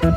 Hallo, 0.00 0.12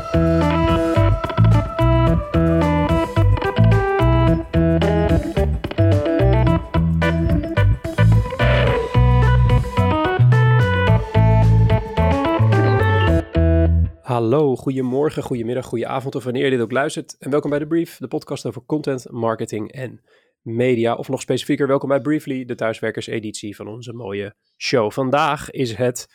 goedemorgen, 14.56 15.22
goedemiddag, 15.22 15.66
goedenavond 15.66 16.14
of 16.14 16.24
wanneer 16.24 16.44
je 16.44 16.50
dit 16.50 16.60
ook 16.60 16.72
luistert. 16.72 17.16
En 17.18 17.30
welkom 17.30 17.50
bij 17.50 17.58
The 17.58 17.66
Brief, 17.66 17.96
de 17.96 18.08
podcast 18.08 18.46
over 18.46 18.62
content, 18.66 19.10
marketing 19.10 19.72
en 19.72 20.00
media. 20.42 20.94
Of 20.94 21.08
nog 21.08 21.20
specifieker, 21.20 21.66
welkom 21.66 21.88
bij 21.88 22.00
Briefly, 22.00 22.44
de 22.44 22.54
thuiswerkerseditie 22.54 23.56
van 23.56 23.68
onze 23.68 23.92
mooie 23.92 24.34
show. 24.56 24.90
Vandaag 24.90 25.50
is 25.50 25.74
het, 25.74 26.08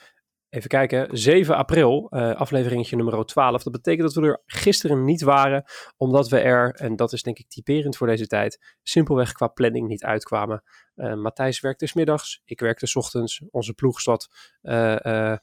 even 0.50 0.70
kijken, 0.70 1.18
7 1.18 1.56
april, 1.56 2.08
uh, 2.10 2.36
afleveringetje 2.36 2.96
nummer 2.96 3.26
12. 3.26 3.64
Dat 3.64 3.74
betekent 3.74 4.14
dat 4.14 4.24
we 4.24 4.30
er 4.30 4.42
gisteren 4.46 5.04
niet 5.04 5.22
waren, 5.22 5.64
omdat 5.98 6.30
we 6.30 6.40
er, 6.40 6.72
en 6.74 6.96
dat 6.96 7.14
is 7.14 7.24
denk 7.24 7.38
ik 7.38 7.48
typerend 7.48 7.98
voor 7.98 8.08
deze 8.08 8.28
tijd, 8.28 8.76
simpelweg 8.84 9.32
qua 9.32 9.48
planning 9.48 9.88
niet 9.88 10.04
uitkwamen. 10.04 10.64
Uh, 11.00 11.14
Matthijs 11.14 11.60
werkte 11.60 11.88
s 11.88 11.94
middags, 11.94 12.42
ik 12.46 12.60
werkte 12.60 12.88
s 12.88 12.96
ochtends. 12.96 13.42
Onze 13.52 13.74
ploeg 13.74 14.02
zat 14.02 14.30
uh, 14.62 14.96
uh, 15.04 15.36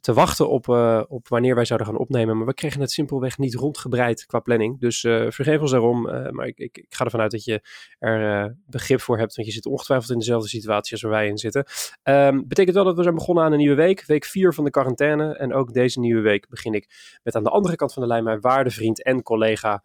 te 0.00 0.12
wachten 0.12 0.48
op, 0.48 0.68
op 1.08 1.28
wanneer 1.28 1.54
wij 1.54 1.64
zouden 1.64 1.86
gaan 1.88 1.98
opnemen. 1.98 2.36
Maar 2.36 2.46
we 2.46 2.54
kregen 2.54 2.80
het 2.80 2.90
simpelweg 2.90 3.38
niet 3.38 3.54
rondgebreid 3.54 4.26
qua 4.26 4.40
planning. 4.40 4.80
Dus 4.80 5.00
vergeef 5.00 5.60
ons 5.60 5.70
daarom. 5.70 6.02
maar 6.02 6.46
ik, 6.46 6.58
ik, 6.58 6.78
ik, 6.78 6.94
ga 6.94 7.04
ervan 7.04 7.20
uit 7.20 7.30
dat 7.30 7.44
je 7.44 7.60
er 7.98 8.56
begrip 8.66 9.00
voor 9.00 9.18
hebt. 9.18 9.34
Want 9.34 9.48
je 9.48 9.54
zit 9.54 9.66
ongetwijfeld 9.66 10.10
in 10.10 10.18
dezelfde 10.18 10.48
situatie 10.48 10.92
als 10.92 11.02
waar 11.02 11.10
wij 11.10 11.26
in 11.26 11.38
zitten. 11.38 11.66
Um, 12.02 12.48
betekent 12.48 12.74
wel 12.74 12.84
dat 12.84 12.96
we 12.96 13.02
zijn 13.02 13.14
begonnen 13.14 13.44
aan 13.44 13.52
een 13.52 13.58
nieuwe 13.58 13.74
week. 13.74 14.04
Week 14.06 14.24
4 14.24 14.54
van 14.54 14.64
de 14.64 14.70
quarantaine. 14.70 15.36
En 15.36 15.52
ook 15.52 15.72
deze 15.72 16.00
nieuwe 16.00 16.20
week 16.20 16.48
begin 16.48 16.74
ik 16.74 17.18
met 17.22 17.34
aan 17.34 17.44
de 17.44 17.50
andere 17.50 17.76
kant 17.76 17.92
van 17.92 18.02
de 18.02 18.08
lijn 18.08 18.24
mijn 18.24 18.40
waarde 18.40 18.70
vriend 18.70 19.02
en 19.02 19.22
collega 19.22 19.82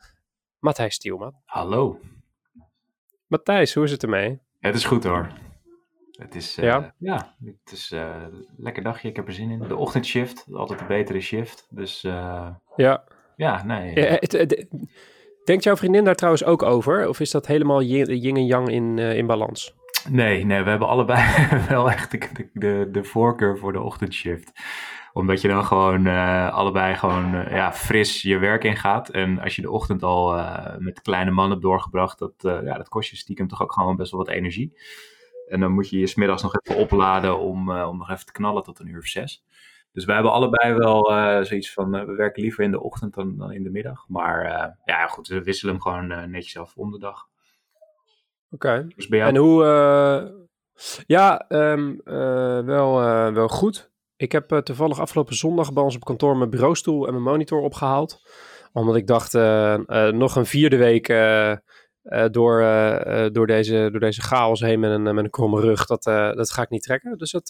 Matthijs 0.59 0.95
Stielman. 0.95 1.35
Hallo. 1.45 1.99
Matthijs, 3.27 3.73
hoe 3.73 3.83
is 3.83 3.91
het 3.91 4.03
ermee? 4.03 4.39
Het 4.61 4.75
is 4.75 4.85
goed 4.85 5.03
hoor. 5.03 5.27
Het 6.11 6.35
is, 6.35 6.59
uh, 6.59 6.65
ja? 6.65 6.93
ja, 6.97 7.35
het 7.45 7.71
is 7.71 7.91
uh, 7.91 7.99
een 7.99 8.47
lekker 8.57 8.83
dagje. 8.83 9.07
Ik 9.07 9.15
heb 9.15 9.27
er 9.27 9.33
zin 9.33 9.49
in. 9.49 9.59
De 9.59 9.75
ochtendshift, 9.75 10.45
altijd 10.53 10.81
een 10.81 10.87
betere 10.87 11.21
shift. 11.21 11.67
Dus 11.69 12.03
uh, 12.03 12.47
ja. 12.75 13.03
Ja, 13.35 13.63
nee. 13.63 13.95
Ja, 13.95 14.17
het, 14.19 14.31
het, 14.31 14.67
denkt 15.43 15.63
jouw 15.63 15.75
vriendin 15.75 16.03
daar 16.03 16.15
trouwens 16.15 16.43
ook 16.43 16.63
over? 16.63 17.07
Of 17.07 17.19
is 17.19 17.31
dat 17.31 17.47
helemaal 17.47 17.81
yin, 17.81 18.35
en 18.35 18.45
yang 18.45 18.69
in, 18.69 18.99
in 18.99 19.25
balans? 19.25 19.75
Nee, 20.09 20.45
nee, 20.45 20.63
we 20.63 20.69
hebben 20.69 20.87
allebei 20.87 21.47
wel 21.69 21.91
echt 21.91 22.11
de, 22.11 22.49
de, 22.53 22.87
de 22.91 23.03
voorkeur 23.03 23.57
voor 23.57 23.73
de 23.73 23.81
ochtendshift 23.81 24.51
omdat 25.13 25.41
je 25.41 25.47
dan 25.47 25.65
gewoon 25.65 26.05
uh, 26.05 26.53
allebei 26.53 26.95
gewoon 26.95 27.35
uh, 27.35 27.51
ja, 27.51 27.73
fris 27.73 28.21
je 28.21 28.37
werk 28.37 28.63
ingaat. 28.63 29.09
En 29.09 29.39
als 29.39 29.55
je 29.55 29.61
de 29.61 29.71
ochtend 29.71 30.03
al 30.03 30.37
uh, 30.37 30.77
met 30.77 31.01
kleine 31.01 31.31
man 31.31 31.49
hebt 31.49 31.61
doorgebracht, 31.61 32.19
dat, 32.19 32.33
ja, 32.41 32.77
dat 32.77 32.89
kost 32.89 33.09
je 33.09 33.15
stiekem 33.15 33.47
toch 33.47 33.61
ook 33.61 33.73
gewoon 33.73 33.95
best 33.95 34.11
wel 34.11 34.19
wat 34.19 34.29
energie. 34.29 34.77
En 35.47 35.59
dan 35.59 35.71
moet 35.71 35.89
je 35.89 35.99
je 35.99 36.07
smiddags 36.07 36.41
nog 36.41 36.55
even 36.55 36.81
opladen 36.81 37.39
om, 37.39 37.71
om 37.71 37.97
nog 37.97 38.09
even 38.09 38.25
te 38.25 38.31
knallen 38.31 38.63
tot 38.63 38.79
een 38.79 38.87
uur 38.87 38.99
of 38.99 39.05
zes. 39.05 39.43
Dus 39.91 40.05
wij 40.05 40.15
hebben 40.15 40.33
allebei 40.33 40.73
wel 40.73 41.05
zoiets 41.45 41.73
van, 41.73 41.91
we 41.91 42.15
werken 42.15 42.41
liever 42.41 42.63
in 42.63 42.71
de 42.71 42.81
ochtend 42.81 43.13
dan, 43.13 43.37
dan 43.37 43.51
in 43.51 43.63
de 43.63 43.69
middag. 43.69 44.05
Maar 44.07 44.43
ja, 44.85 45.07
goed, 45.07 45.27
we 45.27 45.43
wisselen 45.43 45.73
hem 45.73 45.81
gewoon 45.81 46.31
netjes 46.31 46.57
af 46.57 46.75
om 46.75 46.91
de 46.91 46.99
dag. 46.99 47.27
Oké. 48.51 48.67
Okay. 48.67 48.87
Dus 48.95 49.07
en 49.07 49.35
hoe... 49.35 49.63
ja, 51.05 51.45
um, 51.49 52.01
wel, 52.65 52.93
wel 53.33 53.47
goed. 53.47 53.90
Ik 54.21 54.31
heb 54.31 54.51
uh, 54.51 54.59
toevallig 54.59 54.99
afgelopen 54.99 55.35
zondag 55.35 55.73
bij 55.73 55.83
ons 55.83 55.95
op 55.95 56.03
kantoor 56.03 56.37
mijn 56.37 56.49
bureaustoel 56.49 57.05
en 57.07 57.11
mijn 57.11 57.23
monitor 57.23 57.61
opgehaald. 57.61 58.21
Omdat 58.73 58.95
ik 58.95 59.07
dacht, 59.07 59.33
uh, 59.33 59.77
uh, 59.87 60.07
nog 60.07 60.35
een 60.35 60.45
vierde 60.45 60.77
week 60.77 61.07
door, 62.31 62.61
door, 63.31 63.47
deze, 63.47 63.89
door 63.91 63.99
deze 63.99 64.21
chaos 64.21 64.59
heen 64.59 64.79
met 64.79 64.91
een, 64.91 65.03
met 65.03 65.23
een 65.23 65.29
kromme 65.29 65.61
rug, 65.61 65.85
dat, 65.85 66.03
dat 66.03 66.51
ga 66.51 66.61
ik 66.61 66.69
niet 66.69 66.83
trekken. 66.83 67.17
Dus 67.17 67.31
dat, 67.31 67.47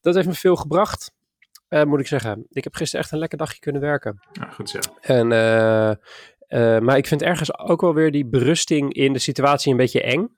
dat 0.00 0.14
heeft 0.14 0.26
me 0.26 0.34
veel 0.34 0.56
gebracht, 0.56 1.14
moet 1.68 2.00
ik 2.00 2.06
zeggen. 2.06 2.46
Ik 2.48 2.64
heb 2.64 2.74
gisteren 2.74 3.04
echt 3.04 3.12
een 3.12 3.18
lekker 3.18 3.38
dagje 3.38 3.60
kunnen 3.60 3.80
werken. 3.80 4.20
Ja, 4.32 4.50
goed 4.50 4.70
zo. 4.70 4.78
En, 5.00 5.28
maar 6.84 6.96
ik 6.96 7.06
vind 7.06 7.22
ergens 7.22 7.58
ook 7.58 7.80
wel 7.80 7.94
weer 7.94 8.10
die 8.10 8.26
berusting 8.26 8.92
in 8.92 9.12
de 9.12 9.18
situatie 9.18 9.70
een 9.70 9.76
beetje 9.76 10.02
eng. 10.02 10.36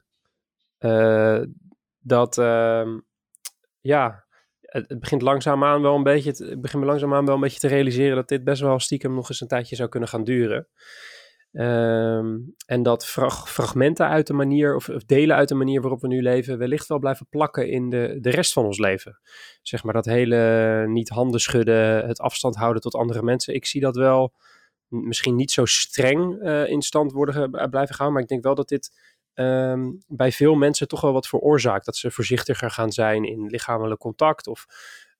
dat, 2.01 2.39
ehm, 2.39 2.99
ja 3.81 4.24
het, 4.83 5.01
begint 5.01 5.23
langzaamaan 5.23 5.83
wel 5.83 5.97
een 5.97 6.03
beetje, 6.03 6.31
het, 6.31 6.41
ik 6.41 6.61
begin 6.61 6.81
me 6.81 6.87
langzaamaan 6.87 7.25
wel 7.25 7.35
een 7.35 7.41
beetje 7.41 7.59
te 7.59 7.69
realiseren 7.69 8.17
dat 8.17 8.29
dit 8.29 8.45
best 8.45 8.61
wel 8.61 8.79
stiekem 8.79 9.15
nog 9.15 9.29
eens 9.29 9.41
een 9.41 9.49
tijdje 9.49 9.77
zou 9.77 9.89
kunnen 9.89 10.09
gaan 10.09 10.25
duren. 10.25 10.69
Um, 11.53 12.55
en 12.67 12.83
dat 12.83 13.07
frag 13.07 13.51
fragmenten 13.51 14.09
uit 14.09 14.27
de 14.27 14.33
manier, 14.33 14.77
of, 14.77 14.87
delen 15.07 15.37
uit 15.37 15.49
de 15.49 15.55
manier 15.55 15.81
waarop 15.81 16.01
we 16.01 16.07
nu 16.07 16.23
leven, 16.23 16.59
wellicht 16.59 16.87
wel 16.87 16.99
blijven 16.99 17.27
plakken 17.31 17.69
in 17.69 17.91
de, 17.91 18.19
de 18.21 18.31
rest 18.31 18.53
van 18.53 18.65
ons 18.65 18.79
leven. 18.79 19.21
Zeg 19.63 19.85
maar 19.85 19.95
dat 19.95 20.05
hele 20.05 20.85
niet 20.89 21.09
handen 21.09 21.41
schudden, 21.41 22.07
het 22.07 22.21
afstand 22.21 22.57
houden 22.57 22.83
tot 22.83 22.95
andere 22.95 23.23
mensen. 23.23 23.55
Ik 23.55 23.67
zie 23.67 23.81
dat 23.81 23.97
wel 23.97 24.33
misschien 24.89 25.37
niet 25.37 25.51
zo 25.51 25.65
streng 25.65 26.43
uh, 26.43 26.69
in 26.69 26.83
stand 26.83 27.13
worden 27.13 27.51
blijven 27.71 27.95
gaan, 27.95 28.13
maar 28.13 28.23
ik 28.23 28.29
denk 28.29 28.43
wel 28.43 28.55
dat 28.55 28.69
dit 28.69 29.14
um, 29.35 30.03
bij 30.07 30.33
veel 30.33 30.55
mensen 30.55 30.89
toch 30.89 31.01
wel 31.01 31.13
wat 31.13 31.29
veroorzaakt. 31.29 31.85
Dat 31.85 31.97
ze 31.97 32.11
voorzichtiger 32.11 32.71
gaan 32.71 32.93
zijn 32.93 33.25
in 33.25 33.47
lichamelijk 33.47 34.01
contact. 34.01 34.47
Of 34.47 34.67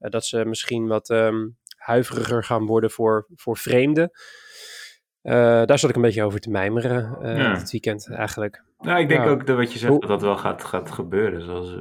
uh, 0.01 0.11
dat 0.11 0.25
ze 0.25 0.45
misschien 0.45 0.87
wat 0.87 1.11
um, 1.11 1.57
huiveriger 1.77 2.45
gaan 2.45 2.67
worden 2.67 2.91
voor, 2.91 3.27
voor 3.35 3.57
vreemden. 3.57 4.11
Uh, 5.23 5.33
daar 5.65 5.79
zat 5.79 5.91
ik 5.91 5.97
een 5.97 6.03
beetje 6.03 6.25
over 6.25 6.41
te 6.41 6.51
mijmeren 6.51 7.19
uh, 7.23 7.39
ja. 7.39 7.55
dit 7.55 7.71
weekend 7.71 8.11
eigenlijk. 8.11 8.63
Nou, 8.79 9.01
ik 9.01 9.09
denk 9.09 9.27
ook 9.27 9.47
dat 9.47 9.57
wat 9.57 9.73
je 9.73 9.79
zegt, 9.79 10.01
dat 10.01 10.09
dat 10.09 10.23
wel 10.23 10.37
gaat, 10.37 10.65
gaat 10.65 10.91
gebeuren. 10.91 11.43
Zoals, 11.43 11.79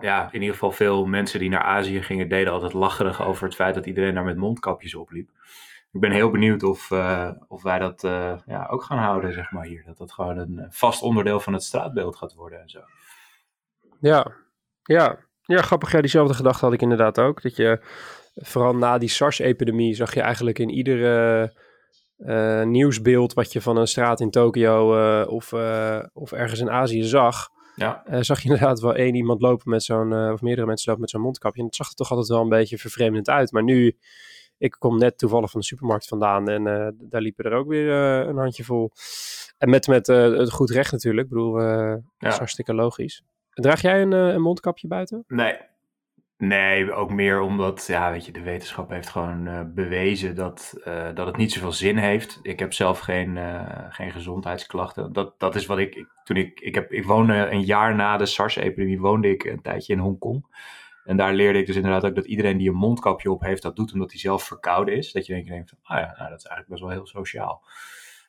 ja, 0.00 0.26
in 0.26 0.40
ieder 0.40 0.54
geval 0.54 0.72
veel 0.72 1.06
mensen 1.06 1.38
die 1.40 1.48
naar 1.48 1.62
Azië 1.62 2.02
gingen, 2.02 2.28
deden 2.28 2.52
altijd 2.52 2.72
lacherig 2.72 3.24
over 3.24 3.44
het 3.44 3.54
feit 3.54 3.74
dat 3.74 3.86
iedereen 3.86 4.14
daar 4.14 4.24
met 4.24 4.36
mondkapjes 4.36 4.94
opliep 4.94 5.30
ik 5.92 6.00
ben 6.00 6.10
heel 6.10 6.30
benieuwd 6.30 6.62
of, 6.62 6.90
uh, 6.90 7.30
of 7.48 7.62
wij 7.62 7.78
dat 7.78 8.04
uh, 8.04 8.34
ja, 8.46 8.66
ook 8.70 8.82
gaan 8.82 8.98
houden, 8.98 9.32
zeg 9.32 9.50
maar 9.50 9.64
hier. 9.64 9.84
Dat 9.86 9.98
dat 9.98 10.12
gewoon 10.12 10.38
een 10.38 10.66
vast 10.68 11.02
onderdeel 11.02 11.40
van 11.40 11.52
het 11.52 11.62
straatbeeld 11.62 12.16
gaat 12.16 12.34
worden 12.34 12.60
en 12.60 12.68
zo. 12.68 12.80
Ja, 14.00 14.32
ja. 14.82 15.18
Ja, 15.42 15.62
grappig. 15.62 15.92
Ja, 15.92 16.00
diezelfde 16.00 16.34
gedachte 16.34 16.64
had 16.64 16.74
ik 16.74 16.82
inderdaad 16.82 17.18
ook. 17.18 17.42
Dat 17.42 17.56
je, 17.56 17.80
vooral 18.34 18.74
na 18.74 18.98
die 18.98 19.08
SARS-epidemie, 19.08 19.94
zag 19.94 20.14
je 20.14 20.20
eigenlijk 20.20 20.58
in 20.58 20.70
iedere 20.70 21.52
uh, 22.18 22.62
nieuwsbeeld 22.62 23.32
wat 23.32 23.52
je 23.52 23.60
van 23.60 23.76
een 23.76 23.86
straat 23.86 24.20
in 24.20 24.30
Tokio 24.30 25.24
of, 25.24 25.52
of 26.12 26.32
ergens 26.32 26.60
in 26.60 26.70
Azië 26.70 27.02
zag, 27.02 27.48
ja. 27.76 28.02
zag 28.20 28.40
je 28.40 28.48
inderdaad 28.48 28.80
wel 28.80 28.94
één 28.94 29.14
iemand 29.14 29.40
lopen 29.40 29.70
met 29.70 29.82
zo'n, 29.82 30.30
of 30.32 30.40
meerdere 30.40 30.66
mensen 30.66 30.86
lopen 30.86 31.00
met 31.00 31.10
zo'n 31.10 31.20
mondkapje. 31.20 31.60
En 31.60 31.66
het 31.66 31.76
zag 31.76 31.88
er 31.88 31.94
toch 31.94 32.10
altijd 32.10 32.28
wel 32.28 32.40
een 32.40 32.48
beetje 32.48 32.78
vervreemdend 32.78 33.28
uit. 33.28 33.52
Maar 33.52 33.62
nu 33.62 33.96
ik 34.62 34.76
kom 34.78 34.98
net 34.98 35.18
toevallig 35.18 35.50
van 35.50 35.60
de 35.60 35.66
supermarkt 35.66 36.08
vandaan 36.08 36.48
en 36.48 36.66
uh, 36.66 36.88
daar 36.94 37.20
liepen 37.20 37.44
er 37.44 37.52
ook 37.52 37.68
weer 37.68 37.86
uh, 37.86 38.28
een 38.28 38.36
handjevol. 38.36 38.90
En 39.58 39.70
met, 39.70 39.86
met 39.86 40.08
uh, 40.08 40.38
het 40.38 40.52
goed 40.52 40.70
recht 40.70 40.92
natuurlijk. 40.92 41.24
Ik 41.24 41.32
bedoel, 41.32 41.60
ja. 41.60 42.00
dat 42.18 42.32
is 42.32 42.38
hartstikke 42.38 42.74
logisch. 42.74 43.22
Draag 43.50 43.80
jij 43.80 44.02
een, 44.02 44.12
een, 44.12 44.40
mondkapje 44.40 44.88
buiten? 44.88 45.24
Nee. 45.26 45.56
Nee, 46.36 46.92
ook 46.92 47.10
meer 47.10 47.40
omdat, 47.40 47.86
ja, 47.86 48.10
weet 48.10 48.26
je, 48.26 48.32
de 48.32 48.42
wetenschap 48.42 48.90
heeft 48.90 49.08
gewoon 49.08 49.72
bewezen 49.74 50.34
dat, 50.34 50.74
dat 51.14 51.26
het 51.26 51.36
niet 51.36 51.52
zoveel 51.52 51.72
zin 51.72 51.96
heeft. 51.96 52.38
Ik 52.42 52.58
heb 52.58 52.72
zelf 52.72 52.98
geen, 52.98 53.38
geen 53.88 54.10
gezondheidsklachten. 54.10 55.12
Dat, 55.12 55.34
dat 55.38 55.54
is 55.54 55.66
wat 55.66 55.78
ik, 55.78 55.94
ik, 55.94 56.06
toen 56.24 56.36
ik, 56.36 56.60
ik 56.60 56.74
heb, 56.74 56.92
ik 56.92 57.04
woonde 57.04 57.50
een 57.50 57.62
jaar 57.62 57.94
na 57.94 58.16
de 58.16 58.26
SARS-epidemie, 58.26 59.00
woonde 59.00 59.30
ik 59.30 59.44
een 59.44 59.62
tijdje 59.62 59.92
in 59.92 59.98
Hongkong. 59.98 60.46
En 61.04 61.16
daar 61.16 61.34
leerde 61.34 61.58
ik 61.58 61.66
dus 61.66 61.76
inderdaad 61.76 62.04
ook 62.04 62.14
dat 62.14 62.26
iedereen 62.26 62.56
die 62.56 62.68
een 62.68 62.74
mondkapje 62.74 63.30
op 63.30 63.40
heeft, 63.40 63.62
dat 63.62 63.76
doet 63.76 63.92
omdat 63.92 64.10
hij 64.10 64.20
zelf 64.20 64.42
verkouden 64.42 64.96
is. 64.96 65.12
Dat 65.12 65.26
je 65.26 65.34
denk 65.34 65.46
denkt 65.46 65.70
van, 65.70 65.78
ah 65.82 65.98
ja, 65.98 66.14
nou, 66.18 66.30
dat 66.30 66.38
is 66.38 66.46
eigenlijk 66.46 66.68
best 66.68 66.80
wel 66.80 66.90
heel 66.90 67.06
sociaal. 67.06 67.64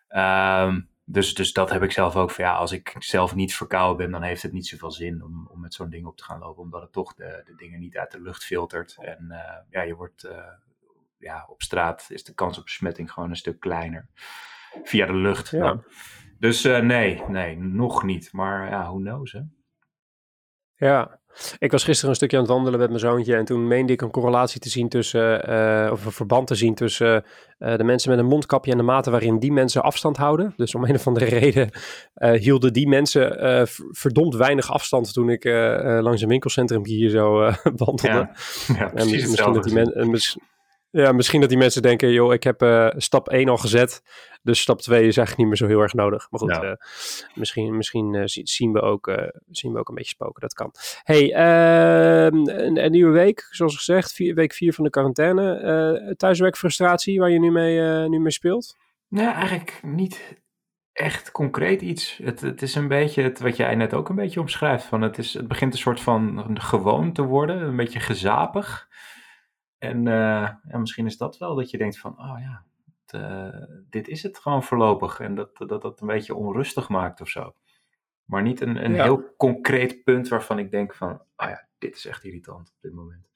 Um, 0.09 0.91
dus, 1.05 1.33
dus 1.33 1.53
dat 1.53 1.69
heb 1.69 1.83
ik 1.83 1.91
zelf 1.91 2.15
ook 2.15 2.31
van, 2.31 2.45
ja, 2.45 2.55
als 2.55 2.71
ik 2.71 2.95
zelf 2.99 3.35
niet 3.35 3.55
verkouden 3.55 3.97
ben, 3.97 4.11
dan 4.11 4.21
heeft 4.21 4.41
het 4.41 4.51
niet 4.51 4.67
zoveel 4.67 4.91
zin 4.91 5.23
om, 5.23 5.47
om 5.51 5.59
met 5.59 5.73
zo'n 5.73 5.89
ding 5.89 6.05
op 6.05 6.17
te 6.17 6.23
gaan 6.23 6.39
lopen. 6.39 6.63
Omdat 6.63 6.81
het 6.81 6.91
toch 6.91 7.13
de, 7.13 7.41
de 7.45 7.55
dingen 7.55 7.79
niet 7.79 7.97
uit 7.97 8.11
de 8.11 8.21
lucht 8.21 8.43
filtert. 8.43 8.97
En 9.01 9.27
uh, 9.29 9.37
ja, 9.69 9.81
je 9.81 9.95
wordt, 9.95 10.25
uh, 10.25 10.47
ja, 11.17 11.45
op 11.49 11.61
straat 11.61 12.05
is 12.09 12.23
de 12.23 12.33
kans 12.33 12.57
op 12.57 12.63
besmetting 12.63 13.11
gewoon 13.11 13.29
een 13.29 13.35
stuk 13.35 13.59
kleiner. 13.59 14.09
Via 14.83 15.05
de 15.05 15.15
lucht. 15.15 15.49
Ja. 15.49 15.83
Dus 16.39 16.65
uh, 16.65 16.79
nee, 16.79 17.23
nee, 17.27 17.57
nog 17.57 18.03
niet. 18.03 18.33
Maar 18.33 18.69
ja, 18.69 18.83
who 18.83 18.97
knows, 18.97 19.31
hè. 19.31 19.41
Ja, 20.75 21.19
ik 21.59 21.71
was 21.71 21.83
gisteren 21.83 22.09
een 22.09 22.15
stukje 22.15 22.37
aan 22.37 22.43
het 22.43 22.51
wandelen 22.51 22.79
met 22.79 22.87
mijn 22.87 22.99
zoontje 22.99 23.35
en 23.35 23.45
toen 23.45 23.67
meende 23.67 23.93
ik 23.93 24.01
een 24.01 24.11
correlatie 24.11 24.59
te 24.59 24.69
zien 24.69 24.89
tussen, 24.89 25.49
uh, 25.49 25.91
of 25.91 26.05
een 26.05 26.11
verband 26.11 26.47
te 26.47 26.55
zien 26.55 26.75
tussen 26.75 27.23
uh, 27.59 27.75
de 27.77 27.83
mensen 27.83 28.09
met 28.09 28.19
een 28.19 28.25
mondkapje 28.25 28.71
en 28.71 28.77
de 28.77 28.83
mate 28.83 29.11
waarin 29.11 29.39
die 29.39 29.51
mensen 29.51 29.81
afstand 29.81 30.17
houden. 30.17 30.53
Dus 30.57 30.75
om 30.75 30.83
een 30.83 30.95
of 30.95 31.07
andere 31.07 31.25
reden 31.39 31.69
uh, 32.17 32.31
hielden 32.31 32.73
die 32.73 32.87
mensen 32.87 33.67
verdomd 33.91 34.35
weinig 34.35 34.71
afstand 34.71 35.13
toen 35.13 35.29
ik 35.29 35.43
langs 36.01 36.21
een 36.21 36.27
winkelcentrum 36.27 36.85
hier 36.85 37.09
zo 37.09 37.33
wandelde. 37.63 38.07
Ja, 38.07 38.31
ja 38.77 38.87
precies 38.87 39.23
en 39.23 39.29
misschien 39.29 39.53
dat 39.53 39.63
die 39.63 39.73
mensen 39.73 40.41
Ja, 40.95 41.11
misschien 41.11 41.39
dat 41.39 41.49
die 41.49 41.57
mensen 41.57 41.81
denken, 41.81 42.11
joh, 42.11 42.33
ik 42.33 42.43
heb 42.43 42.61
uh, 42.61 42.89
stap 42.95 43.29
1 43.29 43.49
al 43.49 43.57
gezet, 43.57 44.03
dus 44.41 44.59
stap 44.61 44.81
2 44.81 44.97
is 44.99 45.17
eigenlijk 45.17 45.37
niet 45.37 45.47
meer 45.47 45.57
zo 45.57 45.67
heel 45.67 45.81
erg 45.81 45.93
nodig. 45.93 46.27
Maar 46.29 46.39
goed, 46.39 46.63
uh, 46.63 46.73
misschien, 47.35 47.77
misschien 47.77 48.13
uh, 48.13 48.23
zien, 48.25 48.71
we 48.71 48.81
ook, 48.81 49.31
zien 49.51 49.73
we 49.73 49.79
ook 49.79 49.89
een 49.89 49.95
beetje 49.95 50.09
spoken, 50.09 50.41
dat 50.41 50.53
kan. 50.53 50.71
hey, 51.03 51.33
ehm, 51.33 52.35
een, 52.35 52.83
een, 52.83 52.91
nieuwe 52.91 53.11
week, 53.11 53.47
zoals 53.49 53.75
gezegd, 53.75 54.11
vier, 54.11 54.35
week 54.35 54.53
4 54.53 54.73
van 54.73 54.83
de 54.83 54.89
quarantaine. 54.89 56.13
thuiswerkfrustratie 56.17 57.19
waar 57.19 57.31
je 57.31 57.39
nu 57.39 57.51
mee, 57.51 58.09
nu 58.09 58.19
mee 58.19 58.31
speelt? 58.31 58.75
Nee, 59.07 59.27
eigenlijk 59.27 59.79
niet 59.81 60.41
echt 60.93 61.31
concreet 61.31 61.81
iets. 61.81 62.19
Het, 62.23 62.41
het 62.41 62.61
is 62.61 62.75
een 62.75 62.87
beetje 62.87 63.21
het, 63.21 63.39
wat 63.39 63.57
jij 63.57 63.75
net 63.75 63.93
ook 63.93 64.09
een 64.09 64.15
beetje 64.15 64.39
omschrijft. 64.39 64.85
Van 64.85 65.01
het, 65.01 65.17
is, 65.17 65.33
het 65.33 65.47
begint 65.47 65.73
een 65.73 65.79
soort 65.79 66.01
van 66.01 66.45
gewoon 66.53 67.13
te 67.13 67.21
worden, 67.21 67.61
een 67.61 67.75
beetje 67.75 67.99
gezapig. 67.99 68.87
En 69.83 70.05
uh, 70.05 70.49
ja, 70.67 70.77
misschien 70.77 71.05
is 71.05 71.17
dat 71.17 71.37
wel 71.37 71.55
dat 71.55 71.69
je 71.69 71.77
denkt 71.77 71.99
van, 71.99 72.11
oh 72.11 72.39
ja, 72.39 72.65
het, 72.85 73.21
uh, 73.21 73.77
dit 73.89 74.07
is 74.07 74.23
het 74.23 74.37
gewoon 74.37 74.63
voorlopig. 74.63 75.19
En 75.19 75.35
dat, 75.35 75.57
dat 75.57 75.81
dat 75.81 76.01
een 76.01 76.07
beetje 76.07 76.35
onrustig 76.35 76.89
maakt 76.89 77.21
of 77.21 77.29
zo. 77.29 77.53
Maar 78.25 78.41
niet 78.41 78.61
een, 78.61 78.85
een 78.85 78.93
ja. 78.93 79.03
heel 79.03 79.35
concreet 79.37 80.03
punt 80.03 80.27
waarvan 80.27 80.59
ik 80.59 80.71
denk 80.71 80.95
van, 80.95 81.09
ah 81.35 81.47
oh 81.47 81.53
ja, 81.53 81.67
dit 81.77 81.95
is 81.95 82.05
echt 82.05 82.23
irritant 82.23 82.69
op 82.69 82.81
dit 82.81 82.93
moment. 82.93 83.29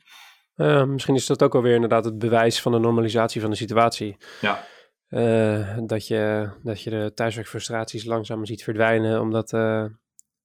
Uh, 0.55 0.83
misschien 0.83 1.15
is 1.15 1.25
dat 1.25 1.44
ook 1.44 1.55
alweer 1.55 1.73
inderdaad 1.73 2.05
het 2.05 2.17
bewijs 2.19 2.61
van 2.61 2.71
de 2.71 2.79
normalisatie 2.79 3.41
van 3.41 3.50
de 3.50 3.55
situatie. 3.55 4.17
Ja. 4.41 4.63
Uh, 5.09 5.77
dat, 5.83 6.07
je, 6.07 6.50
dat 6.63 6.81
je 6.81 6.89
de 6.89 7.11
thuiswerkfrustraties 7.13 8.05
langzaam 8.05 8.45
ziet 8.45 8.63
verdwijnen, 8.63 9.21
omdat 9.21 9.53
uh, 9.53 9.85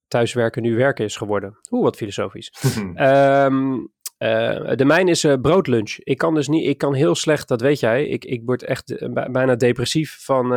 thuiswerken 0.07 0.61
nu 0.61 0.75
werken 0.75 1.05
is 1.05 1.15
geworden. 1.15 1.59
Oeh, 1.71 1.83
wat 1.83 1.95
filosofisch. 1.95 2.63
um, 2.95 3.91
uh, 4.23 4.75
de 4.75 4.85
mijn 4.85 5.07
is 5.07 5.25
broodlunch. 5.41 5.97
Ik 5.99 6.17
kan 6.17 6.35
dus 6.35 6.47
niet, 6.47 6.67
ik 6.67 6.77
kan 6.77 6.93
heel 6.93 7.15
slecht, 7.15 7.47
dat 7.47 7.61
weet 7.61 7.79
jij. 7.79 8.05
Ik, 8.07 8.25
ik 8.25 8.41
word 8.45 8.63
echt 8.63 9.13
bijna 9.31 9.55
depressief 9.55 10.17
van, 10.19 10.47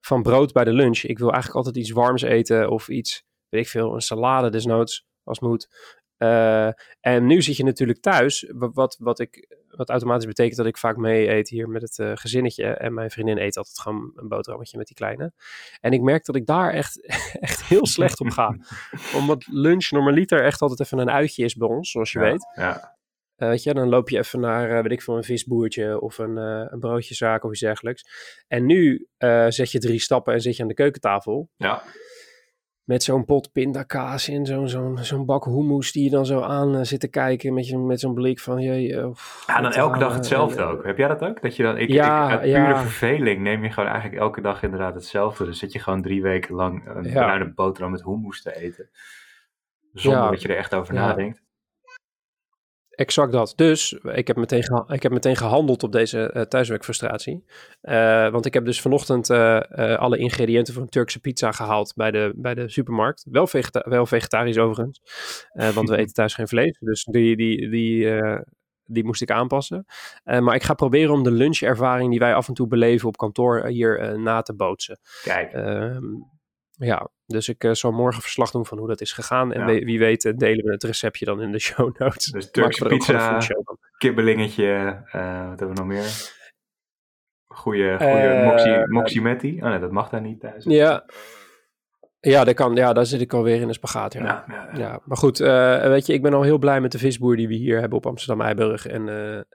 van 0.00 0.22
brood 0.22 0.52
bij 0.52 0.64
de 0.64 0.72
lunch. 0.72 1.02
Ik 1.02 1.18
wil 1.18 1.32
eigenlijk 1.32 1.56
altijd 1.56 1.76
iets 1.76 1.90
warms 1.90 2.22
eten 2.22 2.70
of 2.70 2.88
iets, 2.88 3.24
weet 3.48 3.62
ik 3.62 3.68
veel, 3.68 3.94
een 3.94 4.00
salade 4.00 4.50
desnoods, 4.50 5.06
als 5.24 5.40
moet. 5.40 5.68
en 7.00 7.26
nu 7.26 7.42
zit 7.42 7.56
je 7.56 7.64
natuurlijk 7.64 8.00
thuis, 8.00 8.52
wat, 8.54 8.96
wat 9.00 9.18
ik 9.18 9.61
wat 9.76 9.88
automatisch 9.88 10.26
betekent 10.26 10.56
dat 10.56 10.66
ik 10.66 10.76
vaak 10.76 10.96
mee 10.96 11.28
eet 11.28 11.48
hier 11.48 11.68
met 11.68 11.82
het 11.82 11.98
uh, 11.98 12.12
gezinnetje. 12.14 12.64
En 12.64 12.94
mijn 12.94 13.10
vriendin 13.10 13.38
eet 13.38 13.56
altijd 13.56 13.78
gewoon 13.78 14.12
een 14.14 14.28
boterhammetje 14.28 14.78
met 14.78 14.86
die 14.86 14.96
kleine. 14.96 15.32
En 15.80 15.92
ik 15.92 16.00
merk 16.00 16.24
dat 16.24 16.36
ik 16.36 16.46
daar 16.46 16.72
echt, 16.72 17.06
echt 17.40 17.64
heel 17.64 17.86
slecht 17.86 18.20
op 18.20 18.30
ga. 18.30 18.56
Omdat 19.18 19.46
lunch 19.46 19.90
normaliter 19.90 20.44
echt 20.44 20.60
altijd 20.60 20.80
even 20.80 20.98
een 20.98 21.10
uitje 21.10 21.44
is 21.44 21.54
bij 21.54 21.68
ons, 21.68 21.90
zoals 21.90 22.12
je 22.12 22.18
ja, 22.18 22.24
weet. 22.24 22.46
Ja. 22.54 22.96
Uh, 23.36 23.48
weet 23.48 23.62
je, 23.62 23.74
dan 23.74 23.88
loop 23.88 24.08
je 24.08 24.18
even 24.18 24.40
naar, 24.40 24.70
uh, 24.70 24.82
weet 24.82 24.92
ik 24.92 25.02
veel, 25.02 25.16
een 25.16 25.24
visboertje 25.24 26.00
of 26.00 26.18
een, 26.18 26.36
uh, 26.36 26.64
een 26.68 26.78
broodjeszaak 26.78 27.44
of 27.44 27.50
iets 27.50 27.60
dergelijks. 27.60 28.04
En 28.48 28.66
nu 28.66 29.06
zet 29.48 29.70
je 29.70 29.78
drie 29.78 30.00
stappen 30.00 30.34
en 30.34 30.40
zit 30.40 30.56
je 30.56 30.62
aan 30.62 30.68
de 30.68 30.74
keukentafel. 30.74 31.48
Ja. 31.56 31.82
Met 32.84 33.02
zo'n 33.02 33.24
pot 33.24 33.52
pindakaas 33.52 34.28
in 34.28 34.46
zo'n 34.46 34.68
zo'n 34.68 34.98
zo'n 34.98 35.24
bak 35.24 35.44
hummus 35.44 35.92
die 35.92 36.04
je 36.04 36.10
dan 36.10 36.26
zo 36.26 36.40
aan 36.40 36.74
uh, 36.74 36.82
zit 36.82 37.00
te 37.00 37.08
kijken 37.08 37.54
met, 37.54 37.68
je, 37.68 37.78
met 37.78 38.00
zo'n 38.00 38.14
blik 38.14 38.40
van... 38.40 38.58
Je, 38.58 38.88
uh, 38.88 39.10
ja, 39.46 39.60
dan 39.60 39.72
elke 39.72 39.98
dag 39.98 40.14
hetzelfde 40.14 40.62
ook. 40.62 40.84
Heb 40.84 40.98
jij 40.98 41.08
dat 41.08 41.22
ook? 41.22 41.42
Dat 41.42 41.56
je 41.56 41.62
dan, 41.62 41.78
ik, 41.78 41.88
ja, 41.88 42.32
ik, 42.32 42.38
uit 42.38 42.48
ja. 42.48 42.64
pure 42.64 42.78
verveling 42.78 43.40
neem 43.40 43.62
je 43.64 43.70
gewoon 43.70 43.88
eigenlijk 43.88 44.20
elke 44.20 44.40
dag 44.40 44.62
inderdaad 44.62 44.94
hetzelfde. 44.94 45.44
Dus 45.44 45.58
zit 45.58 45.72
je 45.72 45.78
gewoon 45.78 46.02
drie 46.02 46.22
weken 46.22 46.54
lang 46.54 46.88
een 46.88 47.10
bruine 47.10 47.52
boterham 47.54 47.92
met 47.92 48.04
hummus 48.04 48.42
te 48.42 48.56
eten. 48.56 48.90
Zonder 49.92 50.30
dat 50.30 50.42
je 50.42 50.48
er 50.48 50.56
echt 50.56 50.74
over 50.74 50.94
nadenkt. 50.94 51.41
Exact 53.02 53.32
dat. 53.32 53.52
Dus 53.56 53.92
ik 53.92 54.26
heb 54.26 54.36
meteen, 54.36 54.62
geha- 54.62 54.84
ik 54.88 55.02
heb 55.02 55.12
meteen 55.12 55.36
gehandeld 55.36 55.82
op 55.82 55.92
deze 55.92 56.30
eh, 56.30 56.42
thuiswerkfrustratie. 56.42 57.44
Eh, 57.80 58.30
want 58.30 58.46
ik 58.46 58.54
heb 58.54 58.64
dus 58.64 58.80
vanochtend 58.80 59.30
eh, 59.30 59.60
alle 59.96 60.18
ingrediënten 60.18 60.74
voor 60.74 60.82
een 60.82 60.88
Turkse 60.88 61.20
pizza 61.20 61.52
gehaald 61.52 61.92
bij 61.96 62.10
de, 62.10 62.32
bij 62.36 62.54
de 62.54 62.68
supermarkt. 62.68 63.24
Wel, 63.30 63.46
vegeta- 63.46 63.84
wel 63.88 64.06
vegetarisch 64.06 64.58
overigens, 64.58 65.00
want 65.74 65.88
we 65.88 65.96
eten 66.00 66.14
thuis 66.14 66.34
geen 66.34 66.48
vlees. 66.48 66.78
Dus 66.80 67.04
die, 67.04 67.36
die, 67.36 67.68
die, 67.70 68.20
die 68.84 69.04
moest 69.04 69.22
ik 69.22 69.30
aanpassen. 69.30 69.84
Maar 70.24 70.54
ik 70.54 70.62
ga 70.62 70.74
proberen 70.74 71.14
om 71.14 71.22
de 71.22 71.30
lunchervaring 71.30 72.10
die 72.10 72.18
wij 72.18 72.34
af 72.34 72.48
en 72.48 72.54
toe 72.54 72.66
beleven 72.66 73.08
op 73.08 73.16
kantoor 73.16 73.66
hier 73.66 74.18
na 74.20 74.42
te 74.42 74.54
bootsen. 74.54 74.98
Kijk, 75.22 75.52
Ehm, 75.52 76.04
ja, 76.84 77.08
dus 77.26 77.48
ik 77.48 77.64
eh, 77.64 77.72
zal 77.72 77.92
morgen 77.92 78.22
verslag 78.22 78.50
doen 78.50 78.66
van 78.66 78.78
hoe 78.78 78.88
dat 78.88 79.00
is 79.00 79.12
gegaan. 79.12 79.52
En 79.52 79.60
Ja. 79.60 79.66
wie, 79.66 79.84
wie 79.84 79.98
weet 79.98 80.24
eh, 80.24 80.32
delen 80.36 80.64
we 80.64 80.72
het 80.72 80.82
receptje 80.82 81.24
dan 81.24 81.40
in 81.42 81.52
de 81.52 81.58
show 81.68 81.98
notes. 81.98 82.26
dus 82.26 82.50
Turkse 82.50 82.84
pizza, 82.84 83.38
kibbelingetje, 83.98 85.02
eh, 85.12 85.48
wat 85.48 85.58
hebben 85.58 85.68
we 85.68 85.74
nog 85.74 85.86
meer? 85.86 86.40
Goeie, 87.46 87.96
goeie 87.96 88.44
moxie, 88.44 88.88
moximetti. 88.88 89.56
Oh 89.62 89.68
nee, 89.68 89.78
dat 89.78 89.90
mag 89.90 90.08
daar 90.08 90.20
niet 90.20 90.40
thuis. 90.40 90.64
Ja, 90.64 91.04
ja, 92.20 92.44
dat 92.44 92.54
kan, 92.54 92.74
ja, 92.74 92.92
daar 92.92 93.06
zit 93.06 93.20
ik 93.20 93.32
alweer 93.32 93.60
in 93.60 93.68
een 93.68 93.74
spagaat. 93.74 94.12
Ja. 94.12 94.20
ja, 94.20 94.44
ja, 94.48 94.68
ja. 94.72 94.78
Ja, 94.78 95.00
maar 95.04 95.16
goed, 95.16 95.38
weet 95.38 96.06
je, 96.06 96.12
ik 96.12 96.22
ben 96.22 96.34
al 96.34 96.42
heel 96.42 96.58
blij 96.58 96.80
met 96.80 96.92
de 96.92 96.98
visboer 96.98 97.36
die 97.36 97.48
we 97.48 97.54
hier 97.54 97.80
hebben 97.80 97.98
op 97.98 98.06
Amsterdam 98.06 98.40
Eiburg. 98.46 98.86
En, 98.86 99.08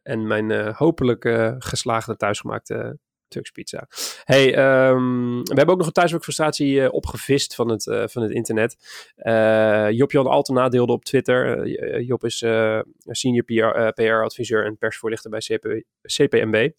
en 0.04 0.28
mijn 0.28 0.74
hopelijk 0.74 1.56
geslaagde 1.60 2.16
thuisgemaakte 2.16 3.00
Turks 3.28 3.52
pizza. 3.52 3.88
Hey, 4.24 4.56
ehm, 4.56 5.42
we 5.42 5.54
hebben 5.54 5.70
ook 5.70 5.78
nog 5.78 5.88
een 5.88 5.94
thuiswerkfrustratie 5.94 6.82
eh, 6.82 6.94
opgevist 6.94 7.56
van 7.56 7.70
het, 7.70 7.88
eh, 7.88 8.04
van 8.08 8.22
het 8.22 8.32
internet. 8.32 8.78
Eh 9.16 9.92
Job-Jan 9.92 10.28
Altena 10.28 10.70
deelde 10.70 10.92
op 10.94 11.06
Twitter. 11.06 11.68
Job 12.02 12.24
is 12.24 12.38
senior 13.06 13.44
PR, 13.44 14.02
PR-adviseur 14.02 14.66
en 14.66 14.78
persvoorlichter 14.78 15.30
bij 15.30 15.40
CP, 15.40 15.84
CPMB. 16.02 16.72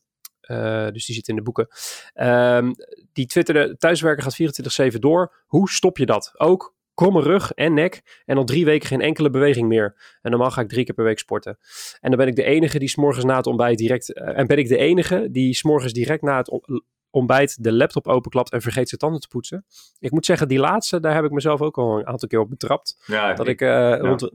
Dus 0.93 1.07
die 1.07 1.15
zit 1.15 1.29
in 1.29 1.37
de 1.37 1.43
boeken. 1.43 1.69
Ehm, 2.13 2.73
die 3.13 3.27
twitterde, 3.27 3.77
thuiswerken 3.77 4.23
gaat 4.23 4.35
24-7 4.35 5.01
door. 5.01 5.45
Hoe 5.47 5.71
stop 5.71 5.99
je 5.99 6.07
dat? 6.07 6.33
Ook 6.35 6.77
kromme 6.99 7.23
rug 7.23 7.53
en 7.53 7.75
nek 7.75 8.23
en 8.25 8.37
al 8.37 8.45
drie 8.45 8.65
weken 8.65 8.89
geen 8.89 9.01
enkele 9.01 9.31
beweging 9.31 9.69
meer. 9.69 10.19
En 10.23 10.31
normaal 10.31 10.51
ga 10.51 10.61
ik 10.61 10.69
drie 10.69 10.85
keer 10.85 10.95
per 10.95 11.05
week 11.05 11.19
sporten. 11.19 11.59
En 12.01 12.09
dan 12.11 12.19
ben 12.19 12.29
ik 12.29 12.37
de 12.37 12.45
enige 12.45 12.79
die 12.79 12.89
s'morgens 12.89 13.25
na 13.25 13.37
het 13.37 13.47
ontbijt 13.47 13.79
direct... 13.79 14.13
eh, 14.13 14.39
en 14.39 14.47
ben 14.47 14.59
ik 14.59 14.69
de 14.69 14.77
enige 14.77 15.29
die 15.31 15.55
s'morgens 15.55 15.93
direct 15.93 16.23
na 16.23 16.37
het 16.37 16.51
on- 16.51 16.83
ontbijt 17.11 17.63
de 17.65 17.73
laptop 17.73 18.07
openklapt 18.07 18.51
en 18.53 18.61
vergeet 18.61 18.89
zijn 18.89 19.01
tanden 19.01 19.21
te 19.21 19.29
poetsen. 19.29 19.65
Ik 19.99 20.11
moet 20.11 20.27
zeggen, 20.27 20.49
die 20.49 20.59
laatste, 20.59 21.01
daar 21.01 21.15
heb 21.15 21.25
ik 21.25 21.31
mezelf 21.31 21.61
ook 21.61 21.79
al 21.79 21.99
een 21.99 22.07
aantal 22.07 22.29
keer 22.29 22.41
op 22.41 22.51
betrapt. 22.51 23.03
Ja, 23.07 23.35
Dat 23.35 23.49
ik 23.49 23.61
rond, 24.01 24.31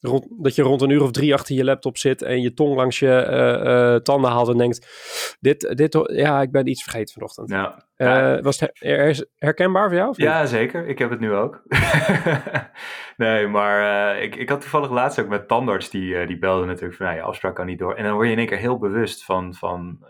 rond, 0.00 0.26
dat 0.30 0.54
je 0.54 0.62
rond 0.62 0.82
een 0.82 0.90
uur 0.90 1.02
of 1.02 1.10
drie 1.10 1.34
achter 1.34 1.54
je 1.54 1.64
laptop 1.64 1.96
zit 1.98 2.22
en 2.22 2.40
je 2.40 2.54
tong 2.54 2.76
langs 2.76 2.98
je 2.98 3.12
eh, 3.12 3.94
eh, 3.94 4.00
tanden 4.00 4.30
haalt 4.30 4.48
en 4.48 4.56
denkt, 4.56 4.88
dit, 5.40 5.76
dit, 5.76 5.98
ja, 6.12 6.40
ik 6.40 6.50
ben 6.50 6.66
iets 6.66 6.82
vergeten 6.82 7.14
vanochtend. 7.14 7.50
Ja. 7.50 7.84
Eh, 7.96 8.42
was 8.42 8.60
het 8.60 8.70
her- 8.72 8.96
her- 8.96 9.26
herkenbaar 9.36 9.88
voor 9.88 9.96
jou? 9.96 10.08
Of? 10.08 10.16
Ja, 10.16 10.46
zeker. 10.46 10.86
Ik 10.86 10.98
heb 10.98 11.10
het 11.10 11.20
nu 11.20 11.32
ook. 11.32 11.62
nee, 13.16 13.46
maar 13.46 14.18
ik, 14.22 14.36
ik 14.36 14.48
had 14.48 14.60
toevallig 14.60 14.90
laatst 14.90 15.20
ook 15.20 15.28
met 15.28 15.48
tandarts, 15.48 15.90
die, 15.90 16.26
die 16.26 16.38
belde 16.38 16.66
natuurlijk 16.66 16.94
van, 16.94 17.06
nou, 17.06 17.18
je 17.18 17.24
afspraak 17.24 17.54
kan 17.54 17.66
niet 17.66 17.78
door. 17.78 17.94
En 17.94 18.04
dan 18.04 18.12
word 18.12 18.26
je 18.26 18.32
in 18.32 18.38
één 18.38 18.46
keer 18.48 18.58
heel 18.58 18.78
bewust 18.78 19.24
van, 19.24 19.54
van, 19.54 20.04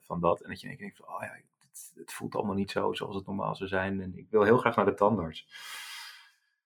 van 0.00 0.20
dat. 0.20 0.40
En 0.40 0.48
dat 0.48 0.60
je 0.60 0.66
in 0.66 0.72
één 0.72 0.78
keer 0.78 0.86
denkt 0.86 0.96
van, 0.96 1.14
oh 1.14 1.22
ja, 1.22 1.30
het, 1.68 1.92
het 1.94 2.12
voelt 2.12 2.34
allemaal 2.34 2.54
niet 2.54 2.70
zo 2.70 2.92
zoals 2.92 3.14
het 3.14 3.26
normaal 3.26 3.56
zou 3.56 3.68
zijn. 3.68 4.00
En 4.00 4.12
ik 4.16 4.26
wil 4.30 4.42
heel 4.42 4.58
graag 4.58 4.76
naar 4.76 4.84
de 4.84 4.94
tandarts. 4.94 5.46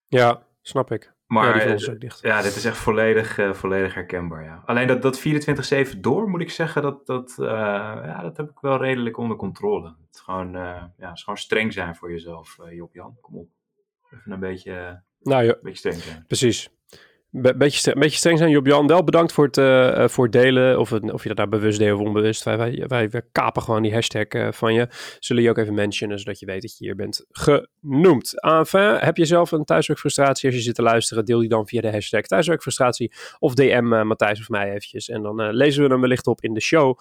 Ja, 0.07 0.43
snap 0.61 0.91
ik. 0.91 1.13
Maar 1.31 1.67
ja, 1.67 1.75
die 1.75 1.91
ook 1.91 1.99
dicht. 1.99 2.21
ja, 2.21 2.41
dit 2.41 2.55
is 2.55 2.65
echt 2.65 2.77
volledig, 2.77 3.37
eh, 3.37 3.53
volledig 3.53 3.93
herkenbaar, 3.93 4.43
ja. 4.43 4.61
Alleen 4.65 4.87
dat, 4.87 5.01
dat 5.01 5.19
24-7 5.19 5.99
door, 5.99 6.29
moet 6.29 6.41
ik 6.41 6.49
zeggen, 6.49 6.81
dat, 6.81 7.05
dat, 7.05 7.35
eh, 7.39 7.47
ja, 8.05 8.21
dat 8.21 8.37
heb 8.37 8.49
ik 8.49 8.59
wel 8.59 8.77
redelijk 8.77 9.17
onder 9.17 9.37
controle. 9.37 9.87
Het 9.87 10.15
is 10.15 10.19
gewoon, 10.19 10.55
eh, 10.55 10.61
ja, 10.97 11.07
het 11.07 11.17
is 11.17 11.23
gewoon 11.23 11.39
streng 11.39 11.73
zijn 11.73 11.95
voor 11.95 12.11
jezelf, 12.11 12.57
Job 12.69 12.93
Jan. 12.93 13.17
Kom 13.21 13.35
op. 13.37 13.49
Even 14.13 14.31
een 14.31 14.39
beetje, 14.39 14.71
een 14.71 15.01
Nou 15.19 15.43
ja, 15.43 15.57
beetje 15.61 15.77
streng 15.77 15.95
zijn. 15.95 16.25
precies. 16.27 16.69
Be- 17.33 17.55
beetje, 17.55 17.79
stre- 17.79 17.99
beetje 17.99 18.17
streng 18.17 18.37
zijn, 18.37 18.49
Job-Jan. 18.49 18.87
Wel 18.87 19.03
bedankt 19.03 19.33
voor 19.33 19.45
het, 19.45 19.57
eh, 19.57 20.03
eh, 20.03 20.09
voor 20.09 20.29
delen. 20.29 20.79
Of, 20.79 20.91
of 20.91 21.21
je 21.21 21.27
dat 21.27 21.37
nou 21.37 21.49
bewust 21.49 21.79
deed 21.79 21.93
of 21.93 21.99
onbewust. 21.99 22.43
Wij, 22.43 22.85
wij, 22.87 23.09
kapen 23.31 23.61
gewoon 23.61 23.81
die 23.81 23.93
hashtag 23.93 24.23
eh, 24.23 24.51
van 24.51 24.73
je. 24.73 24.87
Zullen 25.19 25.43
je 25.43 25.49
ook 25.49 25.57
even 25.57 25.73
mentionen, 25.73 26.19
zodat 26.19 26.39
je 26.39 26.45
weet 26.45 26.61
dat 26.61 26.77
je 26.77 26.85
hier 26.85 26.95
bent 26.95 27.25
genoemd. 27.29 28.41
Enfin, 28.41 28.95
heb 28.97 29.17
je 29.17 29.25
zelf 29.25 29.51
een 29.51 29.63
thuiswerkfrustratie 29.63 30.49
als 30.49 30.57
je 30.57 30.63
zit 30.63 30.75
te 30.75 30.81
luisteren? 30.81 31.25
Deel 31.25 31.39
die 31.39 31.49
dan 31.49 31.67
via 31.67 31.81
de 31.81 31.91
hashtag 31.91 32.21
thuiswerkfrustratie. 32.21 33.11
Of 33.39 33.53
DM 33.53 33.93
eh, 33.93 34.03
Matthijs 34.03 34.39
of 34.39 34.49
mij 34.49 34.67
eventjes. 34.67 35.09
En 35.09 35.21
dan 35.21 35.49
lezen 35.51 35.83
we 35.83 35.89
hem 35.89 36.01
wellicht 36.01 36.27
op 36.27 36.41
in 36.41 36.53
de 36.53 36.61
show 36.61 36.99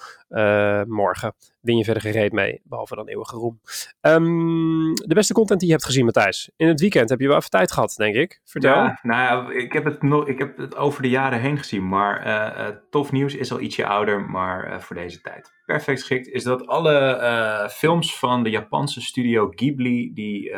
morgen. 0.87 1.35
Win 1.61 1.76
je 1.76 1.85
verder 1.85 2.02
gereed 2.02 2.33
mee, 2.33 2.61
behalve 2.64 2.95
dan 2.95 3.09
eeuwige 3.09 3.37
roem. 3.37 3.61
Ehm, 4.00 4.95
de 4.95 5.14
beste 5.14 5.33
content 5.33 5.59
die 5.61 5.69
je 5.69 5.75
hebt 5.75 5.87
gezien, 5.87 6.05
Matthijs. 6.05 6.50
In 6.57 6.69
het 6.69 6.81
weekend 6.81 7.09
heb 7.09 7.21
je 7.21 7.26
wel 7.26 7.37
even 7.37 7.50
tijd 7.50 7.73
gehad, 7.73 7.95
denk 7.97 8.14
ik. 8.14 8.40
Vertel. 8.45 8.75
Ja, 8.75 8.99
nou, 9.02 9.55
ik 9.55 9.73
heb, 9.73 9.85
het 9.85 10.02
ik 10.26 10.38
heb 10.38 10.57
het 10.57 10.76
over 10.76 11.02
de 11.02 11.09
jaren 11.09 11.40
heen 11.40 11.59
gezien, 11.59 11.88
maar 11.88 12.23
eh, 12.23 12.67
eh, 12.67 12.76
tof 12.90 13.12
nieuws 13.12 13.35
is 13.35 13.52
al 13.52 13.61
ietsje 13.61 13.87
ouder, 13.87 14.21
maar 14.21 14.64
eh, 14.64 14.79
voor 14.79 14.97
deze 14.97 15.21
tijd. 15.21 15.52
Perfect 15.67 15.99
geschikt 15.99 16.29
is 16.29 16.43
dat 16.43 16.67
alle 16.67 17.69
films 17.73 18.19
van 18.19 18.43
de 18.43 18.50
Japanse 18.50 19.00
studio 19.00 19.50
Ghibli, 19.55 20.12
die 20.14 20.55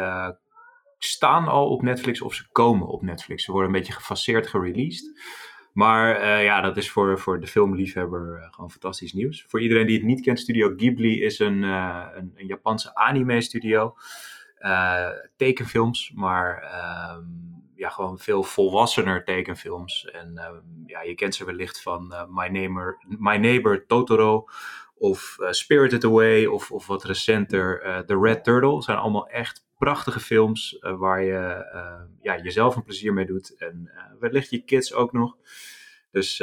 staan 0.99 1.49
al 1.49 1.69
op 1.69 1.83
Netflix 1.83 2.23
of 2.23 2.35
ze 2.35 2.49
komen 2.53 2.87
op 2.87 3.03
Netflix. 3.03 3.45
Ze 3.45 3.53
worden 3.53 3.71
een 3.71 3.79
beetje 3.79 3.93
gefaseerd 3.93 4.47
gereleased. 4.47 5.21
Maar 5.73 6.43
ja, 6.43 6.61
dat 6.61 6.77
is 6.77 6.91
voor, 6.91 7.19
voor 7.19 7.41
de 7.41 7.47
filmliefhebber 7.47 8.49
gewoon 8.51 8.71
fantastisch 8.71 9.13
nieuws. 9.13 9.45
Voor 9.49 9.61
iedereen 9.61 9.87
die 9.87 9.97
het 9.97 10.07
niet 10.07 10.21
kent, 10.21 10.41
Studio 10.41 10.75
Ghibli 10.77 11.23
is 11.23 11.39
een, 11.39 11.63
een, 11.63 12.33
een 12.35 12.47
Japanse 12.47 12.95
anime-studio. 12.95 13.97
tekenfilms, 15.37 16.13
maar 16.15 16.63
ehm, 16.63 17.25
ja, 17.75 17.89
gewoon 17.89 18.19
veel 18.19 18.43
volwassener 18.43 19.25
tekenfilms. 19.25 20.11
En 20.11 20.39
ehm, 20.39 20.61
ja, 20.87 21.03
je 21.03 21.15
kent 21.15 21.35
ze 21.35 21.45
wellicht 21.45 21.83
van 21.83 22.15
My, 22.29 22.49
Neighbor, 22.49 22.99
My 23.19 23.37
Neighbor 23.37 23.87
Totoro 23.87 24.47
of 25.03 25.37
Spirited 25.51 26.05
Away 26.05 26.47
of, 26.47 26.71
of 26.71 26.87
wat 26.87 27.05
recenter 27.05 28.05
The 28.07 28.19
Red 28.19 28.45
Turtle. 28.45 28.83
zijn 28.83 28.99
allemaal 28.99 29.29
echt 29.29 29.67
prachtige 29.79 30.21
films 30.21 30.77
uh, 30.81 30.99
waar 30.99 31.23
je 31.23 31.67
ja, 32.23 32.43
jezelf 32.43 32.77
een 32.77 32.83
plezier 32.83 33.13
mee 33.13 33.27
doet. 33.27 33.57
En 33.57 33.91
wellicht 34.19 34.51
je 34.51 34.65
kids 34.65 34.95
ook 34.95 35.13
nog. 35.13 35.37
Dus 36.11 36.37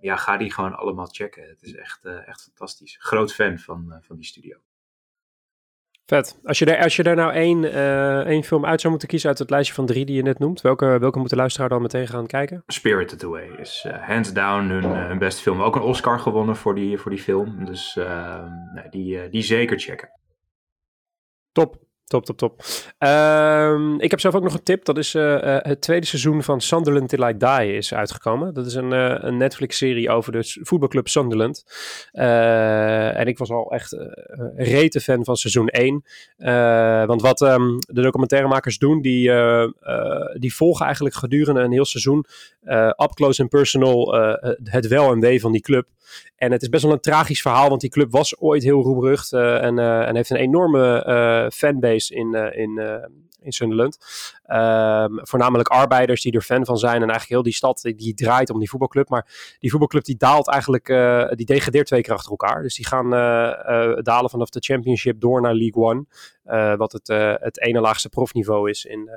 ja, 0.00 0.16
ga 0.16 0.36
die 0.36 0.52
gewoon 0.52 0.74
allemaal 0.74 1.06
checken. 1.06 1.48
Het 1.48 1.62
is 1.62 1.74
echt, 1.74 2.04
echt 2.04 2.42
fantastisch. 2.42 2.96
Groot 3.00 3.32
fan 3.34 3.58
van, 3.58 3.98
van 4.00 4.16
die 4.16 4.26
studio. 4.26 4.58
Vet. 6.06 6.40
Als 6.44 6.58
je, 6.58 6.64
er, 6.64 6.82
als 6.82 6.96
je 6.96 7.02
er 7.02 7.16
nou 7.16 7.32
één, 7.32 7.72
één 8.26 8.44
film 8.44 8.64
uit 8.64 8.80
zou 8.80 8.90
moeten 8.90 9.08
kiezen 9.08 9.28
uit 9.28 9.38
het 9.38 9.50
lijstje 9.50 9.74
van 9.74 9.86
drie 9.86 10.04
die 10.04 10.16
je 10.16 10.22
net 10.22 10.38
noemt, 10.38 10.60
welke, 10.60 10.98
welke 10.98 11.18
moet 11.18 11.30
de 11.30 11.36
luisteraar 11.36 11.68
dan 11.68 11.82
meteen 11.82 12.06
gaan 12.06 12.26
kijken? 12.26 12.62
Spirited 12.66 13.24
Away 13.24 13.48
is 13.58 13.86
hands 14.00 14.32
down 14.32 14.68
hun, 14.68 14.84
hun 14.84 15.18
beste 15.18 15.42
film. 15.42 15.62
Ook 15.62 15.76
een 15.76 15.82
Oscar 15.82 16.18
gewonnen 16.18 16.56
voor 16.56 16.74
die, 16.74 16.98
voor 16.98 17.10
die 17.10 17.20
film. 17.20 17.64
Dus 17.64 17.94
nee, 18.74 18.88
die, 18.90 19.28
die 19.28 19.42
zeker 19.42 19.78
checken. 19.78 20.08
Top. 21.52 21.90
Top, 22.04 22.24
top, 22.24 22.36
top. 22.36 22.62
Um, 22.98 24.00
ik 24.00 24.10
heb 24.10 24.20
zelf 24.20 24.34
ook 24.34 24.42
nog 24.42 24.54
een 24.54 24.62
tip. 24.62 24.84
Dat 24.84 24.98
is 24.98 25.14
uh, 25.14 25.22
uh, 25.22 25.56
het 25.58 25.80
tweede 25.80 26.06
seizoen 26.06 26.42
van 26.42 26.60
Sunderland 26.60 27.08
Till 27.08 27.28
I 27.28 27.36
Die 27.36 27.76
is 27.76 27.94
uitgekomen. 27.94 28.54
Dat 28.54 28.66
is 28.66 28.74
een, 28.74 28.92
uh, 28.92 29.14
een 29.18 29.36
Netflix-serie 29.36 30.10
over 30.10 30.32
de 30.32 30.58
voetbalclub 30.62 31.08
Sunderland. 31.08 31.64
en 32.12 33.26
ik 33.26 33.38
was 33.38 33.50
al 33.50 33.70
echt 33.70 33.96
rete 34.56 35.00
fan 35.00 35.24
van 35.24 35.36
seizoen 35.36 35.68
1. 35.68 36.04
want 37.06 37.22
wat 37.22 37.40
um, 37.40 37.78
de 37.78 38.02
documentairemakers 38.02 38.78
doen, 38.78 39.00
die, 39.00 39.30
die 40.38 40.54
volgen 40.54 40.84
eigenlijk 40.84 41.14
gedurende 41.14 41.60
een 41.60 41.72
heel 41.72 41.84
seizoen 41.84 42.24
up 42.96 43.10
close 43.14 43.40
and 43.40 43.50
personal 43.50 44.14
het 44.64 44.88
wel 44.88 45.12
en 45.12 45.20
wee 45.20 45.40
van 45.40 45.52
die 45.52 45.60
club. 45.60 45.86
En 46.36 46.52
het 46.52 46.62
is 46.62 46.68
best 46.68 46.82
wel 46.82 46.92
een 46.92 47.00
tragisch 47.00 47.42
verhaal, 47.42 47.68
want 47.68 47.80
die 47.80 47.90
club 47.90 48.10
was 48.10 48.40
ooit 48.40 48.62
heel 48.62 48.82
roemrucht 48.82 49.32
en, 49.32 49.78
en 49.78 50.16
heeft 50.16 50.30
een 50.30 50.36
enorme 50.36 51.50
fanbase 51.54 52.14
in, 52.14 52.34
in, 52.54 52.80
in 53.42 53.52
Sunderland. 53.52 53.98
Um, 54.46 55.20
voornamelijk 55.22 55.68
arbeiders 55.68 56.22
die 56.22 56.32
er 56.32 56.42
fan 56.42 56.64
van 56.64 56.76
zijn. 56.76 56.94
En 56.94 57.00
eigenlijk 57.00 57.28
heel 57.28 57.42
die 57.42 57.52
stad 57.52 57.92
die, 57.96 58.14
draait 58.14 58.50
om 58.50 58.58
die 58.58 58.68
voetbalclub. 58.68 59.08
Maar 59.08 59.56
die 59.58 59.70
voetbalclub 59.70 60.04
die 60.04 60.16
daalt 60.16 60.48
eigenlijk, 60.48 60.88
uh, 60.88 61.28
die 61.28 61.46
degradeert 61.46 61.86
twee 61.86 62.02
keer 62.02 62.14
achter 62.14 62.30
elkaar. 62.30 62.62
Dus 62.62 62.74
die 62.74 62.86
gaan 62.86 63.14
uh, 63.14 63.20
uh, 63.68 63.98
dalen 64.02 64.30
vanaf 64.30 64.48
de 64.48 64.60
championship 64.60 65.20
door 65.20 65.40
naar 65.40 65.54
League 65.54 65.82
One. 65.82 66.04
wat 66.76 66.92
het, 66.92 67.08
het 67.40 67.60
ene 67.60 67.80
laagste 67.80 68.08
profniveau 68.08 68.70
is 68.70 68.84
in, 68.84 69.10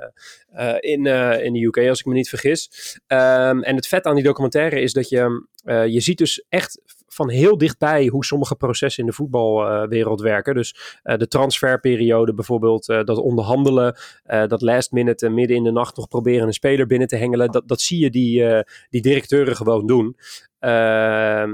in, 0.80 1.06
in 1.42 1.52
de 1.52 1.64
UK, 1.64 1.88
als 1.88 2.00
ik 2.00 2.06
me 2.06 2.12
niet 2.12 2.28
vergis. 2.28 2.70
Um, 3.06 3.62
en 3.62 3.76
het 3.76 3.86
vet 3.86 4.04
aan 4.04 4.14
die 4.14 4.24
documentaire 4.24 4.80
is 4.80 4.92
dat 4.92 5.08
je, 5.08 5.46
je 5.64 6.00
ziet 6.00 6.18
dus 6.18 6.44
echt 6.48 6.80
van 7.16 7.30
heel 7.30 7.58
dichtbij 7.58 8.06
hoe 8.06 8.24
sommige 8.24 8.54
processen 8.54 9.02
in 9.02 9.08
de 9.08 9.16
voetbalwereld 9.16 10.20
werken. 10.20 10.54
Dus 10.54 11.00
de 11.02 11.28
transferperiode 11.28 12.34
bijvoorbeeld, 12.34 12.86
dat 12.86 13.18
onderhandelen, 13.18 13.96
dat 14.24 14.62
last 14.62 14.92
minute 14.92 15.28
midden 15.28 15.56
in 15.56 15.64
de 15.64 15.72
nacht 15.72 15.96
nog 15.96 16.08
proberen 16.08 16.46
een 16.46 16.52
speler 16.52 16.86
binnen 16.86 17.08
te 17.08 17.16
hengelen. 17.16 17.50
Dat, 17.50 17.68
dat 17.68 17.80
zie 17.80 17.98
je 17.98 18.10
die, 18.10 18.64
die 18.90 19.02
directeuren 19.02 19.56
gewoon 19.56 19.86
doen. 19.86 20.16
Uh, 20.60 21.44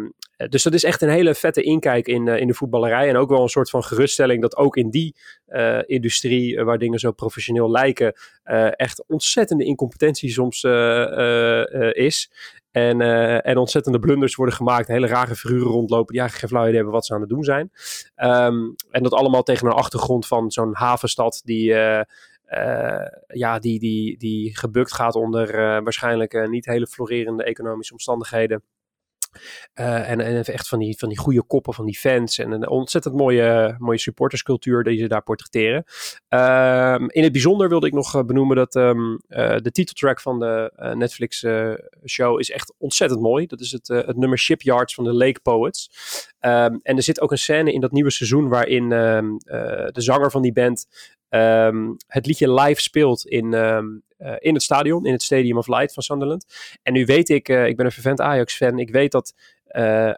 dus 0.48 0.62
dat 0.62 0.74
is 0.74 0.84
echt 0.84 1.02
een 1.02 1.08
hele 1.08 1.34
vette 1.34 1.62
inkijk 1.62 2.06
in, 2.06 2.28
in 2.28 2.46
de 2.46 2.54
voetballerij. 2.54 3.08
En 3.08 3.16
ook 3.16 3.30
wel 3.30 3.42
een 3.42 3.48
soort 3.48 3.70
van 3.70 3.84
geruststelling 3.84 4.42
dat 4.42 4.56
ook 4.56 4.76
in 4.76 4.90
die 4.90 5.14
industrie, 5.86 6.64
waar 6.64 6.78
dingen 6.78 6.98
zo 6.98 7.12
professioneel 7.12 7.70
lijken, 7.70 8.14
echt 8.76 9.04
ontzettende 9.06 9.64
incompetentie 9.64 10.30
soms 10.30 10.64
is. 11.92 12.30
En, 12.72 13.00
uh, 13.00 13.46
en 13.46 13.56
ontzettende 13.56 13.98
blunders 13.98 14.34
worden 14.34 14.54
gemaakt. 14.54 14.88
Hele 14.88 15.06
rare 15.06 15.34
figuren 15.34 15.72
rondlopen 15.72 16.12
die 16.12 16.20
eigenlijk 16.20 16.38
geen 16.38 16.48
flauw 16.48 16.62
idee 16.62 16.74
hebben 16.74 16.92
wat 16.94 17.06
ze 17.06 17.14
aan 17.14 17.20
het 17.20 17.28
doen 17.28 17.44
zijn. 17.44 17.70
Um, 18.16 18.74
en 18.90 19.02
dat 19.02 19.12
allemaal 19.12 19.42
tegen 19.42 19.66
een 19.66 19.72
achtergrond 19.72 20.26
van 20.26 20.50
zo'n 20.50 20.74
havenstad 20.74 21.40
die, 21.44 21.70
uh, 21.70 22.00
uh, 22.48 23.06
ja, 23.26 23.58
die, 23.58 23.78
die, 23.78 24.18
die 24.18 24.56
gebukt 24.56 24.92
gaat 24.92 25.14
onder 25.14 25.52
waarschijnlijk 25.82 26.48
niet 26.48 26.66
hele 26.66 26.86
florerende 26.86 27.44
economische 27.44 27.92
omstandigheden. 27.92 28.62
Uh, 29.74 30.10
en, 30.10 30.20
en 30.20 30.44
echt 30.44 30.68
van 30.68 30.78
die, 30.78 30.98
van 30.98 31.08
die 31.08 31.18
goede 31.18 31.42
koppen 31.42 31.74
van 31.74 31.86
die 31.86 31.98
fans. 31.98 32.38
En 32.38 32.50
een 32.50 32.68
ontzettend 32.68 33.14
mooie, 33.14 33.76
mooie 33.78 33.98
supporterscultuur 33.98 34.84
die 34.84 34.98
ze 34.98 35.08
daar 35.08 35.22
portretteren. 35.22 35.84
Uh, 36.28 36.94
in 37.06 37.22
het 37.22 37.32
bijzonder 37.32 37.68
wilde 37.68 37.86
ik 37.86 37.92
nog 37.92 38.24
benoemen 38.24 38.56
dat 38.56 38.74
um, 38.74 39.12
uh, 39.12 39.56
de 39.56 39.70
titeltrack 39.72 40.20
van 40.20 40.38
de 40.38 40.72
Netflix 40.94 41.44
show 42.04 42.40
is 42.40 42.50
echt 42.50 42.74
ontzettend 42.78 43.20
mooi. 43.20 43.46
Dat 43.46 43.60
is 43.60 43.72
het, 43.72 43.88
het 43.88 44.16
nummer 44.16 44.38
Shipyards 44.38 44.94
van 44.94 45.04
de 45.04 45.12
Lake 45.12 45.40
Poets. 45.40 45.90
Um, 46.40 46.80
en 46.82 46.96
er 46.96 47.02
zit 47.02 47.20
ook 47.20 47.30
een 47.30 47.38
scène 47.38 47.72
in 47.72 47.80
dat 47.80 47.92
nieuwe 47.92 48.10
seizoen 48.10 48.48
waarin 48.48 48.88
de 48.88 49.92
zanger 49.92 50.30
van 50.30 50.42
die 50.42 50.52
band 50.52 50.86
het 52.06 52.26
liedje 52.26 52.52
live 52.52 52.80
speelt 52.80 53.26
in, 53.26 53.54
uh, 54.22 54.32
in 54.38 54.54
het 54.54 54.62
stadion, 54.62 55.06
in 55.06 55.12
het 55.12 55.22
Stadium 55.22 55.58
of 55.58 55.66
Light 55.66 55.92
van 55.92 56.02
Sunderland. 56.02 56.46
En 56.82 56.92
nu 56.92 57.04
weet 57.04 57.28
ik, 57.28 57.48
uh, 57.48 57.66
ik 57.66 57.76
ben 57.76 57.86
een 57.86 57.92
vervent 57.92 58.20
Ajax-fan, 58.20 58.78
ik 58.78 58.90
weet 58.90 59.12
dat 59.12 59.34
uh, 59.76 60.10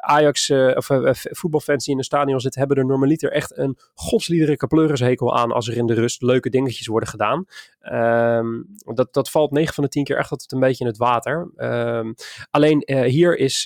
Ajax 0.00 0.50
of 0.50 0.88
voetbalfans 1.12 1.84
die 1.84 1.92
in 1.92 1.98
een 1.98 2.04
stadion 2.04 2.40
zitten, 2.40 2.60
hebben 2.60 2.78
er 2.78 2.86
normaliter 2.86 3.32
echt 3.32 3.56
een 3.56 3.78
godsliedelijke 3.94 4.66
pleurishekel 4.66 5.36
aan 5.36 5.52
als 5.52 5.68
er 5.68 5.76
in 5.76 5.86
de 5.86 5.94
rust 5.94 6.22
leuke 6.22 6.50
dingetjes 6.50 6.86
worden 6.86 7.08
gedaan. 7.08 7.44
Um, 7.92 8.66
dat, 8.94 9.12
dat 9.12 9.30
valt 9.30 9.50
9 9.50 9.74
van 9.74 9.84
de 9.84 9.90
10 9.90 10.04
keer 10.04 10.16
echt 10.16 10.30
altijd 10.30 10.52
een 10.52 10.60
beetje 10.60 10.84
in 10.84 10.90
het 10.90 10.98
water. 10.98 11.50
alleen 12.50 12.82
hier 13.06 13.38
is 13.38 13.64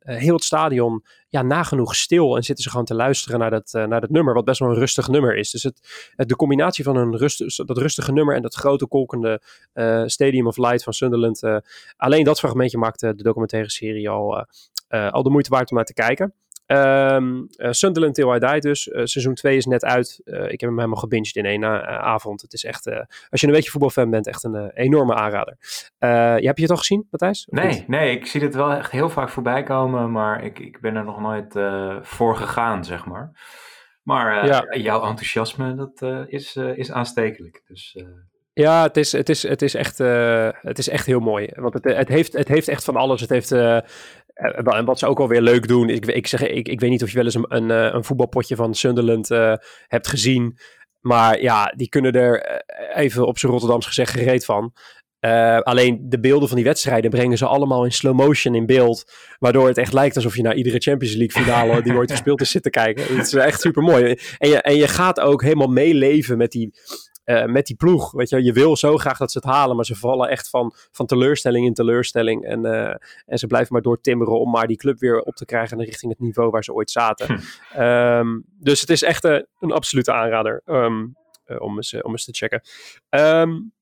heel 0.00 0.34
het 0.34 0.44
stadion 0.44 1.04
ja, 1.28 1.42
nagenoeg 1.42 1.94
stil 1.94 2.36
en 2.36 2.42
zitten 2.42 2.64
ze 2.64 2.70
gewoon 2.70 2.84
te 2.84 2.94
luisteren 2.94 3.38
naar 3.38 3.50
dat, 3.50 3.72
uh, 3.76 3.84
naar 3.84 4.00
dat 4.00 4.10
nummer, 4.10 4.34
wat 4.34 4.44
best 4.44 4.58
wel 4.58 4.68
een 4.68 4.74
rustig 4.78 5.08
nummer 5.08 5.36
is. 5.36 5.50
Dus 5.50 5.62
het, 5.62 5.80
de 6.16 6.36
combinatie 6.36 6.84
van 6.84 6.96
een 6.96 7.16
rust, 7.16 7.66
dat 7.66 7.78
rustige 7.78 8.12
nummer 8.12 8.34
en 8.34 8.42
dat 8.42 8.54
grote 8.54 8.86
kolkende 8.86 9.40
uh, 9.74 10.02
Stadium 10.06 10.46
of 10.46 10.56
Light 10.56 10.82
van 10.82 10.92
Sunderland, 10.92 11.42
uh, 11.42 11.56
alleen 11.96 12.24
dat 12.24 12.38
fragmentje 12.38 12.78
maakte 12.78 13.14
de 13.14 13.22
documentaire 13.22 13.70
serie 13.70 14.08
al, 14.08 14.46
al 14.88 15.22
de 15.22 15.30
moeite 15.30 15.50
waard 15.50 15.70
om 15.70 15.76
naar 15.76 15.84
te 15.86 15.94
kijken. 15.94 16.34
Um, 16.70 17.48
uh, 17.56 17.70
Sunderland 17.70 18.14
Till 18.14 18.34
I 18.34 18.38
Die 18.38 18.60
dus. 18.60 18.86
Uh, 18.86 19.04
seizoen 19.04 19.34
2 19.34 19.56
is 19.56 19.66
net 19.66 19.84
uit. 19.84 20.20
Uh, 20.24 20.42
ik 20.42 20.60
heb 20.60 20.60
hem 20.60 20.76
helemaal 20.76 21.00
gebinged 21.00 21.36
in 21.36 21.44
één 21.44 21.64
avond. 22.00 22.40
Het 22.42 22.52
is 22.52 22.64
echt, 22.64 22.86
als 23.30 23.40
je 23.40 23.46
een 23.46 23.52
beetje 23.52 23.70
voetbalfan 23.70 24.10
bent, 24.10 24.26
echt 24.26 24.44
een 24.44 24.70
enorme 24.70 25.14
aanrader. 25.14 25.56
heb 26.44 26.56
je 26.56 26.62
het 26.62 26.70
al 26.70 26.76
gezien, 26.76 27.06
Matthijs? 27.10 27.46
Nee, 27.50 27.84
nee, 27.86 28.16
ik 28.16 28.26
zie 28.26 28.40
het 28.40 28.54
wel 28.54 28.72
echt 28.72 28.90
heel 28.90 29.08
vaak 29.08 29.28
voorbij 29.28 29.62
komen, 29.62 30.12
maar 30.12 30.44
ik, 30.44 30.58
ik 30.58 30.80
ben 30.80 30.96
er 30.96 31.04
nog 31.04 31.20
nooit 31.20 31.54
voor 32.06 32.36
gegaan, 32.36 32.84
zeg 32.84 33.06
maar. 33.06 33.30
Maar 34.02 34.46
ja. 34.46 34.66
jouw 34.76 35.02
enthousiasme, 35.02 35.74
dat 35.74 36.26
is, 36.28 36.56
is 36.56 36.92
aanstekelijk. 36.92 37.62
Dus, 37.66 38.04
ja, 38.52 38.82
het 38.82 38.96
is, 38.96 39.12
het 39.12 39.28
is, 39.28 39.42
het 39.42 39.62
is, 39.62 39.74
echt, 39.74 39.98
het 39.98 40.78
is 40.78 40.88
echt 40.88 41.06
heel 41.06 41.20
mooi. 41.20 41.48
Want 41.54 41.74
het, 41.74 41.84
het, 41.84 42.08
heeft, 42.08 42.32
het 42.32 42.48
heeft 42.48 42.68
echt 42.68 42.84
van 42.84 42.96
alles. 42.96 43.20
Het 43.20 43.30
heeft 43.30 43.50
en 44.38 44.84
wat 44.84 44.98
ze 44.98 45.06
ook 45.06 45.20
alweer 45.20 45.40
leuk 45.40 45.68
doen, 45.68 45.88
ik, 45.88 46.06
ik, 46.06 46.26
zeg, 46.26 46.42
ik, 46.42 46.68
ik 46.68 46.80
weet 46.80 46.90
niet 46.90 47.02
of 47.02 47.10
je 47.10 47.16
wel 47.16 47.24
eens 47.24 47.34
een, 47.34 47.46
een, 47.48 47.70
eh, 47.70 47.94
een 47.94 48.04
voetbalpotje 48.04 48.56
van 48.56 48.74
Sunderland 48.74 49.30
uh, 49.30 49.54
hebt 49.86 50.08
gezien. 50.08 50.58
Maar 51.00 51.40
ja, 51.40 51.72
die 51.76 51.88
kunnen 51.88 52.12
er 52.12 52.40
eh, 52.40 53.02
even 53.02 53.26
op 53.26 53.38
zijn 53.38 53.52
Rotterdams 53.52 53.86
gezegd 53.86 54.12
gereed 54.12 54.44
van. 54.44 54.72
Alleen 55.62 55.98
de 56.08 56.20
beelden 56.20 56.48
van 56.48 56.56
die 56.56 56.66
wedstrijden 56.66 57.10
brengen 57.10 57.38
ze 57.38 57.46
allemaal 57.46 57.84
in 57.84 57.92
slow 57.92 58.14
motion 58.14 58.54
in 58.54 58.66
beeld. 58.66 59.12
Waardoor 59.38 59.66
het 59.66 59.78
echt 59.78 59.92
lijkt 59.92 60.16
alsof 60.16 60.36
je 60.36 60.42
naar 60.42 60.54
iedere 60.54 60.78
Champions 60.78 61.14
League 61.14 61.42
finale 61.42 61.82
die 61.82 61.94
ooit 61.94 62.10
gespeeld 62.10 62.40
is 62.40 62.50
zit 62.50 62.62
te 62.62 62.70
kijken. 62.70 63.16
Het 63.16 63.26
is 63.26 63.32
echt 63.32 63.60
super 63.60 63.82
mooi. 63.82 64.18
En 64.38 64.48
je, 64.48 64.62
en 64.62 64.76
je 64.76 64.88
gaat 64.88 65.20
ook 65.20 65.42
helemaal 65.42 65.68
meeleven 65.68 66.36
met 66.36 66.50
die, 66.50 66.74
uh, 67.28 67.44
met 67.44 67.66
die 67.66 67.76
ploeg. 67.76 68.12
Weet 68.12 68.28
je, 68.28 68.42
je 68.42 68.52
wil 68.52 68.76
zo 68.76 68.96
graag 68.96 69.18
dat 69.18 69.32
ze 69.32 69.38
het 69.38 69.46
halen, 69.46 69.76
maar 69.76 69.84
ze 69.84 69.94
vallen 69.94 70.28
echt 70.28 70.48
van, 70.48 70.72
van 70.90 71.06
teleurstelling 71.06 71.66
in 71.66 71.74
teleurstelling. 71.74 72.44
En, 72.44 72.64
uh, 72.64 72.94
en 73.26 73.38
ze 73.38 73.46
blijven 73.46 73.72
maar 73.72 73.82
doortimmeren 73.82 74.40
om 74.40 74.50
maar 74.50 74.66
die 74.66 74.76
club 74.76 74.98
weer 74.98 75.20
op 75.20 75.34
te 75.34 75.44
krijgen 75.44 75.84
richting 75.84 76.12
het 76.12 76.20
niveau 76.20 76.50
waar 76.50 76.64
ze 76.64 76.72
ooit 76.72 76.90
zaten. 76.90 77.26
Hm. 77.72 77.80
Um, 77.80 78.44
dus 78.58 78.80
het 78.80 78.90
is 78.90 79.02
echt 79.02 79.24
uh, 79.24 79.38
een 79.60 79.72
absolute 79.72 80.12
aanrader 80.12 80.62
um, 80.66 81.16
om, 81.58 81.76
eens, 81.76 82.02
om 82.02 82.10
eens 82.10 82.24
te 82.24 82.32
checken. 82.32 82.62
Um, 83.10 83.72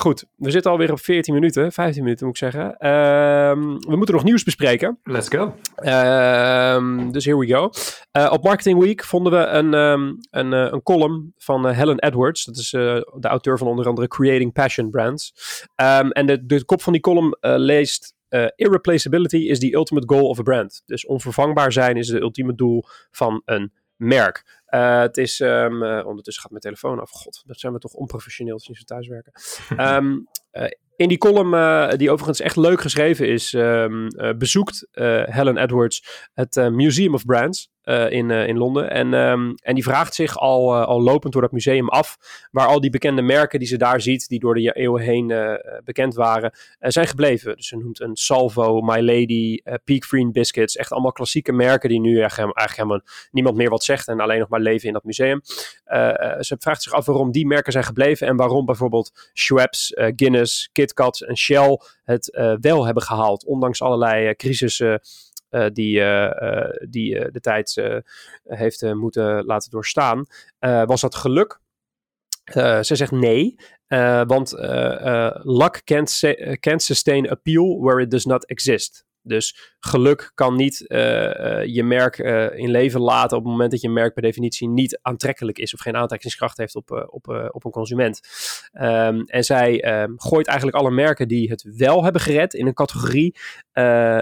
Goed, 0.00 0.24
we 0.36 0.50
zitten 0.50 0.70
alweer 0.70 0.92
op 0.92 1.00
14 1.00 1.34
minuten, 1.34 1.72
15 1.72 2.02
minuten 2.02 2.26
moet 2.26 2.40
ik 2.40 2.52
zeggen. 2.52 2.86
Um, 2.88 3.78
we 3.78 3.96
moeten 3.96 4.14
nog 4.14 4.24
nieuws 4.24 4.42
bespreken. 4.42 4.98
Let's 5.02 5.28
go. 5.28 5.54
Um, 5.84 7.12
dus 7.12 7.24
here 7.24 7.38
we 7.38 7.46
go. 7.46 7.70
Uh, 8.12 8.32
op 8.32 8.44
Marketing 8.44 8.80
Week 8.80 9.04
vonden 9.04 9.32
we 9.32 9.38
een, 9.46 9.74
um, 9.74 10.18
een, 10.30 10.52
uh, 10.52 10.66
een 10.70 10.82
column 10.82 11.32
van 11.36 11.68
uh, 11.68 11.76
Helen 11.76 11.98
Edwards. 11.98 12.44
Dat 12.44 12.56
is 12.56 12.70
de 12.70 13.18
auteur 13.20 13.58
van 13.58 13.66
onder 13.66 13.86
andere 13.86 14.08
Creating 14.08 14.52
Passion 14.52 14.90
Brands. 14.90 15.32
en 16.08 16.26
de, 16.26 16.46
de 16.46 16.64
kop 16.64 16.82
van 16.82 16.92
die 16.92 17.02
column 17.02 17.36
leest 17.40 18.14
irreplaceability 18.56 19.36
is 19.36 19.58
the 19.58 19.74
ultimate 19.74 20.14
goal 20.14 20.28
of 20.28 20.38
a 20.38 20.42
brand. 20.42 20.82
Dus 20.86 21.06
onvervangbaar 21.06 21.72
zijn 21.72 21.96
is 21.96 22.08
het 22.08 22.20
ultieme 22.20 22.54
doel 22.54 22.84
van 23.10 23.42
een 23.44 23.72
merk. 23.96 24.57
Uh, 24.74 25.00
het 25.00 25.16
is, 25.16 25.40
um, 25.40 25.82
uh, 25.82 26.06
ondertussen 26.06 26.42
gaat 26.42 26.50
mijn 26.50 26.62
telefoon 26.62 27.00
af. 27.00 27.10
God, 27.10 27.42
dat 27.46 27.60
zijn 27.60 27.72
we 27.72 27.78
toch 27.78 27.92
onprofessioneel 27.92 28.58
sinds 28.58 28.80
we 28.80 28.86
thuiswerken. 28.86 29.32
um, 29.78 30.26
uh, 30.52 30.66
in 30.96 31.08
die 31.08 31.18
column, 31.18 31.96
die 31.98 32.10
overigens 32.10 32.40
echt 32.40 32.56
leuk 32.56 32.80
geschreven 32.80 33.28
is, 33.28 33.52
um, 33.52 34.06
uh, 34.16 34.32
bezoekt 34.32 34.88
Helen 35.24 35.56
Edwards 35.56 36.28
het 36.34 36.54
Museum 36.70 37.14
of 37.14 37.24
Brands 37.24 37.70
in, 37.88 38.30
in 38.30 38.58
Londen. 38.58 38.90
En, 38.90 39.12
um, 39.12 39.54
en 39.62 39.74
die 39.74 39.82
vraagt 39.82 40.14
zich 40.14 40.38
al, 40.38 40.74
al 40.74 41.02
lopend 41.02 41.32
door 41.32 41.42
dat 41.42 41.52
museum 41.52 41.88
af, 41.88 42.16
waar 42.50 42.66
al 42.66 42.80
die 42.80 42.90
bekende 42.90 43.22
merken 43.22 43.58
die 43.58 43.68
ze 43.68 43.76
daar 43.76 44.00
ziet, 44.00 44.28
die 44.28 44.40
door 44.40 44.54
de 44.54 44.72
eeuwen 44.72 45.02
heen 45.02 45.32
bekend 45.84 46.14
waren, 46.14 46.52
zijn 46.78 47.06
gebleven. 47.06 47.56
Dus 47.56 47.68
ze 47.68 47.76
noemt 47.76 48.00
een 48.00 48.16
Salvo, 48.16 48.80
My 48.80 49.00
Lady, 49.00 49.60
Peak 49.84 50.04
Free 50.04 50.30
Biscuits, 50.30 50.76
echt 50.76 50.92
allemaal 50.92 51.12
klassieke 51.12 51.52
merken 51.52 51.88
die 51.88 52.00
nu 52.00 52.20
eigenlijk, 52.20 52.56
eigenlijk 52.58 52.76
helemaal 52.76 53.28
niemand 53.30 53.56
meer 53.56 53.70
wat 53.70 53.84
zegt 53.84 54.08
en 54.08 54.20
alleen 54.20 54.38
nog 54.38 54.48
maar 54.48 54.60
leven 54.60 54.86
in 54.86 54.92
dat 54.92 55.04
museum. 55.04 55.40
ze 56.40 56.56
vraagt 56.58 56.82
zich 56.82 56.92
af 56.92 57.06
waarom 57.06 57.32
die 57.32 57.46
merken 57.46 57.72
zijn 57.72 57.84
gebleven 57.84 58.26
en 58.26 58.36
waarom 58.36 58.64
bijvoorbeeld 58.64 59.30
Schweppes, 59.32 59.92
Guinness, 59.94 60.68
Kit 60.72 60.88
KitKat 60.88 61.20
en 61.20 61.36
Shell 61.36 61.80
het 62.04 62.56
wel 62.60 62.84
hebben 62.84 63.02
gehaald, 63.02 63.44
ondanks 63.44 63.82
allerlei 63.82 64.34
crisissen 64.34 65.00
die, 65.72 66.00
die 66.88 67.30
de 67.30 67.40
tijd 67.40 67.82
heeft 68.44 68.94
moeten 68.94 69.44
laten 69.44 69.70
doorstaan. 69.70 70.26
was 70.58 71.00
dat 71.00 71.14
geluk? 71.14 71.60
ze 72.80 72.96
zegt 72.96 73.10
nee, 73.10 73.56
want 74.26 74.52
luck 75.42 75.80
can't, 75.84 76.20
can't 76.60 76.82
sustain 76.82 77.30
appeal 77.30 77.80
where 77.80 78.00
it 78.00 78.10
does 78.10 78.24
not 78.24 78.44
exist. 78.46 79.06
Dus 79.28 79.74
geluk 79.80 80.30
kan 80.34 80.56
niet 80.56 80.84
uh, 80.88 80.98
uh, 80.98 81.64
je 81.64 81.82
merk 81.82 82.18
uh, 82.18 82.58
in 82.58 82.70
leven 82.70 83.00
laten 83.00 83.36
op 83.36 83.42
het 83.42 83.52
moment 83.52 83.70
dat 83.70 83.80
je 83.80 83.88
merk 83.88 84.14
per 84.14 84.22
definitie 84.22 84.68
niet 84.68 84.98
aantrekkelijk 85.02 85.58
is 85.58 85.74
of 85.74 85.80
geen 85.80 85.96
aantrekkingskracht 85.96 86.56
heeft 86.56 86.74
op, 86.74 86.90
op, 87.10 87.50
op 87.50 87.64
een 87.64 87.70
consument. 87.70 88.20
Um, 88.72 89.24
en 89.24 89.44
zij 89.44 90.02
um, 90.02 90.20
gooit 90.20 90.46
eigenlijk 90.46 90.78
alle 90.78 90.90
merken 90.90 91.28
die 91.28 91.50
het 91.50 91.76
wel 91.76 92.04
hebben 92.04 92.20
gered 92.20 92.54
in 92.54 92.66
een 92.66 92.74
categorie 92.74 93.36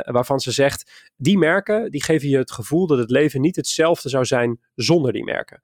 waarvan 0.03 0.41
ze 0.41 0.51
zegt, 0.51 1.11
die 1.17 1.39
merken 1.39 1.91
die 1.91 2.03
geven 2.03 2.29
je 2.29 2.39
het 2.39 2.53
gevoel 2.53 2.87
dat 2.87 2.99
het 2.99 3.11
leven 3.11 3.41
niet 3.41 3.57
hetzelfde 3.57 4.09
zou 4.09 4.25
zijn 4.25 4.61
zonder 4.75 5.13
die 5.13 5.25
merken. 5.25 5.61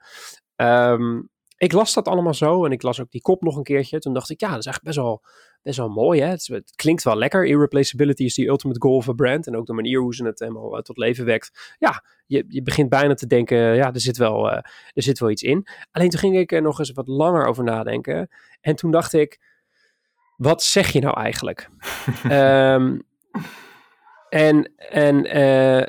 Um, 0.56 1.30
ik 1.56 1.72
las 1.72 1.94
dat 1.94 2.08
allemaal 2.08 2.34
zo 2.34 2.64
en 2.64 2.72
ik 2.72 2.82
las 2.82 3.00
ook 3.00 3.10
die 3.10 3.20
kop 3.20 3.42
nog 3.42 3.56
een 3.56 3.62
keertje. 3.62 3.98
Toen 3.98 4.14
dacht 4.14 4.30
ik, 4.30 4.40
ja, 4.40 4.48
dat 4.48 4.58
is 4.58 4.66
eigenlijk 4.66 4.94
best 4.94 5.06
wel, 5.06 5.22
best 5.62 5.78
wel 5.78 5.88
mooi. 5.88 6.20
Hè? 6.20 6.26
Het, 6.26 6.46
het, 6.46 6.72
klinkt 6.76 7.02
wel 7.02 7.16
lekker. 7.16 7.46
Irreplaceability 7.46 8.24
is 8.24 8.34
the 8.34 8.46
ultimate 8.46 8.80
goal 8.80 8.96
of 8.96 9.08
a 9.08 9.12
brand. 9.12 9.46
En 9.46 9.56
ook 9.56 9.66
de 9.66 9.72
manier 9.72 10.00
hoe 10.00 10.14
ze 10.14 10.24
het 10.24 10.38
helemaal 10.38 10.76
uh, 10.76 10.82
tot 10.82 10.96
leven 10.96 11.24
wekt. 11.24 11.74
Ja, 11.78 12.04
je, 12.26 12.44
je 12.48 12.62
begint 12.62 12.88
bijna 12.88 13.14
te 13.14 13.26
denken, 13.26 13.58
ja, 13.58 13.92
er 13.92 14.00
zit, 14.00 14.16
wel, 14.16 14.50
uh, 14.50 14.56
er 14.92 15.02
zit 15.02 15.18
wel 15.18 15.30
iets 15.30 15.42
in. 15.42 15.66
Alleen 15.90 16.10
toen 16.10 16.20
ging 16.20 16.38
ik 16.38 16.52
er 16.52 16.62
nog 16.62 16.78
eens 16.78 16.90
wat 16.90 17.08
langer 17.08 17.46
over 17.46 17.64
nadenken. 17.64 18.28
En 18.60 18.76
toen 18.76 18.90
dacht 18.90 19.12
ik, 19.12 19.40
wat 20.36 20.62
zeg 20.62 20.92
je 20.92 21.00
nou 21.00 21.20
eigenlijk? 21.20 21.68
um, 22.24 23.02
en 24.28 24.72
en 24.76 25.36
uh, 25.38 25.86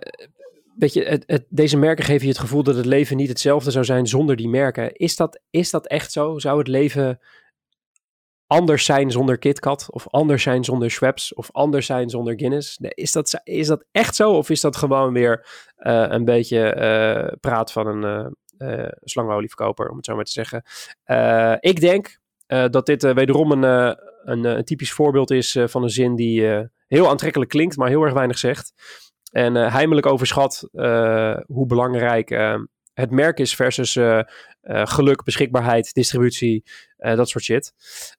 weet 0.76 0.94
je, 0.94 1.04
het, 1.04 1.24
het, 1.26 1.46
deze 1.50 1.78
merken 1.78 2.06
geven 2.06 2.22
je 2.22 2.32
het 2.32 2.42
gevoel 2.42 2.64
dat 2.64 2.76
het 2.76 2.86
leven 2.86 3.18
niet 3.18 3.30
hetzelfde 3.30 3.72
zou 3.72 3.86
zijn 3.86 4.08
zonder 4.08 4.36
die 4.36 4.50
merken. 4.50 4.96
Is 4.96 5.16
dat, 5.16 5.42
is 5.50 5.72
dat 5.72 5.88
echt 5.88 6.12
zo? 6.12 6.40
Zou 6.40 6.58
het 6.58 6.68
leven 6.68 7.20
anders 8.54 8.86
zijn 8.86 9.12
zonder 9.12 9.38
KitKat? 9.38 9.88
Of 9.90 10.08
anders 10.10 10.44
zijn 10.44 10.64
zonder 10.64 10.92
Schweppes? 10.92 11.34
Of 11.34 11.50
anders 11.52 11.86
zijn 11.86 12.10
zonder 12.10 12.34
Guinness? 12.38 12.78
Is 12.80 13.12
dat, 13.12 13.42
is 13.44 13.68
dat 13.68 13.86
echt 13.92 14.16
zo? 14.16 14.32
Of 14.32 14.50
is 14.50 14.62
dat 14.62 14.76
gewoon 14.76 15.14
weer 15.14 15.46
uh, 15.80 16.06
een 16.08 16.26
beetje 16.26 16.76
uh, 16.76 17.38
praat 17.40 17.72
van 17.72 17.88
een 17.88 18.36
uh, 18.58 18.88
om 19.90 19.96
het 19.96 20.06
zo 20.06 20.16
maar 20.16 20.24
te 20.24 20.32
zeggen? 20.32 20.64
ik 21.60 21.80
denk 21.80 22.20
dat 22.72 22.86
dit 22.86 23.14
wederom 23.14 23.52
een, 23.52 23.64
een, 24.24 24.44
een, 24.44 24.64
typisch 24.64 24.92
voorbeeld 24.92 25.32
is 25.32 25.58
van 25.66 25.84
een 25.84 25.90
zin 25.90 26.16
die 26.16 26.70
heel 26.88 27.10
aantrekkelijk 27.10 27.50
klinkt, 27.50 27.78
maar 27.78 27.90
heel 27.90 28.04
erg 28.04 28.14
weinig 28.14 28.38
zegt. 28.38 28.74
En 29.32 29.56
heimelijk 29.56 30.06
overschat 30.06 30.68
hoe 31.46 31.66
belangrijk 31.68 32.30
het 32.94 33.12
merk 33.12 33.40
is 33.40 33.56
versus 33.56 34.00
geluk, 34.64 35.24
beschikbaarheid, 35.24 35.94
distributie, 35.94 36.64
dat 36.98 37.30
soort 37.30 37.44
shit. 37.44 37.74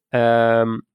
Um, 0.08 0.86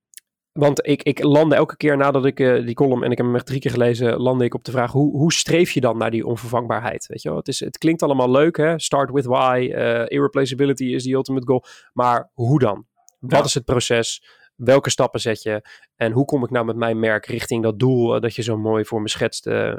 want 0.52 0.88
ik, 0.88 1.04
ik 1.04 1.24
landde 1.24 1.56
elke 1.56 1.78
keer 1.78 1.98
nadat 1.98 2.26
ik 2.26 2.38
die 2.38 2.74
column, 2.74 3.04
en 3.04 3.12
ik 3.12 3.18
heb 3.18 3.26
hem 3.26 3.36
echt 3.36 3.46
drie 3.46 3.60
keer 3.60 3.72
gelezen, 3.72 4.18
landde 4.18 4.46
ik 4.46 4.54
op 4.54 4.64
de 4.64 4.72
vraag, 4.72 4.92
hoe, 4.92 5.18
hoe 5.18 5.34
streef 5.34 5.72
je 5.72 5.82
dan 5.82 5.98
naar 5.98 6.12
die 6.12 6.26
onvervangbaarheid? 6.26 7.08
Weet 7.08 7.22
je 7.22 7.30
wel? 7.30 7.38
Het, 7.38 7.48
is, 7.48 7.60
het 7.60 7.78
klinkt 7.78 8.04
allemaal 8.04 8.32
leuk, 8.32 8.58
hè? 8.58 8.80
Start 8.80 9.12
with 9.12 9.26
why, 9.26 9.72
irreplaceability 10.08 10.86
is 10.86 11.04
the 11.04 11.12
ultimate 11.12 11.46
goal. 11.46 11.64
Maar 11.94 12.30
hoe 12.34 12.60
dan? 12.60 12.86
Wat 13.20 13.40
ja. 13.40 13.46
is 13.46 13.54
het 13.54 13.66
proces? 13.66 14.24
Welke 14.60 14.90
stappen 14.90 15.20
zet 15.20 15.42
je 15.42 15.70
en 15.96 16.12
hoe 16.12 16.26
kom 16.26 16.44
ik 16.44 16.50
nou 16.50 16.66
met 16.66 16.76
mijn 16.76 17.00
merk 17.00 17.26
richting 17.26 17.64
dat 17.64 17.80
doel 17.80 18.16
uh, 18.16 18.22
dat 18.22 18.36
je 18.36 18.42
zo 18.42 18.58
mooi 18.58 18.86
voor 18.86 19.02
me 19.02 19.10
schetst, 19.10 19.48
uh, 19.48 19.76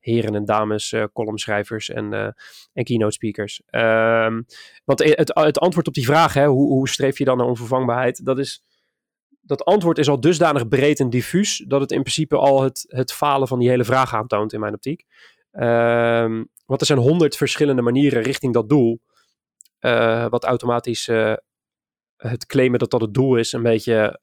heren 0.00 0.34
en 0.34 0.44
dames, 0.44 0.94
columnschrijvers 1.12 1.90
en, 1.90 2.34
en 2.72 2.84
keynote 2.84 3.12
speakers. 3.12 3.62
Um, 3.70 4.44
want 4.84 4.98
het, 5.04 5.30
het 5.34 5.58
antwoord 5.58 5.86
op 5.86 5.94
die 5.94 6.04
vraag, 6.04 6.34
hè, 6.34 6.46
hoe, 6.46 6.72
hoe 6.72 6.88
streef 6.88 7.18
je 7.18 7.24
dan 7.24 7.36
naar 7.36 7.46
onvervangbaarheid, 7.46 8.24
dat 8.24 8.38
is 8.38 8.64
dat 9.40 9.64
antwoord 9.64 9.98
is 9.98 10.08
al 10.08 10.20
dusdanig 10.20 10.68
breed 10.68 11.00
en 11.00 11.10
diffuus 11.10 11.64
dat 11.66 11.80
het 11.80 11.92
in 11.92 12.00
principe 12.02 12.36
al 12.36 12.62
het, 12.62 12.84
het 12.88 13.12
falen 13.12 13.48
van 13.48 13.58
die 13.58 13.68
hele 13.68 13.84
vraag 13.84 14.14
aantoont 14.14 14.52
in 14.52 14.60
mijn 14.60 14.74
optiek. 14.74 15.04
Um, 15.52 16.48
want 16.66 16.80
er 16.80 16.86
zijn 16.86 16.98
honderd 16.98 17.36
verschillende 17.36 17.82
manieren 17.82 18.22
richting 18.22 18.52
dat 18.52 18.68
doel, 18.68 19.00
wat 20.28 20.44
automatisch 20.44 21.10
het 22.18 22.46
claimen 22.46 22.78
dat 22.78 22.90
dat 22.90 23.00
het 23.00 23.14
doel 23.14 23.36
is, 23.36 23.52
een 23.52 23.62
beetje. 23.62 24.20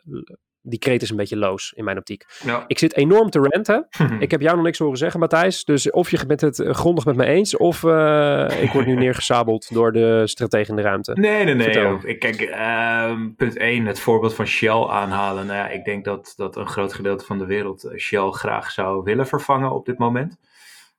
Die 0.68 0.80
kreet 0.80 1.02
is 1.02 1.10
een 1.10 1.16
beetje 1.16 1.38
loos 1.38 1.74
in 1.76 1.84
mijn 1.84 1.98
optiek. 1.98 2.26
Ja. 2.44 2.64
Ik 2.68 2.80
zit 2.80 2.96
enorm 2.96 3.30
te 3.30 3.40
ranten. 3.40 3.88
ik 4.20 4.32
heb 4.32 4.42
jou 4.42 4.56
nog 4.56 4.66
niks 4.66 4.78
horen 4.78 4.98
zeggen, 4.98 5.20
Matthijs. 5.20 5.64
Dus 5.64 5.92
of 5.92 6.12
je 6.12 6.26
bent 6.26 6.42
het 6.42 6.64
grondig 6.66 7.06
met 7.06 7.16
me 7.16 7.26
eens, 7.26 7.58
of 7.58 7.84
uh, 7.84 8.62
ik 8.62 8.72
word 8.72 8.86
nu 8.86 8.96
neergesabeld 9.06 9.74
door 9.74 9.92
de 9.92 10.22
stratege 10.28 10.70
in 10.70 10.76
de 10.76 10.82
ruimte. 10.82 11.14
Nee, 11.14 11.44
nee, 11.44 11.54
nee. 11.54 11.98
Ik 12.04 12.20
kijk, 12.20 12.42
uh, 12.42 13.28
punt 13.36 13.58
1, 13.58 13.86
het 13.86 14.00
voorbeeld 14.00 14.34
van 14.34 14.48
Shell 14.48 14.84
aanhalen. 14.84 15.46
Nou 15.46 15.58
ja, 15.58 15.68
ik 15.70 15.86
denk 15.86 16.06
dat, 16.06 16.34
dat 16.36 16.56
een 16.56 16.68
groot 16.68 16.94
gedeelte 16.94 17.26
van 17.26 17.38
de 17.38 17.46
wereld 17.46 17.84
eh, 17.84 17.98
Shell 17.98 18.30
graag 18.30 18.72
zou 18.72 19.04
willen 19.04 19.28
vervangen 19.28 19.72
op 19.72 19.86
dit 19.86 19.98
moment. 19.98 20.38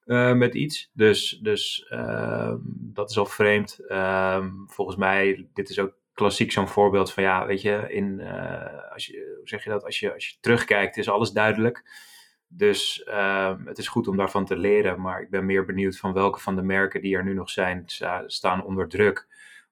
Uh, 0.07 0.33
met 0.33 0.55
iets. 0.55 0.91
Dus, 0.93 1.39
dus 1.43 1.87
uh, 1.93 2.53
dat 2.69 3.11
is 3.11 3.19
al 3.19 3.27
vreemd. 3.27 3.79
Uh, 3.89 4.47
volgens 4.67 4.97
mij, 4.97 5.47
dit 5.53 5.69
is 5.71 5.79
ook 5.79 5.93
klassiek 6.17 6.53
zo'n 6.53 6.69
voorbeeld 6.69 7.13
van 7.13 7.23
ja, 7.23 7.47
weet 7.47 7.63
je, 7.63 7.87
in, 7.89 8.19
uh, 8.21 8.93
als 8.93 9.07
je, 9.07 9.35
hoe 9.37 9.49
zeg 9.49 9.65
je 9.65 9.71
dat, 9.71 9.85
als 9.85 10.01
je, 10.01 10.13
als 10.13 10.29
je 10.29 10.37
terugkijkt 10.41 10.97
is 10.97 11.09
alles 11.09 11.31
duidelijk. 11.31 12.05
Dus 12.49 13.05
uh, 13.09 13.55
het 13.65 13.79
is 13.79 13.89
goed 13.89 14.09
om 14.09 14.17
daarvan 14.17 14.45
te 14.45 14.57
leren, 14.57 15.01
maar 15.01 15.21
ik 15.21 15.31
ben 15.31 15.47
meer 15.47 15.65
benieuwd 15.65 15.99
van 15.99 16.13
welke 16.13 16.41
van 16.41 16.57
de 16.57 16.63
merken 16.63 17.01
die 17.01 17.17
er 17.17 17.25
nu 17.25 17.35
nog 17.35 17.51
zijn, 17.51 17.85
staan 18.27 18.65
onder 18.65 18.89
druk 18.89 19.27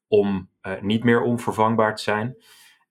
om 0.08 0.50
uh, 0.62 0.80
niet 0.80 1.04
meer 1.04 1.22
onvervangbaar 1.22 1.96
te 1.96 2.02
zijn. 2.02 2.36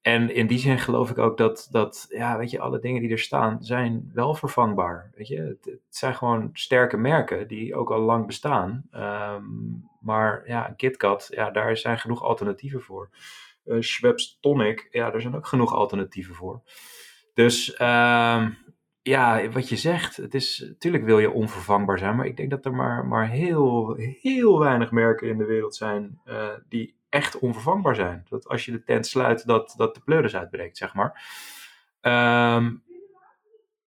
En 0.04 0.34
in 0.34 0.48
die 0.48 0.58
zin 0.58 0.80
geloof 0.80 1.10
ik 1.10 1.18
ook 1.18 1.38
dat, 1.38 1.68
dat, 1.72 2.06
ja, 2.10 2.38
weet 2.38 2.52
je, 2.52 2.60
alle 2.60 2.80
dingen 2.80 3.02
die 3.02 3.12
er 3.12 3.20
staan, 3.20 3.64
zijn 3.64 4.12
wel 4.14 4.34
vervangbaar. 4.34 5.12
Weet 5.16 5.28
je, 5.28 5.58
het, 5.62 5.80
zijn 5.90 6.16
gewoon 6.16 6.50
sterke 6.54 6.98
merken 6.98 7.48
die 7.48 7.76
ook 7.76 7.92
al 7.92 8.00
lang 8.00 8.26
bestaan. 8.26 8.84
Um, 8.92 9.90
maar 10.02 10.44
ja, 10.46 10.74
KitKat, 10.78 11.28
ja, 11.30 11.52
daar 11.52 11.78
zijn 11.78 12.00
genoeg 12.00 12.24
alternatieven 12.24 12.82
voor. 12.82 13.10
Uh, 13.66 13.82
Schweppes 13.82 14.38
Tonic, 14.42 14.88
ja, 14.92 15.12
daar 15.12 15.22
zijn 15.22 15.36
ook 15.36 15.48
genoeg 15.48 15.74
alternatieven 15.74 16.36
voor. 16.36 16.62
Dus 17.34 17.80
uh, 17.80 18.48
ja, 19.02 19.50
wat 19.50 19.70
je 19.70 19.78
zegt, 19.78 20.18
het 20.18 20.34
is, 20.34 20.66
natuurlijk 20.68 21.04
wil 21.04 21.20
je 21.20 21.32
onvervangbaar 21.32 21.98
zijn, 21.98 22.16
maar 22.16 22.26
ik 22.26 22.38
denk 22.38 22.50
dat 22.50 22.66
er 22.66 22.74
maar, 22.74 23.06
maar 23.06 23.30
heel, 23.30 23.96
heel 24.22 24.60
weinig 24.60 24.92
merken 24.92 25.28
in 25.28 25.38
de 25.38 25.46
wereld 25.46 25.76
zijn 25.76 26.20
uh, 26.26 26.48
die 26.70 26.96
echt 27.14 27.40
onvervangbaar 27.40 27.96
zijn. 27.96 28.26
Dat 28.30 28.48
als 28.48 28.66
je 28.66 28.72
de 28.72 28.84
tent 28.84 29.08
sluit, 29.08 29.46
dat, 29.46 29.74
dat 29.78 29.96
de 29.96 30.02
pleuris 30.02 30.36
uitbreekt, 30.36 30.78
zeg 30.78 30.94
maar. 30.94 31.22
Um, 32.56 32.84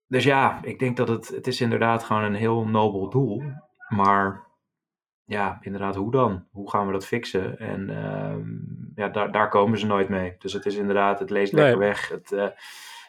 dus 0.07 0.25
ja, 0.25 0.59
ik 0.63 0.79
denk 0.79 0.97
dat 0.97 1.09
het, 1.09 1.29
het 1.29 1.47
is 1.47 1.61
inderdaad 1.61 2.05
gewoon 2.05 2.23
een 2.23 2.35
heel 2.35 2.67
nobel 2.67 3.11
doel. 3.11 3.43
Maar 3.89 4.47
ja, 5.25 5.59
inderdaad, 5.61 5.95
hoe 5.95 6.11
dan? 6.11 6.47
Hoe 6.51 6.71
gaan 6.71 6.87
we 6.87 6.93
dat 6.93 7.07
fixen? 7.07 7.59
En 7.59 8.05
um, 8.05 8.93
ja, 8.95 9.09
daar, 9.09 9.33
daar 9.33 9.49
komen 9.49 9.79
ze 9.79 9.87
nooit 9.87 10.09
mee. 10.09 10.35
Dus 10.39 10.53
het 10.53 10.67
is 10.67 10.75
inderdaad, 10.75 11.19
het 11.19 11.31
leest 11.31 11.53
lekker 11.53 11.79
nee. 11.79 11.89
weg. 11.89 12.09
Het, 12.09 12.31
uh, 12.33 12.49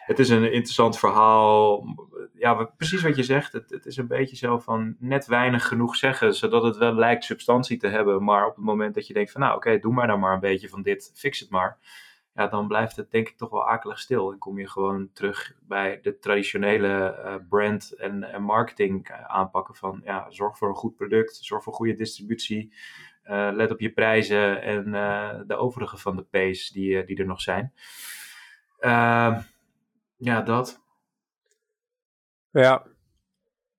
het 0.08 0.18
is 0.18 0.28
een 0.28 0.52
interessant 0.52 0.98
verhaal. 0.98 1.84
Ja, 2.34 2.64
precies 2.64 3.02
wat 3.02 3.16
je 3.16 3.22
zegt. 3.22 3.52
Het, 3.52 3.70
het, 3.70 3.86
is 3.86 3.96
een 3.96 4.06
beetje 4.06 4.36
zo 4.36 4.58
van 4.58 4.96
net 4.98 5.26
weinig 5.26 5.68
genoeg 5.68 5.96
zeggen, 5.96 6.34
zodat 6.34 6.62
het 6.62 6.76
wel 6.76 6.94
lijkt 6.94 7.24
substantie 7.24 7.78
te 7.78 7.88
hebben. 7.88 8.24
Maar 8.24 8.46
op 8.46 8.56
het 8.56 8.64
moment 8.64 8.94
dat 8.94 9.06
je 9.06 9.14
denkt 9.14 9.30
van 9.30 9.40
nou 9.40 9.56
oké, 9.56 9.78
doe 9.78 9.92
maar 9.92 10.06
dan 10.06 10.20
maar 10.20 10.32
een 10.32 10.40
beetje 10.40 10.68
van 10.68 10.82
dit, 10.82 11.12
fix 11.14 11.40
het 11.40 11.50
maar. 11.50 11.78
ja, 12.34 12.46
dan 12.46 12.68
blijft 12.68 12.96
het 12.96 13.10
denk 13.10 13.28
ik 13.28 13.36
toch 13.36 13.50
wel 13.50 13.68
akelig 13.68 13.98
stil. 13.98 14.32
En 14.32 14.38
kom 14.38 14.58
je 14.58 14.68
gewoon 14.68 15.10
terug 15.12 15.52
bij 15.60 15.98
de 16.02 16.18
traditionele 16.18 17.22
uh, 17.24 17.34
brand 17.48 17.92
en, 17.92 18.22
en 18.22 18.42
marketing 18.42 19.10
aanpakken 19.26 19.74
van 19.74 20.00
ja, 20.04 20.26
zorg 20.30 20.58
voor 20.58 20.68
een 20.68 20.74
goed 20.74 20.96
product, 20.96 21.36
zorg 21.36 21.62
voor 21.62 21.72
goede 21.72 21.94
distributie, 21.94 22.72
let 23.52 23.70
op 23.70 23.80
je 23.80 23.92
prijzen 23.92 24.62
en 24.62 24.90
de 25.46 25.56
overige 25.56 25.96
van 25.96 26.16
de 26.16 26.50
P's 26.50 26.70
die, 26.70 27.04
die 27.04 27.16
er 27.16 27.26
nog 27.26 27.40
zijn. 27.40 27.72
Ehm, 28.78 29.40
ja, 30.18 30.42
dat. 30.42 30.80
Ja, 32.50 32.86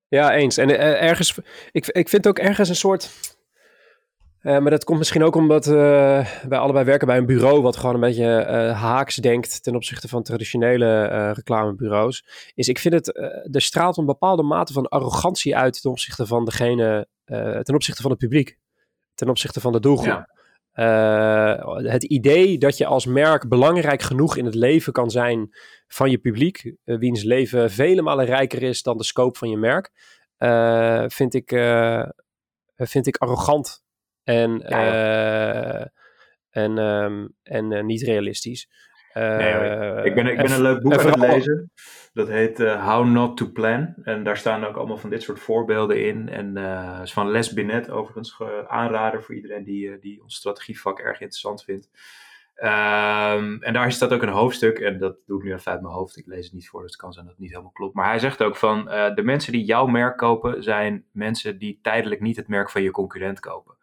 ja, 0.08 0.34
eens. 0.34 0.56
En 0.56 0.68
uh, 0.68 1.02
ergens, 1.02 1.38
ik, 1.70 1.86
ik 1.86 2.08
vind 2.08 2.26
ook 2.26 2.38
ergens 2.38 2.68
een 2.68 2.76
soort. 2.76 3.10
Uh, 4.42 4.58
maar 4.58 4.70
dat 4.70 4.84
komt 4.84 4.98
misschien 4.98 5.22
ook 5.22 5.34
omdat 5.34 5.66
uh, 5.66 5.72
wij 6.48 6.58
allebei 6.58 6.84
werken 6.84 7.06
bij 7.06 7.16
een 7.16 7.26
bureau 7.26 7.62
wat 7.62 7.76
gewoon 7.76 7.94
een 7.94 8.00
beetje 8.00 8.44
haaks 8.74 9.16
denkt 9.16 9.62
ten 9.62 9.74
opzichte 9.74 10.08
van 10.08 10.22
traditionele 10.22 11.30
reclamebureaus. 11.32 12.24
Is 12.54 12.68
ik 12.68 12.78
vind 12.78 12.94
het, 12.94 13.16
er 13.54 13.62
straalt 13.62 13.96
een 13.96 14.06
bepaalde 14.06 14.42
mate 14.42 14.72
van 14.72 14.88
arrogantie 14.88 15.56
uit 15.56 15.80
ten 15.82 15.90
opzichte 15.90 16.26
van 16.26 16.44
degene, 16.44 17.08
ten 17.62 17.74
opzichte 17.74 18.02
van 18.02 18.10
het 18.10 18.20
publiek, 18.20 18.58
ten 19.14 19.28
opzichte 19.28 19.60
van 19.60 19.72
de 19.72 19.80
doelgroep. 19.80 20.06
Ja. 20.06 20.39
Het 20.72 22.04
idee 22.04 22.58
dat 22.58 22.76
je 22.76 22.86
als 22.86 23.06
merk 23.06 23.48
belangrijk 23.48 24.02
genoeg 24.02 24.36
in 24.36 24.44
het 24.44 24.54
leven 24.54 24.92
kan 24.92 25.10
zijn 25.10 25.50
van 25.86 26.10
je 26.10 26.18
publiek, 26.18 26.74
uh, 26.84 26.98
wiens 26.98 27.22
leven 27.22 27.70
vele 27.70 28.02
malen 28.02 28.24
rijker 28.24 28.62
is 28.62 28.82
dan 28.82 28.96
de 28.96 29.04
scope 29.04 29.38
van 29.38 29.50
je 29.50 29.56
merk, 29.56 29.90
uh, 30.38 31.04
vind, 31.06 31.34
ik, 31.34 31.48
vind 32.76 33.06
ik 33.06 33.16
arrogant 33.16 33.84
en, 34.24 34.62
ja, 34.68 35.92
en, 36.50 36.78
um, 36.78 37.34
en 37.42 37.86
niet 37.86 38.02
realistisch. 38.02 38.68
Nee, 39.14 40.04
ik 40.04 40.14
ben, 40.14 40.26
ik 40.26 40.36
ben 40.36 40.52
een 40.52 40.62
leuk 40.62 40.82
boek 40.82 40.98
aan 40.98 41.06
het 41.06 41.16
lezen. 41.16 41.72
Dat 42.12 42.28
heet 42.28 42.58
How 42.58 43.06
Not 43.06 43.36
to 43.36 43.50
Plan. 43.52 43.94
En 44.02 44.24
daar 44.24 44.36
staan 44.36 44.64
ook 44.64 44.76
allemaal 44.76 44.98
van 44.98 45.10
dit 45.10 45.22
soort 45.22 45.40
voorbeelden 45.40 46.06
in. 46.06 46.28
En 46.28 46.56
uh, 46.56 47.00
is 47.02 47.12
van 47.12 47.30
Les 47.30 47.52
Binet, 47.52 47.90
overigens 47.90 48.42
aanrader 48.66 49.22
voor 49.22 49.34
iedereen 49.34 49.64
die, 49.64 49.98
die 49.98 50.22
ons 50.22 50.34
strategievak 50.34 50.98
erg 50.98 51.20
interessant 51.20 51.64
vindt. 51.64 51.88
Um, 52.62 53.62
en 53.62 53.72
daar 53.72 53.92
staat 53.92 54.12
ook 54.12 54.22
een 54.22 54.28
hoofdstuk, 54.28 54.78
en 54.78 54.98
dat 54.98 55.16
doe 55.26 55.38
ik 55.38 55.44
nu 55.44 55.52
even 55.52 55.72
uit 55.72 55.80
mijn 55.80 55.94
hoofd, 55.94 56.16
ik 56.16 56.26
lees 56.26 56.44
het 56.44 56.52
niet 56.52 56.68
voor, 56.68 56.82
dus 56.82 56.90
het 56.90 57.00
kan 57.00 57.12
zijn 57.12 57.24
dat 57.24 57.34
het 57.34 57.42
niet 57.42 57.52
helemaal 57.52 57.72
klopt. 57.72 57.94
Maar 57.94 58.08
hij 58.08 58.18
zegt 58.18 58.42
ook 58.42 58.56
van, 58.56 58.88
uh, 58.88 59.14
de 59.14 59.22
mensen 59.22 59.52
die 59.52 59.64
jouw 59.64 59.86
merk 59.86 60.16
kopen, 60.16 60.62
zijn 60.62 61.04
mensen 61.12 61.58
die 61.58 61.78
tijdelijk 61.82 62.20
niet 62.20 62.36
het 62.36 62.48
merk 62.48 62.70
van 62.70 62.82
je 62.82 62.90
concurrent 62.90 63.40
kopen. 63.40 63.76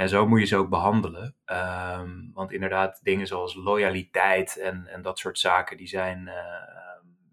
En 0.00 0.08
zo 0.08 0.26
moet 0.26 0.40
je 0.40 0.46
ze 0.46 0.56
ook 0.56 0.68
behandelen. 0.68 1.36
Um, 1.46 2.30
want 2.34 2.52
inderdaad, 2.52 3.00
dingen 3.02 3.26
zoals 3.26 3.54
loyaliteit 3.54 4.56
en, 4.58 4.86
en 4.86 5.02
dat 5.02 5.18
soort 5.18 5.38
zaken, 5.38 5.76
die 5.76 5.86
zijn 5.86 6.20
uh, 6.26 6.34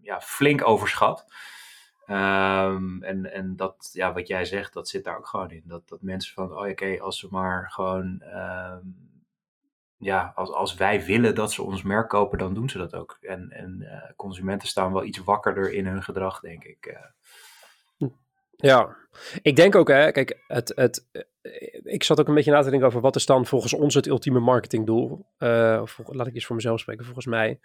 ja, 0.01 0.21
flink 0.21 0.67
overschat. 0.67 1.25
Um, 2.07 3.03
en, 3.03 3.33
en 3.33 3.55
dat, 3.55 3.89
ja, 3.93 4.13
wat 4.13 4.27
jij 4.27 4.45
zegt, 4.45 4.73
dat 4.73 4.89
zit 4.89 5.03
daar 5.03 5.17
ook 5.17 5.27
gewoon 5.27 5.51
in. 5.51 5.63
Dat, 5.65 5.87
dat 5.87 6.01
mensen 6.01 6.33
van, 6.33 6.51
oh 6.51 6.69
oké, 6.69 6.99
als 6.99 7.19
ze 7.19 7.27
maar 7.29 7.71
gewoon 7.71 8.23
ja, 9.97 10.31
als, 10.35 10.51
als 10.51 10.75
wij 10.75 11.05
willen 11.05 11.35
dat 11.35 11.51
ze 11.51 11.63
ons 11.63 11.81
merk 11.81 12.09
kopen, 12.09 12.37
dan 12.37 12.53
doen 12.53 12.69
ze 12.69 12.77
dat 12.77 12.95
ook. 12.95 13.17
En, 13.21 13.49
en 13.51 13.77
uh, 13.81 14.15
consumenten 14.15 14.67
staan 14.67 14.93
wel 14.93 15.03
iets 15.03 15.23
wakkerder 15.23 15.73
in 15.73 15.85
hun 15.85 16.03
gedrag, 16.03 16.39
denk 16.39 16.63
ik. 16.63 16.85
Uh. 16.85 16.97
Ja, 18.57 18.95
ik 19.41 19.55
denk 19.55 19.75
ook, 19.75 19.87
hè, 19.87 20.11
kijk, 20.11 20.43
het, 20.47 20.71
het, 20.75 21.07
eh, 21.11 21.21
ik 21.83 22.03
zat 22.03 22.19
ook 22.19 22.27
een 22.27 22.33
beetje 22.33 22.51
na 22.51 22.61
te 22.61 22.69
denken 22.69 22.87
over 22.87 23.01
wat 23.01 23.15
is 23.15 23.25
dan 23.25 23.45
volgens 23.45 23.73
ons 23.73 23.93
het 23.93 24.07
ultieme 24.07 24.39
marketingdoel. 24.39 25.25
Uh, 25.39 25.79
of, 25.81 25.99
laat 26.05 26.27
ik 26.27 26.33
eens 26.33 26.45
voor 26.45 26.55
mezelf 26.55 26.79
spreken, 26.79 27.05
volgens 27.05 27.25
mij. 27.25 27.59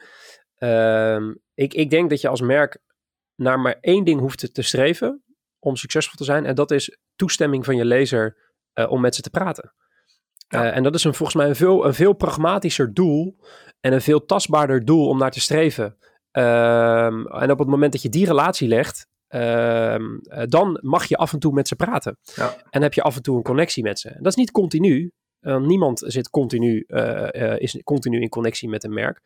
Uh, 0.59 1.35
ik, 1.55 1.75
ik 1.75 1.91
denk 1.91 2.11
dat 2.11 2.21
je 2.21 2.29
als 2.29 2.41
merk 2.41 2.79
naar 3.35 3.61
maar 3.61 3.79
één 3.81 4.05
ding 4.05 4.21
hoeft 4.21 4.39
te, 4.39 4.53
te 4.53 4.63
streven 4.63 5.23
om 5.59 5.77
succesvol 5.77 6.17
te 6.17 6.25
zijn. 6.25 6.47
En 6.47 6.55
dat 6.55 6.71
is 6.71 6.99
toestemming 7.17 7.65
van 7.65 7.77
je 7.77 7.85
lezer 7.85 8.37
om 8.89 9.01
met 9.01 9.15
ze 9.15 9.23
te 9.23 9.31
praten. 9.31 9.75
Uh, 10.49 10.77
en 10.77 10.83
dat 10.83 10.95
is 10.95 11.05
een, 11.05 11.15
volgens 11.15 11.37
mij 11.39 11.49
een 11.49 11.57
veel, 11.57 11.87
een 11.87 11.95
veel 11.95 12.13
pragmatischer 12.13 12.95
doel 12.95 13.37
en 13.81 13.93
een 13.93 14.03
veel 14.03 14.25
tastbaarder 14.25 14.85
doel 14.85 15.09
om 15.09 15.19
naar 15.19 15.31
te 15.31 15.41
streven. 15.41 15.85
Um, 16.33 17.27
en 17.27 17.51
op 17.51 17.59
het 17.59 17.69
moment 17.69 17.93
dat 17.93 18.03
je 18.03 18.09
die 18.09 18.27
relatie 18.27 18.69
legt, 18.69 19.07
um, 19.35 20.21
dan 20.49 20.79
mag 20.83 21.05
je 21.05 21.17
af 21.17 21.33
en 21.33 21.39
toe 21.39 21.53
met 21.53 21.69
ze 21.69 21.77
praten. 21.77 22.19
Ja. 22.35 22.57
En 22.71 22.83
heb 22.83 22.95
je 22.95 23.03
af 23.03 23.17
en 23.17 23.23
toe 23.23 23.37
een 23.37 23.43
connectie 23.43 23.83
met 23.83 23.99
ze. 23.99 24.17
Dat 24.17 24.27
is 24.27 24.35
niet 24.35 24.51
continu. 24.51 25.13
Uh, 25.41 25.57
niemand 25.57 26.03
zit 26.07 26.31
continu, 26.31 26.85
uh, 26.89 27.59
is 27.59 27.81
continu 27.85 28.21
in 28.21 28.29
connectie 28.29 28.69
met 28.69 28.85
een 28.85 28.93
merk. 28.93 29.21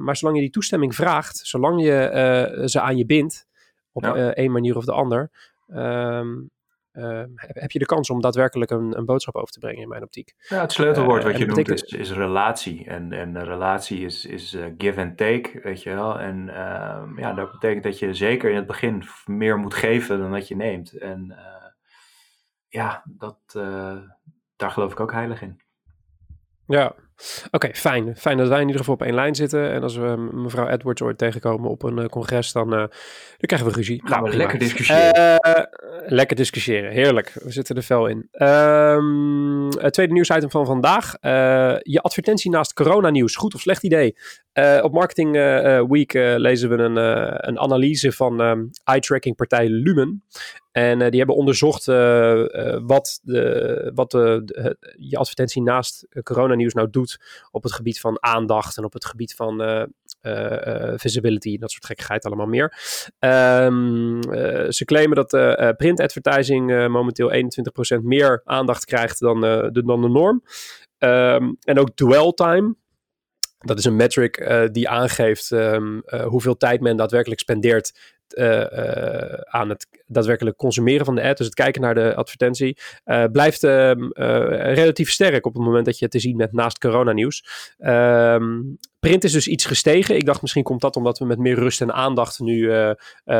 maar 0.00 0.16
zolang 0.16 0.36
je 0.36 0.42
die 0.42 0.52
toestemming 0.52 0.94
vraagt, 0.94 1.36
zolang 1.36 1.82
je 1.82 2.62
ze 2.64 2.80
aan 2.80 2.96
je 2.96 3.06
bindt, 3.06 3.46
op 3.92 4.02
ja. 4.02 4.36
een 4.36 4.52
manier 4.52 4.76
of 4.76 4.84
de 4.84 4.92
ander, 4.92 5.30
um, 5.68 6.50
uh, 6.94 7.22
heb, 7.36 7.70
je 7.70 7.78
de 7.78 7.86
kans 7.86 8.10
om 8.10 8.20
daadwerkelijk 8.20 8.70
een, 8.70 8.98
een, 8.98 9.04
boodschap 9.04 9.34
over 9.34 9.52
te 9.52 9.58
brengen 9.58 9.82
in 9.82 9.88
mijn 9.88 10.02
optiek. 10.02 10.34
Ja, 10.48 10.60
het 10.60 10.72
sleutelwoord 10.72 11.24
uh, 11.24 11.30
wat 11.30 11.38
je 11.38 11.46
noemt 11.46 11.68
is, 11.68 11.82
is, 11.82 12.12
relatie. 12.12 12.84
En, 12.86 13.12
en 13.12 13.44
relatie 13.44 14.04
is, 14.04 14.26
is 14.26 14.54
uh, 14.54 14.64
give 14.78 15.00
and 15.00 15.16
take, 15.16 15.60
weet 15.62 15.82
je 15.82 15.94
wel. 15.94 16.20
En 16.20 16.48
ehm, 16.48 17.18
ja, 17.18 17.32
dat 17.32 17.50
betekent 17.50 17.84
dat 17.84 17.98
je 17.98 18.14
zeker 18.14 18.50
in 18.50 18.56
het 18.56 18.66
begin 18.66 19.02
meer 19.26 19.58
moet 19.58 19.74
geven 19.74 20.18
dan 20.18 20.32
dat 20.32 20.48
je 20.48 20.56
neemt. 20.56 20.92
En 20.92 21.30
eh, 21.30 21.70
ja, 22.68 23.02
dat, 23.04 23.38
eh, 23.46 23.96
daar 24.56 24.70
geloof 24.70 24.92
ik 24.92 25.00
ook 25.00 25.12
heilig 25.12 25.42
in. 25.42 25.60
Ja, 26.66 26.94
Oké, 27.50 27.70
fijn. 27.72 28.16
Fijn 28.16 28.36
dat 28.36 28.48
wij 28.48 28.60
in 28.60 28.66
ieder 28.66 28.80
geval 28.80 28.94
op 28.94 29.02
één 29.02 29.14
lijn 29.14 29.34
zitten. 29.34 29.70
En 29.70 29.82
als 29.82 29.96
we 29.96 30.30
mevrouw 30.32 30.68
Edwards 30.68 31.02
ooit 31.02 31.18
tegenkomen 31.18 31.70
op 31.70 31.82
een 31.82 31.98
uh, 31.98 32.04
congres, 32.04 32.52
dan, 32.52 32.72
uh, 32.72 32.78
dan 32.78 32.90
krijgen 33.38 33.68
we 33.68 33.74
ruzie. 33.74 34.02
Gaan 34.04 34.22
we 34.22 34.36
lekker 34.36 34.58
discussiëren. 34.58 35.40
Uh, 35.46 35.62
lekker 36.06 36.36
discussiëren, 36.36 36.90
heerlijk. 36.90 37.32
We 37.34 37.52
zitten 37.52 37.76
er 37.76 37.82
fel 37.82 38.06
in. 38.06 38.28
Um, 38.32 39.68
het 39.78 39.92
tweede 39.92 40.12
nieuwsitem 40.12 40.50
van 40.50 40.66
vandaag. 40.66 41.12
je 41.82 42.00
advertentie 42.02 42.50
naast 42.50 42.72
coronanieuws, 42.72 43.36
goed 43.36 43.54
of 43.54 43.60
slecht 43.60 43.82
idee? 43.82 44.16
Op 44.82 44.92
Marketing 44.92 45.32
Week 45.88 46.12
lezen 46.38 46.68
we 46.68 46.76
een, 46.76 46.96
een 47.48 47.58
analyse 47.58 48.12
van 48.12 48.40
um, 48.40 48.70
eye-tracking 48.84 49.36
partij 49.36 49.68
Lumen. 49.68 50.24
En 50.72 50.98
die 50.98 51.18
hebben 51.18 51.36
onderzocht 51.36 51.84
wat, 52.86 53.20
de, 53.22 53.90
wat 53.94 54.10
de, 54.10 54.76
je 54.98 55.16
advertentie 55.16 55.62
naast 55.62 56.06
coronanieuws 56.22 56.74
nou 56.74 56.90
doet 56.90 57.20
op 57.50 57.62
het 57.62 57.72
gebied 57.72 58.00
van 58.00 58.22
aandacht 58.22 58.76
en 58.76 58.84
op 58.84 58.92
het 58.92 59.04
gebied 59.04 59.34
van 59.34 59.86
visibility, 60.96 61.58
dat 61.58 61.70
soort 61.70 61.86
gekkigheid 61.86 62.24
allemaal 62.24 62.46
meer. 62.46 62.64
Um, 63.18 64.22
ze 64.72 64.82
claimen 64.84 65.16
dat 65.16 65.30
print 65.76 66.00
advertising 66.00 66.88
momenteel 66.88 67.32
21% 67.98 68.02
meer 68.02 68.40
aandacht 68.44 68.84
krijgt 68.84 69.20
dan, 69.20 69.40
de, 69.40 69.82
dan 69.84 70.02
de 70.02 70.08
norm. 70.08 70.42
Um, 70.98 71.56
en 71.60 71.78
ook 71.78 71.90
dwell 71.94 72.32
time, 72.32 72.76
dat 73.64 73.78
is 73.78 73.84
een 73.84 73.96
metric 73.96 74.40
uh, 74.40 74.62
die 74.72 74.88
aangeeft 74.88 75.50
um, 75.50 76.02
uh, 76.06 76.26
hoeveel 76.26 76.56
tijd 76.56 76.80
men 76.80 76.96
daadwerkelijk 76.96 77.40
spendeert 77.40 78.12
uh, 78.28 78.60
aan 79.44 79.68
het 79.68 79.86
daadwerkelijk 80.06 80.56
consumeren 80.56 81.04
van 81.04 81.14
de 81.14 81.22
ad, 81.22 81.36
dus 81.36 81.46
het 81.46 81.54
kijken 81.54 81.80
naar 81.80 81.94
de 81.94 82.14
advertentie, 82.14 82.78
blijft 83.32 83.62
ehm, 83.62 84.08
relatief 84.72 85.10
sterk 85.10 85.46
op 85.46 85.54
het 85.54 85.62
moment 85.62 85.84
dat 85.84 85.98
je 85.98 86.04
het 86.04 86.12
te 86.12 86.20
zien 86.20 86.36
bent 86.36 86.52
naast 86.52 86.78
coronanieuws. 86.78 87.46
Um, 87.78 88.78
print 89.04 89.24
is 89.24 89.32
dus 89.32 89.48
iets 89.48 89.64
gestegen. 89.64 90.16
Ik 90.16 90.26
dacht 90.26 90.42
misschien 90.42 90.62
komt 90.62 90.80
dat 90.80 90.96
omdat 90.96 91.18
we 91.18 91.24
met 91.24 91.38
meer 91.38 91.54
rust 91.54 91.80
en 91.80 91.92
aandacht 91.92 92.40
nu 92.40 92.56
uh, 92.56 92.88
uh, 92.88 92.94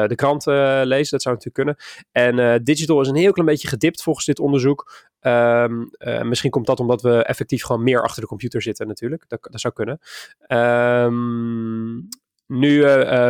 de 0.07 0.15
krant 0.15 0.47
uh, 0.47 0.81
lezen. 0.85 1.11
Dat 1.11 1.23
zou 1.23 1.35
natuurlijk 1.35 1.55
kunnen. 1.55 1.77
En 2.13 2.65
digital 2.65 3.01
is 3.01 3.09
een 3.09 3.17
heel 3.17 3.33
klein 3.33 3.49
beetje 3.49 3.69
gedipt 3.69 4.03
volgens 4.03 4.27
dit 4.27 4.39
onderzoek. 4.39 5.13
Um, 5.21 5.91
misschien 6.23 6.51
komt 6.51 6.67
dat 6.67 6.81
omdat 6.81 7.03
we 7.03 7.25
effectief 7.25 7.65
gewoon 7.65 7.83
meer 7.83 8.03
achter 8.03 8.23
de 8.23 8.29
computer 8.29 8.63
zitten 8.63 8.87
natuurlijk. 8.87 9.25
Dat, 9.29 9.61
zou 9.61 9.75
kunnen. 9.75 10.01
Um, 10.49 12.09
nu 12.47 12.83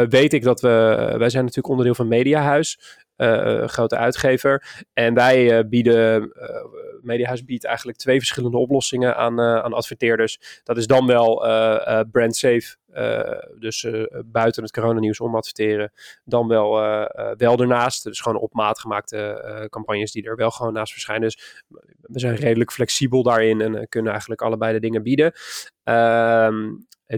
weet 0.08 0.32
ik 0.32 0.42
dat 0.42 0.60
we, 0.60 0.68
wij 1.18 1.30
zijn 1.30 1.44
natuurlijk 1.44 1.68
onderdeel 1.68 1.94
van 1.94 2.08
Mediahuis. 2.08 2.78
Uh, 3.16 3.68
grote 3.68 3.96
uitgever. 3.96 4.84
En 4.92 5.14
wij 5.14 5.58
uh, 5.58 5.68
bieden, 5.68 6.32
Mediahuis 7.02 7.44
biedt 7.44 7.64
eigenlijk 7.64 7.98
twee 7.98 8.18
verschillende 8.18 8.56
oplossingen 8.56 9.16
aan, 9.16 9.40
aan 9.40 9.72
adverteerders. 9.72 10.60
Dat 10.62 10.76
is 10.76 10.86
dan 10.86 11.06
wel 11.06 11.36
brand 12.10 12.36
safe, 12.36 12.76
dus 13.58 13.86
buiten 14.24 14.62
het 14.62 14.72
coronanieuws 14.72 15.20
om 15.20 15.34
adverteren. 15.34 15.92
Dan 16.24 16.48
wel, 16.48 16.70
wel 17.36 17.58
ernaast, 17.58 18.04
dus 18.04 18.20
gewoon 18.20 18.40
op 18.40 18.52
maat 18.52 18.78
gemaakte 18.78 19.66
campagnes 19.70 20.12
die 20.12 20.24
er 20.24 20.36
wel 20.36 20.50
gewoon 20.50 20.72
naast 20.72 20.92
verschijnen. 20.92 21.28
Dus 21.28 21.64
we 22.00 22.18
zijn 22.18 22.34
redelijk 22.34 22.72
flexibel 22.72 23.22
daarin 23.22 23.60
en 23.60 23.88
kunnen 23.88 24.10
eigenlijk 24.10 24.42
allebei 24.42 24.72
de 24.72 24.80
dingen 24.80 25.02
bieden. 25.02 25.32
Ehm, 25.84 26.70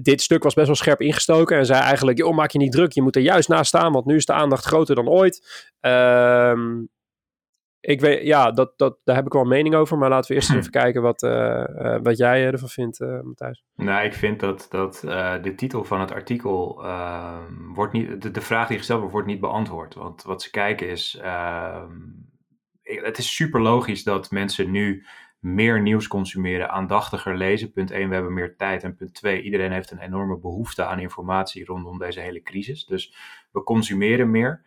dit 0.02 0.20
stuk 0.20 0.42
was 0.42 0.54
best 0.54 0.66
wel 0.66 0.76
scherp 0.76 1.00
ingestoken 1.00 1.56
en 1.56 1.66
zei 1.66 1.80
eigenlijk, 1.80 2.18
joh, 2.18 2.34
maak 2.34 2.50
je 2.50 2.58
niet 2.58 2.72
druk, 2.72 2.92
je 2.92 3.02
moet 3.02 3.16
er 3.16 3.22
juist 3.22 3.48
naast 3.48 3.68
staan, 3.68 3.92
want 3.92 4.06
nu 4.06 4.16
is 4.16 4.26
de 4.26 4.32
aandacht 4.32 4.64
groter 4.64 4.94
dan 4.94 5.08
ooit. 5.08 5.66
Um, 5.80 6.88
ik 7.80 8.00
weet, 8.00 8.26
ja, 8.26 8.50
dat, 8.50 8.72
dat, 8.76 8.98
daar 9.04 9.16
heb 9.16 9.26
ik 9.26 9.32
wel 9.32 9.42
een 9.42 9.48
mening 9.48 9.74
over. 9.74 9.98
Maar 9.98 10.08
laten 10.08 10.28
we 10.28 10.34
eerst 10.34 10.54
even 10.54 10.70
kijken 10.70 11.02
wat, 11.02 11.20
wat 12.02 12.16
jij 12.16 12.46
ervan 12.46 12.68
vindt, 12.68 13.00
Matthijs. 13.00 13.64
Nou, 13.74 14.04
ik 14.04 14.14
vind 14.14 14.40
dat, 14.40 14.66
dat 14.70 15.00
de 15.42 15.52
titel 15.56 15.84
van 15.84 16.00
het 16.00 16.12
artikel 16.12 16.84
ehm, 16.84 17.72
wordt 17.74 17.92
niet, 17.92 18.22
de, 18.22 18.30
de, 18.30 18.40
vraag 18.40 18.68
die 18.68 18.76
gesteld 18.76 18.98
wordt, 18.98 19.14
wordt 19.14 19.28
niet 19.28 19.40
beantwoord. 19.40 19.94
Want 19.94 20.22
wat 20.22 20.42
ze 20.42 20.50
kijken 20.50 20.88
is, 20.88 21.18
ehm, 21.22 21.92
het 22.82 23.18
is 23.18 23.34
super 23.34 23.62
logisch 23.62 24.04
dat 24.04 24.30
mensen 24.30 24.70
nu 24.70 25.06
meer 25.54 25.82
nieuws 25.82 26.06
consumeren, 26.06 26.70
aandachtiger 26.70 27.36
lezen. 27.36 27.72
Punt 27.72 27.90
1, 27.90 28.08
we 28.08 28.14
hebben 28.14 28.34
meer 28.34 28.56
tijd. 28.56 28.82
En 28.82 28.94
punt 28.94 29.14
2, 29.14 29.42
iedereen 29.42 29.72
heeft 29.72 29.90
een 29.90 29.98
enorme 29.98 30.38
behoefte 30.38 30.84
aan 30.84 30.98
informatie 30.98 31.64
rondom 31.64 31.98
deze 31.98 32.20
hele 32.20 32.42
crisis. 32.42 32.86
Dus 32.86 33.14
we 33.52 33.62
consumeren 33.62 34.30
meer. 34.30 34.62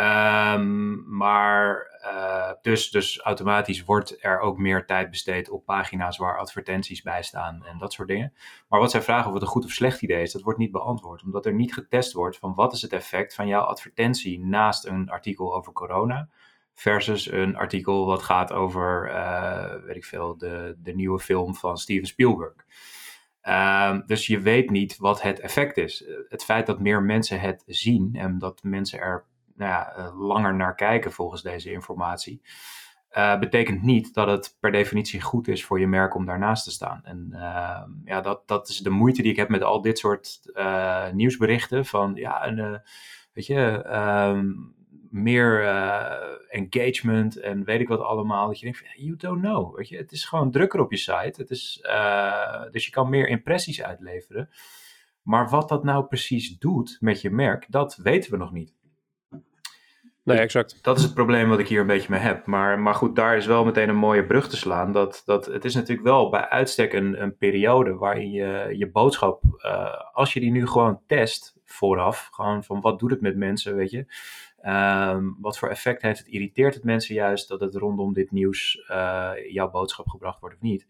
Um, 0.00 1.16
maar 1.16 1.86
uh, 2.04 2.52
dus, 2.62 2.90
dus 2.90 3.20
automatisch 3.20 3.84
wordt 3.84 4.24
er 4.24 4.40
ook 4.40 4.58
meer 4.58 4.86
tijd 4.86 5.10
besteed 5.10 5.50
op 5.50 5.64
pagina's 5.64 6.16
waar 6.16 6.38
advertenties 6.38 7.02
bij 7.02 7.22
staan 7.22 7.64
en 7.64 7.78
dat 7.78 7.92
soort 7.92 8.08
dingen. 8.08 8.32
Maar 8.68 8.80
wat 8.80 8.90
zij 8.90 9.02
vragen 9.02 9.26
of 9.26 9.32
het 9.32 9.42
een 9.42 9.48
goed 9.48 9.64
of 9.64 9.70
slecht 9.70 10.02
idee 10.02 10.22
is, 10.22 10.32
dat 10.32 10.42
wordt 10.42 10.58
niet 10.58 10.72
beantwoord. 10.72 11.22
Omdat 11.22 11.46
er 11.46 11.54
niet 11.54 11.74
getest 11.74 12.12
wordt 12.12 12.38
van 12.38 12.54
wat 12.54 12.72
is 12.72 12.82
het 12.82 12.92
effect 12.92 13.34
van 13.34 13.46
jouw 13.46 13.62
advertentie 13.62 14.40
naast 14.40 14.86
een 14.86 15.10
artikel 15.10 15.54
over 15.54 15.72
corona 15.72 16.28
versus 16.80 17.30
een 17.30 17.56
artikel 17.56 18.06
wat 18.06 18.22
gaat 18.22 18.52
over, 18.52 19.10
uh, 19.10 19.84
weet 19.84 19.96
ik 19.96 20.04
veel, 20.04 20.36
de, 20.36 20.76
de 20.78 20.94
nieuwe 20.94 21.18
film 21.18 21.54
van 21.54 21.78
Steven 21.78 22.06
Spielberg. 22.06 22.54
Um, 23.48 24.02
dus 24.06 24.26
je 24.26 24.40
weet 24.40 24.70
niet 24.70 24.96
wat 24.96 25.22
het 25.22 25.40
effect 25.40 25.76
is. 25.76 26.04
Het 26.28 26.44
feit 26.44 26.66
dat 26.66 26.80
meer 26.80 27.02
mensen 27.02 27.40
het 27.40 27.62
zien 27.66 28.14
en 28.14 28.38
dat 28.38 28.62
mensen 28.62 29.00
er 29.00 29.24
nou 29.54 29.70
ja, 29.70 29.94
uh, 29.98 30.20
langer 30.20 30.54
naar 30.54 30.74
kijken 30.74 31.12
volgens 31.12 31.42
deze 31.42 31.72
informatie, 31.72 32.42
uh, 33.12 33.38
betekent 33.38 33.82
niet 33.82 34.14
dat 34.14 34.28
het 34.28 34.56
per 34.60 34.72
definitie 34.72 35.20
goed 35.20 35.48
is 35.48 35.64
voor 35.64 35.80
je 35.80 35.86
merk 35.86 36.14
om 36.14 36.26
daarnaast 36.26 36.64
te 36.64 36.70
staan. 36.70 37.00
En 37.04 37.28
uh, 37.32 37.82
ja, 38.04 38.20
dat, 38.20 38.48
dat 38.48 38.68
is 38.68 38.78
de 38.78 38.90
moeite 38.90 39.22
die 39.22 39.30
ik 39.30 39.36
heb 39.36 39.48
met 39.48 39.62
al 39.62 39.80
dit 39.80 39.98
soort 39.98 40.40
nieuwsberichten 41.12 41.84
van 41.84 42.14
ja, 42.14 42.46
een, 42.46 42.82
weet 43.32 43.46
je, 43.46 43.84
um, 44.34 44.78
meer 45.10 45.62
uh, 45.62 46.12
engagement 46.48 47.36
en 47.36 47.64
weet 47.64 47.80
ik 47.80 47.88
wat 47.88 48.00
allemaal. 48.00 48.46
Dat 48.46 48.58
je 48.58 48.64
denkt, 48.64 48.82
you 48.94 49.16
don't 49.16 49.40
know. 49.40 49.76
Weet 49.76 49.88
je? 49.88 49.96
Het 49.96 50.12
is 50.12 50.24
gewoon 50.24 50.50
drukker 50.50 50.80
op 50.80 50.90
je 50.90 50.96
site. 50.96 51.40
Het 51.40 51.50
is, 51.50 51.84
uh, 51.86 52.62
dus 52.70 52.84
je 52.84 52.90
kan 52.90 53.08
meer 53.08 53.28
impressies 53.28 53.82
uitleveren. 53.82 54.50
Maar 55.22 55.48
wat 55.48 55.68
dat 55.68 55.84
nou 55.84 56.04
precies 56.04 56.58
doet 56.58 56.96
met 57.00 57.20
je 57.20 57.30
merk, 57.30 57.66
dat 57.68 57.96
weten 57.96 58.30
we 58.30 58.36
nog 58.36 58.52
niet. 58.52 58.74
Nee, 60.22 60.38
exact. 60.38 60.78
Dat 60.82 60.98
is 60.98 61.02
het 61.02 61.14
probleem 61.14 61.48
wat 61.48 61.58
ik 61.58 61.68
hier 61.68 61.80
een 61.80 61.86
beetje 61.86 62.10
mee 62.10 62.20
heb. 62.20 62.46
Maar, 62.46 62.78
maar 62.78 62.94
goed, 62.94 63.16
daar 63.16 63.36
is 63.36 63.46
wel 63.46 63.64
meteen 63.64 63.88
een 63.88 63.96
mooie 63.96 64.26
brug 64.26 64.48
te 64.48 64.56
slaan. 64.56 64.92
Dat, 64.92 65.22
dat, 65.24 65.46
het 65.46 65.64
is 65.64 65.74
natuurlijk 65.74 66.06
wel 66.06 66.30
bij 66.30 66.48
uitstek 66.48 66.92
een, 66.92 67.22
een 67.22 67.36
periode 67.36 67.94
waarin 67.94 68.30
je 68.30 68.74
je 68.76 68.90
boodschap, 68.90 69.42
uh, 69.44 69.94
als 70.12 70.32
je 70.32 70.40
die 70.40 70.50
nu 70.50 70.66
gewoon 70.66 71.00
test 71.06 71.56
vooraf, 71.64 72.28
gewoon 72.32 72.64
van 72.64 72.80
wat 72.80 72.98
doet 72.98 73.10
het 73.10 73.20
met 73.20 73.36
mensen, 73.36 73.76
weet 73.76 73.90
je. 73.90 74.06
Um, 74.66 75.36
wat 75.40 75.58
voor 75.58 75.68
effect 75.68 76.02
heeft 76.02 76.18
het? 76.18 76.28
Irriteert 76.28 76.74
het 76.74 76.84
mensen 76.84 77.14
juist 77.14 77.48
dat 77.48 77.60
het 77.60 77.74
rondom 77.74 78.12
dit 78.12 78.30
nieuws 78.30 78.86
uh, 78.90 79.30
jouw 79.50 79.70
boodschap 79.70 80.08
gebracht 80.08 80.40
wordt 80.40 80.54
of 80.54 80.60
niet? 80.60 80.86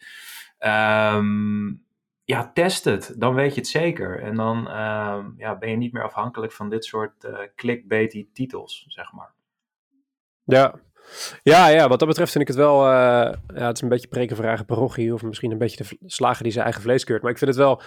Um, 0.58 1.84
ja, 2.24 2.50
test 2.54 2.84
het. 2.84 3.14
Dan 3.16 3.34
weet 3.34 3.54
je 3.54 3.60
het 3.60 3.68
zeker. 3.68 4.22
En 4.22 4.34
dan 4.34 4.58
uh, 4.66 5.24
ja, 5.36 5.56
ben 5.58 5.70
je 5.70 5.76
niet 5.76 5.92
meer 5.92 6.04
afhankelijk 6.04 6.52
van 6.52 6.68
dit 6.68 6.84
soort 6.84 7.24
uh, 7.24 7.38
clickbaity 7.56 8.28
titels, 8.32 8.84
zeg 8.88 9.12
maar. 9.12 9.32
Ja. 10.44 10.74
Ja, 11.42 11.68
ja, 11.68 11.88
wat 11.88 11.98
dat 11.98 12.08
betreft 12.08 12.32
vind 12.32 12.48
ik 12.48 12.54
het 12.54 12.64
wel. 12.64 12.86
ja, 12.86 13.34
het 13.46 13.76
is 13.76 13.82
een 13.82 13.88
beetje 13.88 14.08
preken 14.08 14.36
voor 14.36 14.44
eigen 14.44 14.66
parochie. 14.66 15.14
Of 15.14 15.22
misschien 15.22 15.50
een 15.50 15.58
beetje 15.58 15.84
de 15.84 15.98
slager 16.06 16.42
die 16.42 16.52
zijn 16.52 16.64
eigen 16.64 16.82
vlees 16.82 17.04
keurt. 17.04 17.22
Maar 17.22 17.30
ik 17.30 17.38
vind 17.38 17.50
het 17.50 17.58
wel 17.58 17.82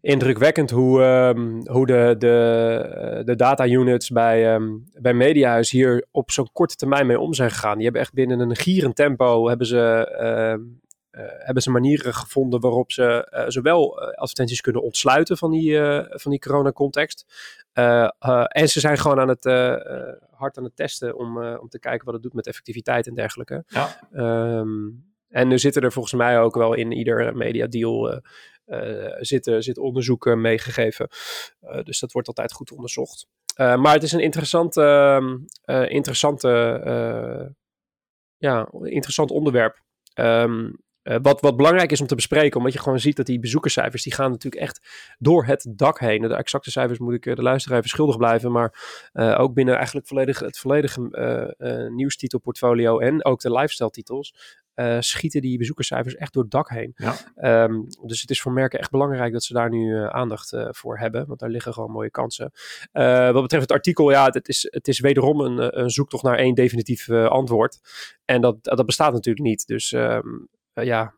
indrukwekkend 0.00 0.70
hoe, 0.70 1.02
um, 1.02 1.68
hoe 1.68 1.86
de, 1.86 2.14
de, 2.18 3.22
de 3.24 3.36
data 3.36 3.66
units 3.66 4.10
bij, 4.10 4.54
um, 4.54 4.84
bij 4.92 5.14
Mediahuis 5.14 5.70
hier 5.70 6.06
op 6.10 6.30
zo'n 6.30 6.52
korte 6.52 6.76
termijn 6.76 7.06
mee 7.06 7.18
om 7.18 7.34
zijn 7.34 7.50
gegaan. 7.50 7.74
Die 7.74 7.84
hebben 7.84 8.02
echt 8.02 8.12
binnen 8.12 8.40
een 8.40 8.56
gierend 8.56 8.96
tempo 8.96 9.48
hebben 9.48 9.66
ze, 9.66 10.08
uh, 10.20 11.22
uh, 11.22 11.30
hebben 11.38 11.62
ze 11.62 11.70
manieren 11.70 12.14
gevonden 12.14 12.60
waarop 12.60 12.92
ze 12.92 13.28
uh, 13.30 13.44
zowel 13.46 14.00
advertenties 14.00 14.60
kunnen 14.60 14.82
ontsluiten 14.82 15.36
van 15.36 15.50
die, 15.50 15.78
van 16.08 16.30
die 16.30 16.40
coronacontext. 16.40 17.24
en 18.48 18.68
ze 18.68 18.80
zijn 18.80 18.98
gewoon 18.98 19.20
aan 19.20 19.28
het, 19.28 19.44
hard 20.30 20.58
aan 20.58 20.64
het 20.64 20.76
testen 20.76 21.16
om, 21.16 21.44
om 21.44 21.68
te 21.68 21.78
kijken 21.78 22.04
wat 22.04 22.14
het 22.14 22.22
doet 22.22 22.34
met 22.34 22.46
effectiviteit 22.46 23.06
en 23.06 23.14
dergelijke. 23.14 23.64
Ja. 23.66 23.88
Um, 24.58 25.08
en 25.30 25.48
nu 25.48 25.58
zitten 25.58 25.82
er 25.82 25.92
volgens 25.92 26.14
mij 26.14 26.40
ook 26.40 26.54
wel 26.54 26.74
in 26.74 26.92
ieder 26.92 27.36
media 27.36 27.66
deal 27.66 28.12
uh, 28.12 28.18
zitten, 29.18 29.62
zit 29.62 29.78
onderzoeken 29.78 30.40
meegegeven. 30.40 31.08
Uh, 31.62 31.82
dus 31.82 31.98
dat 31.98 32.12
wordt 32.12 32.28
altijd 32.28 32.52
goed 32.52 32.72
onderzocht. 32.72 33.26
Uh, 33.60 33.76
maar 33.76 33.94
het 33.94 34.02
is 34.02 34.12
een 34.12 34.20
ehm, 34.20 35.36
interessante, 35.84 36.48
ja, 38.36 38.68
interessant 38.82 39.30
onderwerp. 39.30 39.82
Um, 40.14 40.78
wat, 41.02 41.40
wat 41.40 41.56
belangrijk 41.56 41.92
is 41.92 42.00
om 42.00 42.06
te 42.06 42.14
bespreken, 42.14 42.58
omdat 42.58 42.72
je 42.72 42.78
gewoon 42.78 43.00
ziet 43.00 43.16
dat 43.16 43.26
die 43.26 43.40
bezoekerscijfers, 43.40 44.02
die 44.02 44.12
gaan 44.12 44.30
natuurlijk 44.30 44.62
echt 44.62 44.80
door 45.18 45.44
het 45.44 45.66
dak 45.68 46.00
heen. 46.00 46.22
De 46.22 46.34
exacte 46.34 46.70
cijfers 46.70 46.98
moet 46.98 47.14
ik 47.14 47.36
de 47.36 47.42
luisteraar 47.42 47.78
even 47.78 47.90
schuldig 47.90 48.16
blijven, 48.16 48.52
maar 48.52 48.74
ook 49.38 49.54
binnen 49.54 49.76
eigenlijk 49.76 50.06
volledig, 50.06 50.38
het 50.38 50.58
volledige 50.58 51.88
nieuwstitelportfolio 51.94 52.98
en 52.98 53.24
ook 53.24 53.40
de 53.40 53.52
lifestyle 53.52 53.90
titels 53.90 54.34
uh, 54.80 54.96
schieten 55.00 55.40
die 55.40 55.58
bezoekerscijfers 55.58 56.14
echt 56.14 56.32
door 56.32 56.42
het 56.42 56.52
dak 56.52 56.68
heen. 56.68 56.94
Ja. 56.94 57.64
Um, 57.64 57.86
dus 58.06 58.20
het 58.20 58.30
is 58.30 58.40
voor 58.40 58.52
merken 58.52 58.78
echt 58.78 58.90
belangrijk 58.90 59.32
dat 59.32 59.44
ze 59.44 59.52
daar 59.52 59.70
nu 59.70 59.94
uh, 59.94 60.06
aandacht 60.06 60.52
uh, 60.52 60.68
voor 60.70 60.98
hebben, 60.98 61.26
want 61.26 61.40
daar 61.40 61.50
liggen 61.50 61.72
gewoon 61.72 61.90
mooie 61.90 62.10
kansen. 62.10 62.52
wat 63.32 63.42
betreft 63.42 63.62
het 63.62 63.72
artikel, 63.72 64.10
ja, 64.10 64.26
het 64.30 64.48
is, 64.48 64.66
het 64.70 64.88
is 64.88 65.00
wederom 65.00 65.40
een, 65.40 65.80
een 65.80 65.90
zoektocht 65.90 66.22
naar 66.22 66.36
één 66.36 66.54
definitief 66.54 67.10
antwoord. 67.10 67.78
En 68.24 68.40
dat, 68.40 68.56
dat 68.64 68.86
bestaat 68.86 69.12
natuurlijk 69.12 69.46
niet. 69.46 69.66
Dus 69.66 69.92
um, 69.92 70.48
ja, 70.72 71.14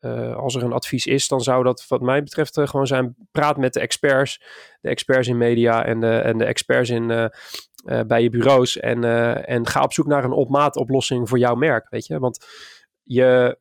uh, 0.00 0.36
als 0.36 0.54
er 0.54 0.62
een 0.62 0.72
advies 0.72 1.06
is, 1.06 1.28
dan 1.28 1.40
zou 1.40 1.64
dat 1.64 1.84
wat 1.88 2.00
mij 2.00 2.22
betreft 2.22 2.56
uh, 2.56 2.66
gewoon 2.66 2.86
zijn: 2.86 3.14
praat 3.30 3.56
met 3.56 3.72
de 3.72 3.80
experts, 3.80 4.42
de 4.80 4.88
experts 4.88 5.28
in 5.28 5.36
media 5.38 5.84
en 5.84 6.00
de, 6.00 6.16
en 6.16 6.38
de 6.38 6.44
experts 6.44 6.90
in, 6.90 7.10
uh, 7.10 7.26
bij 8.06 8.22
je 8.22 8.30
bureaus. 8.30 8.78
En, 8.78 9.04
en 9.46 9.66
ga 9.66 9.82
op 9.82 9.92
zoek 9.92 10.06
naar 10.06 10.24
een 10.24 10.32
op 10.32 10.48
maat 10.48 10.76
oplossing 10.76 11.28
voor 11.28 11.38
jouw 11.38 11.54
merk. 11.54 11.86
Weet 11.90 12.06
je, 12.06 12.18
want 12.18 12.46
je, 13.12 13.58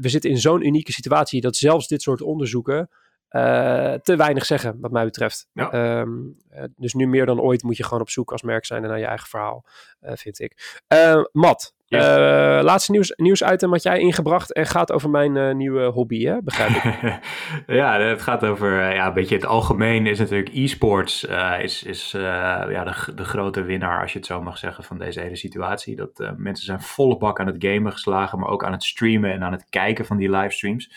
we 0.00 0.08
zitten 0.08 0.30
in 0.30 0.38
zo'n 0.38 0.66
unieke 0.66 0.92
situatie 0.92 1.40
dat 1.40 1.56
zelfs 1.56 1.88
dit 1.88 2.02
soort 2.02 2.22
onderzoeken 2.22 2.88
uh, 3.30 3.94
te 3.94 4.16
weinig 4.16 4.46
zeggen, 4.46 4.80
wat 4.80 4.90
mij 4.90 5.04
betreft. 5.04 5.48
Ja. 5.52 6.00
Um, 6.00 6.36
dus 6.76 6.94
nu 6.94 7.06
meer 7.06 7.26
dan 7.26 7.40
ooit 7.40 7.62
moet 7.62 7.76
je 7.76 7.84
gewoon 7.84 8.00
op 8.00 8.10
zoek 8.10 8.32
als 8.32 8.42
merk 8.42 8.64
zijn 8.64 8.82
naar 8.82 8.98
je 8.98 9.06
eigen 9.06 9.28
verhaal, 9.28 9.64
uh, 10.02 10.12
vind 10.14 10.40
ik. 10.40 10.82
Uh, 10.94 11.24
Matt, 11.32 11.74
Yes. 11.90 12.06
Uh, 12.06 12.60
laatste 12.62 12.90
nieuws, 12.90 13.12
nieuwsitem 13.16 13.70
wat 13.70 13.82
jij 13.82 13.98
ingebracht 13.98 14.52
en 14.52 14.66
gaat 14.66 14.92
over 14.92 15.10
mijn 15.10 15.36
uh, 15.36 15.54
nieuwe 15.54 15.84
hobby, 15.84 16.24
hè? 16.24 16.42
begrijp 16.42 16.70
ik. 16.70 17.18
ja, 17.80 18.00
het 18.00 18.22
gaat 18.22 18.44
over, 18.44 18.94
ja, 18.94 19.06
een 19.06 19.12
beetje 19.12 19.34
het 19.34 19.46
algemeen 19.46 20.06
is 20.06 20.18
natuurlijk 20.18 20.50
e-sports 20.52 21.24
uh, 21.24 21.62
is, 21.62 21.82
is 21.82 22.10
ja, 22.10 22.84
de, 22.84 23.14
de 23.14 23.24
grote 23.24 23.62
winnaar, 23.62 24.00
als 24.00 24.12
je 24.12 24.18
het 24.18 24.26
zo 24.26 24.42
mag 24.42 24.58
zeggen, 24.58 24.84
van 24.84 24.98
deze 24.98 25.20
hele 25.20 25.36
situatie. 25.36 25.96
Dat 25.96 26.32
mensen 26.36 26.64
zijn 26.64 26.80
volle 26.80 27.16
bak 27.16 27.40
aan 27.40 27.46
het 27.46 27.64
gamen 27.64 27.92
geslagen, 27.92 28.38
maar 28.38 28.48
ook 28.48 28.64
aan 28.64 28.72
het 28.72 28.84
streamen 28.84 29.32
en 29.32 29.42
aan 29.42 29.52
het 29.52 29.68
kijken 29.68 30.04
van 30.04 30.16
die 30.16 30.30
livestreams. 30.30 30.92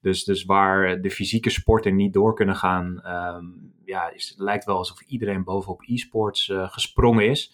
Dus, 0.00 0.24
dus 0.24 0.44
waar 0.44 1.00
de 1.00 1.10
fysieke 1.10 1.50
sporten 1.50 1.96
niet 1.96 2.12
door 2.12 2.34
kunnen 2.34 2.56
gaan, 2.56 3.02
um, 3.06 3.72
ja, 3.84 4.10
is, 4.10 4.28
het 4.28 4.38
lijkt 4.38 4.64
wel 4.64 4.76
alsof 4.76 5.00
iedereen 5.00 5.44
bovenop 5.44 5.82
e-sports 5.86 6.52
gesprongen 6.54 7.28
is. 7.28 7.52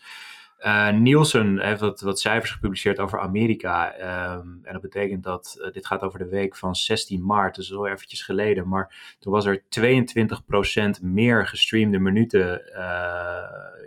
Uh, 0.61 0.91
Nielsen 0.91 1.61
heeft 1.61 1.81
wat, 1.81 2.01
wat, 2.01 2.21
cijfers 2.21 2.51
gepubliceerd 2.51 2.99
over 2.99 3.21
Amerika. 3.21 3.95
Um, 4.37 4.61
en 4.63 4.73
dat 4.73 4.83
betekent 4.83 5.23
dat, 5.23 5.57
uh, 5.59 5.73
dit 5.73 5.87
gaat 5.87 6.03
over 6.03 6.19
de 6.19 6.29
week 6.29 6.57
van 6.57 6.75
16 6.75 7.25
maart, 7.25 7.55
dus 7.55 7.75
al 7.75 7.87
eventjes 7.87 8.23
geleden. 8.23 8.69
Maar 8.69 9.17
toen 9.19 9.33
was 9.33 9.47
er 9.47 9.63
22% 9.63 11.03
meer 11.03 11.47
gestreamde 11.47 11.99
minuten 11.99 12.63
uh, 12.73 13.43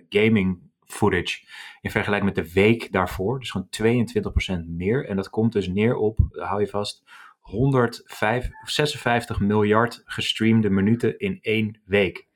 gaming 0.09 0.59
footage 0.85 1.45
in 1.81 1.91
vergelijking 1.91 2.35
met 2.35 2.45
de 2.45 2.53
week 2.53 2.91
daarvoor. 2.91 3.39
Dus 3.39 3.51
gewoon 3.51 4.63
22% 4.63 4.67
meer. 4.67 5.05
En 5.05 5.15
dat 5.15 5.29
komt 5.29 5.53
dus 5.53 5.67
neer 5.67 5.95
op, 5.95 6.19
hou 6.31 6.61
je 6.61 6.67
vast, 6.67 7.03
156 7.39 9.39
miljard 9.39 10.01
gestreamde 10.05 10.69
minuten 10.69 11.19
in 11.19 11.39
één 11.41 11.81
week. 11.85 12.27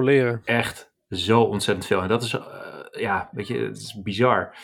leren. 0.00 0.42
Echt 0.44 0.92
zo 1.08 1.42
ontzettend 1.42 1.86
veel. 1.86 2.02
En 2.02 2.08
dat 2.08 2.22
is 2.22 2.34
ja, 2.98 3.28
weet 3.32 3.46
je, 3.46 3.58
het 3.58 3.76
is 3.76 4.00
bizar. 4.02 4.56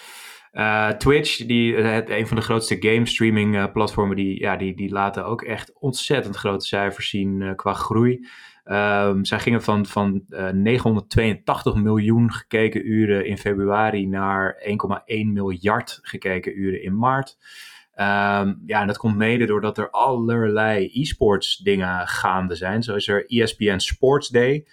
Uh, 0.53 0.89
Twitch, 0.89 1.47
die, 1.47 1.75
het, 1.77 2.11
een 2.11 2.27
van 2.27 2.37
de 2.37 2.43
grootste 2.43 2.77
game 2.81 3.07
streaming 3.07 3.55
uh, 3.55 3.73
platformen, 3.73 4.17
die, 4.17 4.41
ja, 4.41 4.57
die, 4.57 4.77
die 4.77 4.91
laten 4.91 5.25
ook 5.25 5.43
echt 5.43 5.73
ontzettend 5.79 6.37
grote 6.37 6.67
cijfers 6.67 7.09
zien 7.09 7.53
qua 7.57 7.73
groei. 7.73 8.27
Um, 8.65 9.25
zij 9.25 9.39
gingen 9.39 9.63
van, 9.63 9.87
van 9.87 10.25
982 10.53 11.75
miljoen 11.75 12.33
gekeken 12.33 12.87
uren 12.87 13.27
in 13.27 13.39
februari 13.39 14.07
naar 14.07 14.63
1,1 15.07 15.27
miljard 15.27 15.99
gekeken 16.03 16.59
uren 16.59 16.83
in 16.83 16.99
maart. 16.99 17.37
Um, 17.95 18.63
ja, 18.67 18.81
en 18.81 18.87
dat 18.87 18.99
komt 18.99 19.17
mede 19.17 19.47
doordat 19.47 19.79
er 19.79 19.91
allerlei 19.91 20.91
e-sports 20.93 21.57
dingen 21.57 22.09
gaande 22.09 22.55
zijn. 22.55 22.83
Zo 22.83 22.95
is 22.95 23.09
er 23.09 23.25
ESPN 23.27 23.79
Sports 23.79 24.29
Day. 24.29 24.67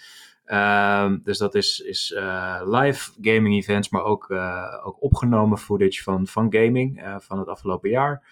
Um, 0.48 1.22
dus 1.24 1.38
dat 1.38 1.56
is, 1.56 1.80
is 1.80 2.12
uh, 2.18 2.62
live 2.64 3.12
gaming 3.22 3.56
events, 3.56 3.90
maar 3.90 4.04
ook, 4.04 4.30
uh, 4.30 4.82
ook 4.84 5.02
opgenomen 5.02 5.58
footage 5.58 6.04
van, 6.04 6.28
van 6.28 6.54
gaming 6.54 7.04
uh, 7.04 7.16
van 7.20 7.40
het 7.40 7.48
afgelopen 7.48 7.90
jaar. 7.90 8.24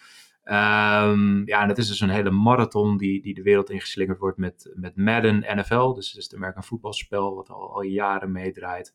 Um, 0.46 1.48
ja, 1.48 1.62
en 1.62 1.68
het 1.68 1.78
is 1.78 1.88
dus 1.88 2.00
een 2.00 2.10
hele 2.10 2.32
marathon 2.32 2.98
die, 2.98 3.22
die 3.22 3.34
de 3.34 3.42
wereld 3.42 3.70
ingeslingerd 3.70 4.20
wordt 4.20 4.38
met, 4.38 4.72
met 4.76 4.96
Madden 4.96 5.46
NFL. 5.58 5.94
Dus, 5.94 6.12
dus 6.12 6.24
het 6.24 6.36
American 6.36 6.64
voetbalspel 6.64 7.36
wat 7.36 7.50
al, 7.50 7.74
al 7.74 7.82
jaren 7.82 8.32
meedraait. 8.32 8.94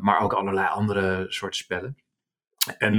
maar 0.00 0.20
ook 0.20 0.32
allerlei 0.32 0.68
andere 0.68 1.24
soorten 1.28 1.58
spellen. 1.58 1.96
En 2.78 2.98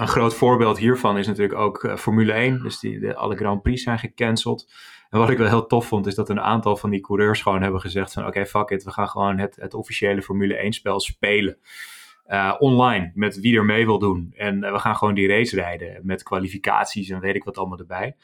een 0.00 0.08
groot 0.08 0.34
voorbeeld 0.34 0.78
hiervan 0.78 1.18
is 1.18 1.26
natuurlijk 1.26 1.58
ook 1.58 1.92
Formule 1.98 2.32
1. 2.32 2.62
Dus 2.62 2.78
die, 2.78 2.98
de, 2.98 3.16
alle 3.16 3.36
Grand 3.36 3.62
Prix 3.62 3.82
zijn 3.82 3.98
gecanceld. 3.98 4.72
En 5.10 5.18
wat 5.18 5.30
ik 5.30 5.38
wel 5.38 5.48
heel 5.48 5.66
tof 5.66 5.86
vond, 5.86 6.06
is 6.06 6.14
dat 6.14 6.28
een 6.28 6.40
aantal 6.40 6.76
van 6.76 6.90
die 6.90 7.00
coureurs 7.00 7.42
gewoon 7.42 7.62
hebben 7.62 7.80
gezegd 7.80 8.12
van 8.12 8.26
oké, 8.26 8.46
fuck 8.46 8.70
it, 8.70 8.84
we 8.84 8.90
gaan 8.90 9.08
gewoon 9.08 9.38
het, 9.38 9.56
het 9.56 9.74
officiële 9.74 10.22
Formule 10.22 10.56
1 10.56 10.72
spel 10.72 11.00
spelen. 11.00 11.58
Online, 12.58 13.12
met 13.14 13.40
wie 13.40 13.56
er 13.56 13.64
mee 13.64 13.86
wil 13.86 13.98
doen. 13.98 14.32
En 14.36 14.60
we 14.60 14.78
gaan 14.78 14.96
gewoon 14.96 15.14
die 15.14 15.28
race 15.28 15.56
rijden 15.56 16.00
met 16.02 16.22
kwalificaties 16.22 17.08
en 17.08 17.20
weet 17.20 17.34
ik 17.34 17.44
wat 17.44 17.58
allemaal 17.58 17.78
erbij. 17.78 18.16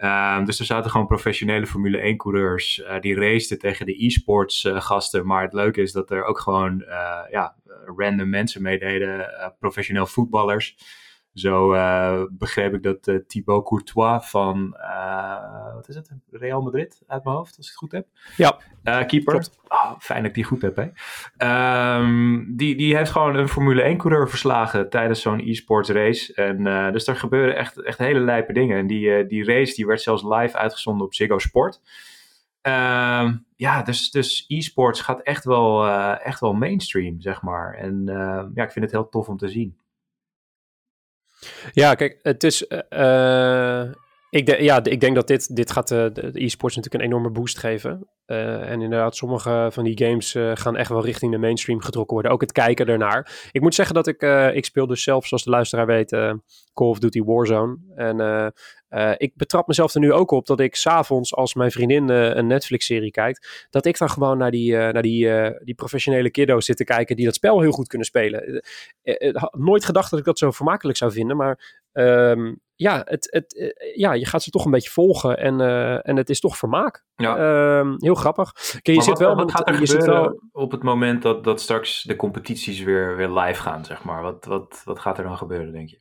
Uh, 0.00 0.44
dus 0.44 0.58
er 0.58 0.64
zaten 0.64 0.90
gewoon 0.90 1.06
professionele 1.06 1.66
Formule 1.66 1.98
1 1.98 2.16
coureurs 2.16 2.78
uh, 2.78 3.00
die 3.00 3.14
raceten 3.14 3.58
tegen 3.58 3.86
de 3.86 4.04
e-sports 4.04 4.68
gasten. 4.72 5.26
Maar 5.26 5.42
het 5.42 5.52
leuke 5.52 5.80
is 5.80 5.92
dat 5.92 6.10
er 6.10 6.24
ook 6.24 6.38
gewoon 6.38 6.84
ja, 7.30 7.54
random 7.96 8.28
mensen 8.28 8.62
meededen, 8.62 9.30
professioneel 9.58 10.06
voetballers. 10.06 10.76
Zo 11.34 11.74
uh, 11.74 12.22
begreep 12.30 12.74
ik 12.74 12.82
dat 12.82 13.08
uh, 13.08 13.18
Thibaut 13.26 13.64
Courtois 13.64 14.30
van, 14.30 14.76
uh, 14.76 15.74
wat 15.74 15.88
is 15.88 15.94
het, 15.94 16.10
Real 16.30 16.62
Madrid 16.62 17.02
uit 17.06 17.24
mijn 17.24 17.36
hoofd, 17.36 17.56
als 17.56 17.66
ik 17.66 17.72
het 17.72 17.80
goed 17.80 17.92
heb. 17.92 18.06
Ja. 18.36 18.58
keeper. 19.04 19.46
Oh, 19.68 19.98
fijn 19.98 20.20
dat 20.20 20.28
ik 20.28 20.34
die 20.34 20.44
goed 20.44 20.62
heb, 20.62 20.76
hè. 20.76 21.98
Um, 21.98 22.56
die, 22.56 22.76
die 22.76 22.96
heeft 22.96 23.10
gewoon 23.10 23.36
een 23.36 23.48
Formule 23.48 23.82
1 23.82 23.96
coureur 23.96 24.28
verslagen 24.28 24.90
tijdens 24.90 25.22
zo'n 25.22 25.40
e-sports 25.40 25.90
race. 25.90 26.34
En 26.34 26.92
dus 26.92 27.06
er 27.06 27.16
gebeuren 27.16 27.56
echt, 27.56 27.82
echt 27.82 27.98
hele 27.98 28.20
lijpe 28.20 28.52
dingen. 28.52 28.78
En 28.78 28.86
die, 28.86 29.26
die 29.26 29.44
race 29.44 29.74
die 29.74 29.86
werd 29.86 30.00
zelfs 30.00 30.22
live 30.22 30.56
uitgezonden 30.56 31.06
op 31.06 31.14
Ziggo 31.14 31.38
Sport. 31.38 31.80
Uh, 32.62 33.32
ja, 33.56 33.82
dus, 33.82 34.10
dus 34.10 34.44
e-sports 34.48 35.00
gaat 35.00 35.20
echt 35.20 35.44
wel, 35.44 35.86
uh, 35.86 36.26
echt 36.26 36.40
wel 36.40 36.52
mainstream, 36.52 37.20
zeg 37.20 37.42
maar. 37.42 37.74
En 37.74 38.02
uh, 38.06 38.44
ja, 38.54 38.62
ik 38.64 38.72
vind 38.72 38.84
het 38.84 38.90
heel 38.90 39.08
tof 39.08 39.28
om 39.28 39.36
te 39.36 39.48
zien. 39.48 39.76
Ja, 41.72 41.94
kijk, 41.94 42.18
het 42.22 42.44
is. 42.44 42.66
Uh, 42.68 43.82
ik, 44.30 44.46
de, 44.46 44.62
ja, 44.62 44.84
ik 44.84 45.00
denk 45.00 45.14
dat 45.14 45.26
dit, 45.26 45.56
dit 45.56 45.70
gaat 45.70 45.88
de, 45.88 46.10
de 46.12 46.44
e-sports 46.44 46.76
natuurlijk 46.76 47.04
een 47.04 47.10
enorme 47.10 47.30
boost 47.30 47.58
geven. 47.58 48.08
En 48.26 48.80
inderdaad, 48.82 49.16
sommige 49.16 49.68
van 49.70 49.84
die 49.84 49.98
games 50.04 50.36
gaan 50.54 50.76
echt 50.76 50.88
wel 50.88 51.04
richting 51.04 51.32
de 51.32 51.38
mainstream 51.38 51.80
getrokken 51.80 52.12
worden. 52.14 52.32
Ook 52.32 52.40
het 52.40 52.52
kijken 52.52 52.86
ernaar. 52.86 53.48
Ik 53.52 53.60
moet 53.60 53.74
zeggen 53.74 53.94
dat 53.94 54.06
ik, 54.06 54.22
ik 54.54 54.64
speel 54.64 54.86
dus 54.86 55.02
zelf, 55.02 55.26
zoals 55.26 55.44
de 55.44 55.50
luisteraar 55.50 55.86
weet, 55.86 56.10
Call 56.10 56.88
of 56.88 56.98
Duty 56.98 57.22
Warzone. 57.22 57.78
En 57.94 58.16
ik 59.16 59.32
betrap 59.36 59.66
mezelf 59.66 59.94
er 59.94 60.00
nu 60.00 60.12
ook 60.12 60.30
op 60.30 60.46
dat 60.46 60.60
ik 60.60 60.76
s'avonds, 60.76 61.34
als 61.34 61.54
mijn 61.54 61.70
vriendin 61.70 62.08
een 62.08 62.46
Netflix-serie 62.46 63.10
kijkt, 63.10 63.66
dat 63.70 63.86
ik 63.86 63.98
dan 63.98 64.10
gewoon 64.10 64.38
naar 64.38 64.50
die, 64.50 64.76
naar 64.76 65.02
die, 65.02 65.30
die 65.64 65.74
professionele 65.74 66.30
kiddo's 66.30 66.64
zit 66.64 66.76
te 66.76 66.84
kijken 66.84 67.16
die 67.16 67.24
dat 67.24 67.34
spel 67.34 67.60
heel 67.60 67.72
goed 67.72 67.88
kunnen 67.88 68.06
spelen. 68.06 68.62
nooit 69.50 69.84
gedacht 69.84 70.10
dat 70.10 70.18
ik 70.18 70.24
dat 70.24 70.38
zo 70.38 70.50
vermakelijk 70.50 70.98
zou 70.98 71.12
vinden, 71.12 71.36
maar 71.36 71.80
um, 71.92 72.60
ja, 72.74 73.02
het, 73.04 73.26
het, 73.30 73.74
ja, 73.94 74.12
je 74.12 74.26
gaat 74.26 74.42
ze 74.42 74.50
toch 74.50 74.64
een 74.64 74.70
beetje 74.70 74.90
volgen 74.90 75.38
en, 75.38 75.60
en 76.02 76.16
het 76.16 76.30
is 76.30 76.40
toch 76.40 76.56
vermaak. 76.56 77.04
Ja. 77.16 77.38
Uh, 77.38 77.94
heel 77.96 78.14
grappig. 78.14 78.52
Kijk, 78.82 78.96
je 78.96 79.02
zit 79.02 79.06
wat, 79.06 79.18
wel, 79.18 79.36
wat 79.36 79.50
gaat 79.50 79.68
er 79.68 79.80
je 79.80 79.86
gebeuren 79.86 80.20
wel... 80.20 80.40
op 80.52 80.70
het 80.70 80.82
moment 80.82 81.22
dat, 81.22 81.44
dat 81.44 81.60
straks 81.60 82.02
de 82.02 82.16
competities 82.16 82.82
weer, 82.82 83.16
weer 83.16 83.30
live 83.30 83.62
gaan, 83.62 83.84
zeg 83.84 84.04
maar? 84.04 84.22
Wat, 84.22 84.44
wat, 84.44 84.82
wat 84.84 84.98
gaat 84.98 85.18
er 85.18 85.24
dan 85.24 85.36
gebeuren, 85.36 85.72
denk 85.72 85.88
je? 85.88 86.00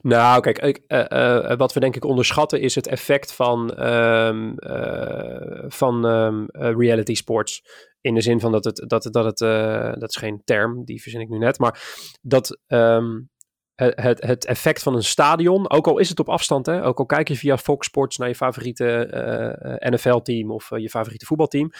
Nou, 0.00 0.40
kijk, 0.40 0.58
ik, 0.58 0.80
uh, 0.88 1.56
wat 1.56 1.72
we 1.72 1.80
denk 1.80 1.96
ik 1.96 2.04
onderschatten 2.04 2.60
is 2.60 2.74
het 2.74 2.86
effect 2.86 3.32
van, 3.32 3.86
um, 3.86 4.54
van 5.68 6.04
um, 6.04 6.46
reality 6.50 7.14
sports. 7.14 7.62
In 8.00 8.14
de 8.14 8.20
zin 8.20 8.40
van 8.40 8.52
dat 8.52 8.64
het, 8.64 8.84
dat, 8.86 9.08
dat 9.10 9.24
het, 9.24 9.38
dat 10.00 10.10
is 10.10 10.16
geen 10.16 10.42
term, 10.44 10.84
die 10.84 11.02
verzin 11.02 11.20
ik 11.20 11.28
nu 11.28 11.38
net, 11.38 11.58
maar 11.58 11.82
dat 12.22 12.60
um, 12.66 13.30
het, 13.74 14.22
het 14.22 14.44
effect 14.44 14.82
van 14.82 14.94
een 14.94 15.04
stadion, 15.04 15.70
ook 15.70 15.86
al 15.86 15.98
is 15.98 16.08
het 16.08 16.18
op 16.18 16.28
afstand, 16.28 16.66
hè, 16.66 16.84
ook 16.84 16.98
al 16.98 17.06
kijk 17.06 17.28
je 17.28 17.36
via 17.36 17.58
Fox 17.58 17.86
Sports 17.86 18.16
naar 18.16 18.28
je 18.28 18.34
favoriete 18.34 19.78
NFL-team 19.90 20.50
of 20.50 20.70
je 20.76 20.88
favoriete 20.88 21.26
voetbalteam, 21.26 21.70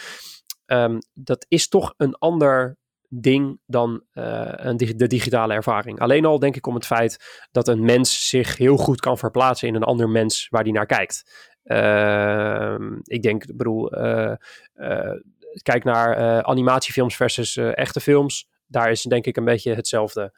dat 1.13 1.45
is 1.47 1.67
toch 1.67 1.93
een 1.97 2.15
ander 2.15 2.77
ding 3.09 3.59
dan 3.65 4.03
een, 4.13 4.77
de 4.77 5.07
digitale 5.07 5.53
ervaring. 5.53 5.99
Alleen 5.99 6.25
al 6.25 6.39
denk 6.39 6.55
ik 6.55 6.67
om 6.67 6.75
het 6.75 6.85
feit 6.85 7.47
dat 7.51 7.67
een 7.67 7.85
mens 7.85 8.29
zich 8.29 8.57
heel 8.57 8.77
goed 8.77 8.99
kan 8.99 9.17
verplaatsen 9.17 9.67
in 9.67 9.75
een 9.75 9.83
ander 9.83 10.09
mens 10.09 10.47
waar 10.49 10.63
die 10.63 10.73
naar 10.73 10.85
kijkt. 10.85 11.23
Uh, 11.63 12.75
ik 13.03 13.21
denk, 13.21 13.55
bedoel, 13.55 13.89
kijk 15.61 15.83
naar 15.83 16.43
animatiefilms 16.43 17.15
versus 17.15 17.55
echte 17.57 17.99
films. 17.99 18.47
Daar 18.67 18.91
is 18.91 19.01
denk 19.01 19.25
ik 19.25 19.37
een 19.37 19.45
beetje 19.45 19.73
hetzelfde 19.73 20.33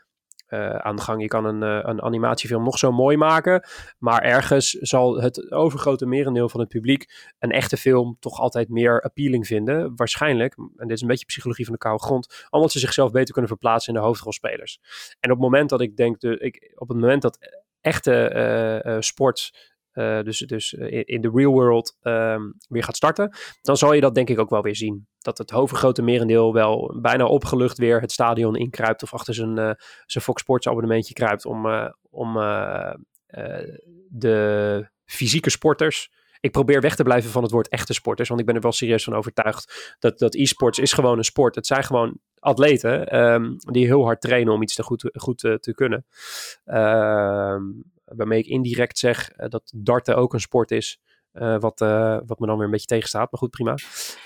uh, 0.50 0.76
aan 0.76 0.96
de 0.96 1.02
gang. 1.02 1.22
Je 1.22 1.28
kan 1.28 1.46
een, 1.46 1.62
uh, 1.62 1.80
een 1.84 2.02
animatiefilm 2.02 2.64
nog 2.64 2.78
zo 2.78 2.92
mooi 2.92 3.18
maken, 3.18 3.68
maar 3.98 4.22
ergens 4.22 4.70
zal 4.70 5.22
het 5.22 5.52
overgrote 5.52 6.06
merendeel 6.06 6.50
van 6.50 6.60
het 6.60 6.70
publiek 6.70 7.32
een 7.40 7.52
echte 7.52 7.78
film 7.78 8.18
toch 8.20 8.40
altijd 8.40 8.70
meer 8.70 9.02
appealing 9.02 9.48
vinden. 9.48 9.96
Waarschijnlijk, 9.96 10.56
en 10.56 10.88
dit 10.88 10.96
is 10.96 11.02
een 11.02 11.08
beetje 11.08 11.26
psychologie 11.26 11.66
van 11.66 11.74
de 11.74 11.80
koude 11.80 12.04
grond, 12.04 12.48
omdat 12.50 12.72
ze 12.72 12.80
zichzelf 12.80 13.12
beter 13.12 13.32
kunnen 13.32 13.52
verplaatsen 13.52 13.94
in 13.94 14.00
de 14.00 14.06
hoofdrolspelers. 14.06 14.80
En 15.20 15.32
op 15.32 15.38
het 15.38 15.46
moment 15.46 15.70
dat 15.70 15.82
ik 15.82 15.98
denk, 15.98 16.20
de, 16.20 16.38
ik, 16.38 16.72
op 16.76 16.88
het 16.88 16.98
moment 16.98 17.22
dat 17.22 17.38
echte 17.82 18.82
uh, 18.86 18.96
sport 19.00 19.52
uh, 19.98 20.22
dus 20.22 20.38
dus 20.38 20.74
in 21.04 21.22
de 21.22 21.32
real 21.34 21.52
world 21.52 21.98
um, 22.02 22.54
weer 22.68 22.84
gaat 22.84 22.96
starten, 22.96 23.38
dan 23.62 23.78
zal 23.78 23.94
je 23.94 24.02
dat 24.02 24.16
denk 24.16 24.30
ik 24.30 24.40
ook 24.40 24.50
wel 24.50 24.62
weer 24.62 24.76
zien. 24.76 25.08
Dat 25.18 25.38
het 25.38 25.54
overgrote 25.54 26.02
merendeel 26.02 26.54
wel 26.54 27.00
bijna 27.02 27.26
opgelucht 27.26 27.78
weer 27.78 28.02
het 28.02 28.12
stadion 28.12 28.56
inkruipt 28.56 29.04
of 29.04 29.14
achter 29.14 29.34
zijn, 29.34 29.58
uh, 29.58 29.72
zijn 30.06 30.24
Fox 30.24 30.42
Sports 30.42 30.68
abonnementje 30.68 31.14
kruipt 31.14 31.46
om, 31.46 31.68
om 32.10 32.34
de 34.10 34.90
fysieke 35.06 35.50
sporters 35.50 36.10
ik 36.40 36.52
probeer 36.52 36.82
weg 36.82 36.96
te 36.96 37.04
blijven 37.04 37.30
van 37.30 37.44
het 37.44 37.52
woord 37.52 37.68
echte 37.68 37.94
sporters. 37.94 38.28
Want 38.28 38.40
ik 38.40 38.46
ben 38.46 38.56
er 38.56 38.62
wel 38.62 38.72
serieus 38.72 39.04
van 39.04 39.14
overtuigd 39.14 39.96
dat, 40.00 40.20
dat 40.20 40.36
e-sports 40.36 40.80
is 40.80 40.94
gewoon 40.94 41.18
een 41.18 41.24
sport. 41.24 41.56
Het 41.56 41.68
zijn 41.68 41.84
gewoon 41.84 42.20
atleten 42.40 43.20
um, 43.20 43.56
die 43.58 43.86
heel 43.86 44.04
hard 44.04 44.22
trainen 44.22 44.54
om 44.54 44.62
iets 44.62 44.76
te 44.76 44.84
goed, 44.84 45.10
goed 45.14 45.40
te 45.40 45.72
kunnen. 45.76 46.06
Uh, 46.66 47.58
waarmee 48.16 48.40
ik 48.40 48.46
indirect 48.46 48.98
zeg 48.98 49.32
uh, 49.38 49.50
dat 49.50 49.72
darten 49.76 50.16
ook 50.16 50.34
een 50.34 50.40
sport 50.40 50.72
is. 50.72 51.00
Uh, 51.34 51.60
wat, 51.60 51.82
uh, 51.82 52.18
wat 52.26 52.40
me 52.40 52.48
dan 52.48 52.56
weer 52.56 52.66
een 52.66 52.72
beetje 52.72 52.86
tegenstaat. 52.86 53.32
Maar 53.32 53.40
goed, 53.40 53.50
prima. 53.50 53.76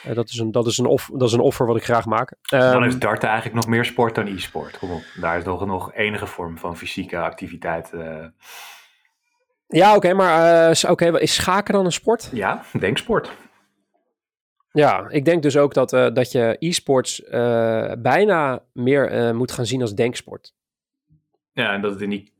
Uh, 0.07 0.15
dat, 0.15 0.29
is 0.29 0.37
een, 0.37 0.51
dat, 0.51 0.67
is 0.67 0.77
een 0.77 0.85
off, 0.85 1.09
dat 1.13 1.27
is 1.27 1.33
een 1.33 1.39
offer 1.39 1.65
wat 1.65 1.75
ik 1.75 1.83
graag 1.83 2.05
maak. 2.05 2.35
Um, 2.53 2.59
dan 2.59 2.85
is 2.85 2.99
darten 2.99 3.29
eigenlijk 3.29 3.55
nog 3.55 3.67
meer 3.67 3.85
sport 3.85 4.15
dan 4.15 4.27
e-sport. 4.27 4.77
Kom 4.77 4.91
op. 4.91 5.03
Daar 5.19 5.37
is 5.37 5.43
nog, 5.43 5.65
nog 5.65 5.93
enige 5.93 6.25
vorm 6.25 6.57
van 6.57 6.77
fysieke 6.77 7.17
activiteit. 7.17 7.91
Ja, 9.67 9.95
oké. 9.95 9.95
Okay, 9.95 10.13
maar 10.13 10.83
okay, 10.89 11.09
is 11.09 11.33
schaken 11.33 11.73
dan 11.73 11.85
een 11.85 11.91
sport? 11.91 12.29
Ja, 12.33 12.63
denksport. 12.79 13.31
Ja, 14.71 15.09
ik 15.09 15.25
denk 15.25 15.43
dus 15.43 15.57
ook 15.57 15.73
dat, 15.73 15.89
dat 15.89 16.31
je 16.31 16.55
e-sports 16.59 17.21
bijna 17.99 18.63
meer 18.73 19.35
moet 19.35 19.51
gaan 19.51 19.65
zien 19.65 19.81
als 19.81 19.95
denksport. 19.95 20.53
Ja, 21.53 21.73
en 21.73 21.81
dat 21.81 21.91
het 21.91 22.01
in 22.01 22.09
die 22.09 22.33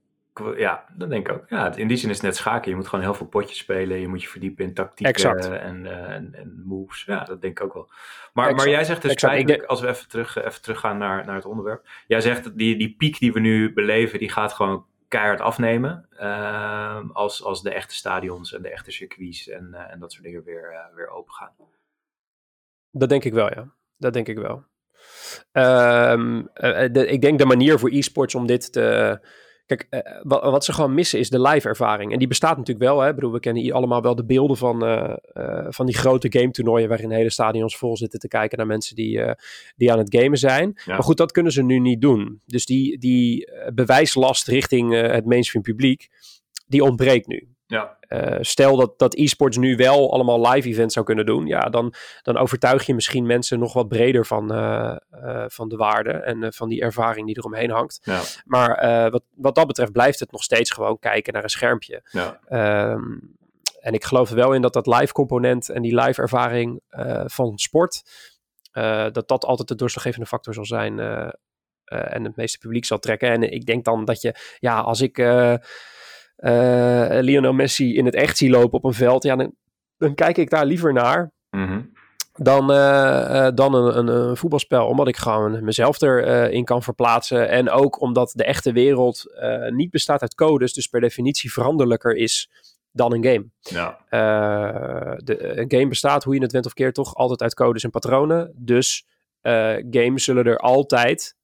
ja, 0.56 0.86
dat 0.94 1.10
denk 1.10 1.28
ik 1.28 1.34
ook. 1.34 1.50
Ja, 1.50 1.76
in 1.76 1.88
die 1.88 1.98
zin 1.98 2.10
is 2.10 2.15
het 2.15 2.26
net 2.26 2.36
schaken. 2.36 2.70
Je 2.70 2.76
moet 2.76 2.88
gewoon 2.88 3.06
heel 3.06 3.13
veel 3.13 3.28
potjes 3.28 3.58
spelen. 3.58 4.00
Je 4.00 4.08
moet 4.08 4.22
je 4.22 4.28
verdiepen 4.28 4.65
in 4.65 4.74
tactieken 4.74 5.62
en, 5.62 5.86
uh, 5.86 6.10
en, 6.10 6.36
en, 6.36 6.63
moves. 6.65 7.04
Ja, 7.04 7.24
dat 7.24 7.41
denk 7.41 7.60
ik 7.60 7.65
ook 7.65 7.74
wel. 7.74 7.89
Maar, 8.34 8.56
maar 8.56 8.70
jij 8.70 8.84
zegt 8.84 9.02
dus 9.02 9.15
eigenlijk, 9.15 9.63
als 9.63 9.82
we 9.82 9.88
even, 9.88 10.08
terug, 10.08 10.36
even 10.36 10.62
teruggaan 10.62 10.98
naar, 10.98 11.25
naar 11.25 11.36
het 11.36 11.46
onderwerp. 11.46 11.88
Jij 12.08 12.21
zegt 12.21 12.58
die, 12.58 12.77
die 12.77 12.96
piek 12.98 13.19
die 13.19 13.34
we 13.34 13.40
nu 13.40 13.73
beleven, 13.73 14.19
die 14.19 14.29
gaat 14.29 14.54
gewoon 14.54 14.86
keihard 15.08 15.42
afnemen. 15.42 16.08
Uh, 16.19 17.00
als, 17.13 17.44
als 17.44 17.62
de 17.62 17.73
echte 17.73 17.96
stadions 17.96 18.54
en 18.54 18.62
de 18.62 18.69
echte 18.69 18.92
circuits 18.92 19.48
en, 19.48 19.69
uh, 19.71 19.92
en 19.92 20.00
dat 20.00 20.12
soort 20.12 20.23
dingen 20.23 20.44
weer, 20.44 20.90
weer 20.96 21.10
open 21.10 21.34
gaan. 21.34 21.52
Dat 22.92 23.10
denk 23.10 23.23
ik 23.23 23.34
wel, 23.34 23.54
ja. 23.54 23.73
Dat 23.98 24.13
denk 24.13 24.27
ik 24.27 24.38
wel. 24.38 24.63
Um, 25.52 26.50
de, 26.92 27.08
ik 27.08 27.21
denk 27.21 27.40
de 27.40 27.46
manier 27.46 27.79
voor 27.79 27.90
e-sports 27.90 28.36
om 28.36 28.46
dit 28.46 28.73
te 28.73 29.19
Kijk, 29.76 29.88
uh, 30.06 30.22
wat, 30.22 30.44
wat, 30.44 30.65
ze 30.65 30.74
gewoon 30.74 30.94
missen 30.94 31.19
is 31.19 31.30
de 31.30 31.42
live 31.42 31.67
ervaring. 31.67 32.12
En 32.12 32.19
die 32.19 32.28
bestaat 32.28 32.58
natuurlijk 32.58 32.86
wel. 32.86 33.00
Hè? 33.00 33.10
Ik 33.10 33.15
bedoel, 33.15 33.32
we 33.32 33.40
kennen 33.40 33.63
hier 33.63 33.74
allemaal 33.74 34.02
wel 34.02 34.15
de 34.15 34.26
beelden 34.26 34.58
van, 34.58 34.88
uh, 34.88 35.13
uh, 35.34 35.65
van 35.69 35.86
die 35.86 35.96
grote 35.96 36.32
game 36.32 36.52
toernooien 36.52 36.90
waarin 36.90 37.12
hele 37.12 37.30
stadions 37.30 37.78
vol 37.78 37.98
zitten 37.98 38.19
te 38.19 38.28
kijken 38.28 38.58
naar 38.58 38.67
mensen 38.67 38.96
die, 38.96 39.22
die 39.76 39.92
aan 39.92 39.98
het 39.98 40.15
gamen 40.15 40.38
zijn. 40.38 40.72
Ja. 40.86 40.94
Maar 40.94 41.04
goed, 41.04 41.17
dat 41.17 41.32
kunnen 41.32 41.52
ze 41.52 41.63
nu 41.63 41.80
niet 41.80 42.02
doen. 42.02 42.42
Dus 42.46 42.65
die, 42.65 42.98
die 42.98 43.52
bewijslast 43.74 44.48
richting 44.48 44.94
het 44.94 45.26
mainstream 45.26 45.63
publiek, 45.63 46.08
die 46.67 46.84
ontbreekt 46.84 47.28
nu. 47.28 47.48
Ja. 47.72 47.98
Uh, 48.10 48.38
stel 48.42 48.76
dat, 48.76 49.00
dat 49.00 49.15
e-sports 49.15 49.58
nu 49.58 49.76
wel 49.76 50.13
allemaal 50.13 50.50
live 50.50 50.67
events 50.67 50.94
zou 50.94 51.06
kunnen 51.06 51.26
doen, 51.26 51.48
ja, 51.48 51.60
dan, 51.60 51.94
dan 52.22 52.38
overtuig 52.38 52.86
je 52.86 52.94
misschien 52.94 53.26
mensen 53.26 53.60
nog 53.60 53.74
wat 53.74 53.88
breder 53.88 54.26
van, 54.26 54.54
uh, 54.54 54.96
uh, 55.13 55.46
van 55.48 55.69
de 55.69 55.76
waarde 55.76 56.12
en 56.12 56.54
van 56.54 56.69
die 56.69 56.82
ervaring 56.82 57.26
die 57.26 57.38
eromheen 57.38 57.69
hangt. 57.69 58.00
Ja. 58.04 58.22
Maar 58.46 59.10
wat, 59.12 59.24
wat 59.36 59.56
dat 59.56 59.67
betreft 59.67 59.92
blijft 59.92 60.19
het 60.19 60.32
nog 60.32 60.44
steeds 60.44 60.72
gewoon 60.72 61.00
kijken 61.00 61.34
naar 61.34 61.44
een 61.44 61.50
schermpje. 61.50 62.02
Ja. 62.12 62.40
Um, 62.92 63.38
en 63.80 63.94
ik 63.94 64.04
geloof 64.04 64.30
er 64.30 64.36
wel 64.36 64.54
in 64.54 64.62
dat 64.62 64.74
dat 64.74 64.88
live 64.88 65.13
component 65.13 65.69
en 65.69 65.82
die 65.82 66.02
live 66.02 66.22
ervaring 66.22 66.82
van 67.26 67.58
sport, 67.58 68.02
dat 69.12 69.28
dat 69.28 69.46
altijd 69.46 69.67
de 69.67 69.76
doorslaggevende 69.76 70.26
factor 70.26 70.54
zal 70.54 70.65
zijn 70.65 71.00
en 71.86 72.24
het 72.24 72.36
meeste 72.36 72.58
publiek 72.58 72.86
zal 72.86 73.00
trekken. 73.00 73.30
En 73.30 73.52
ik 73.52 73.65
denk 73.65 73.86
dan 73.86 74.06
dat 74.06 74.22
je, 74.22 74.36
ja, 74.60 74.80
als 74.80 75.02
ik 75.02 75.17
Lionel 77.21 77.54
Messi 77.54 77.98
in 77.98 78.06
het 78.06 78.15
echt 78.15 78.37
zie 78.37 78.50
lopen 78.50 78.77
op 78.77 78.83
een 78.83 78.94
veld, 78.94 79.23
ja, 79.23 79.35
dan, 79.35 79.54
dan 79.98 80.15
kijk 80.15 80.37
ik 80.37 80.50
daar 80.50 80.65
liever 80.65 80.94
naar. 80.94 81.31
Mm-hmm. 81.50 81.92
Dan, 82.33 82.71
uh, 82.71 83.48
dan 83.54 83.73
een, 83.73 83.98
een, 83.98 84.08
een, 84.08 84.37
voetbalspel, 84.37 84.87
omdat 84.87 85.08
ik 85.08 85.17
gewoon 85.17 85.63
mezelf 85.63 86.02
erin 86.02 86.52
in 86.52 86.63
kan 86.63 86.83
verplaatsen. 86.83 87.50
En 87.50 87.69
ook 87.69 88.02
omdat 88.02 88.31
de 88.35 88.44
echte 88.44 88.71
wereld 88.71 89.25
niet 89.69 89.89
bestaat 89.89 90.21
uit 90.21 90.35
codes, 90.35 90.73
dus 90.73 90.87
per 90.87 91.02
definitie 91.02 91.52
veranderlijker 91.52 92.15
is 92.15 92.50
dan 92.92 93.13
een 93.13 93.23
game. 93.23 93.46
Ja. 93.60 93.98
de, 95.17 95.58
een 95.58 95.71
game 95.71 95.87
bestaat, 95.87 96.23
hoe 96.23 96.35
je 96.35 96.42
het 96.42 96.52
went 96.52 96.65
of 96.65 96.73
keert, 96.73 96.94
toch 96.94 97.15
altijd 97.15 97.42
uit 97.42 97.54
codes 97.54 97.83
en 97.83 97.89
patronen. 97.89 98.54
Dus 98.56 99.06
games 99.92 100.23
zullen 100.23 100.46
er 100.46 100.58
altijd, 100.58 101.35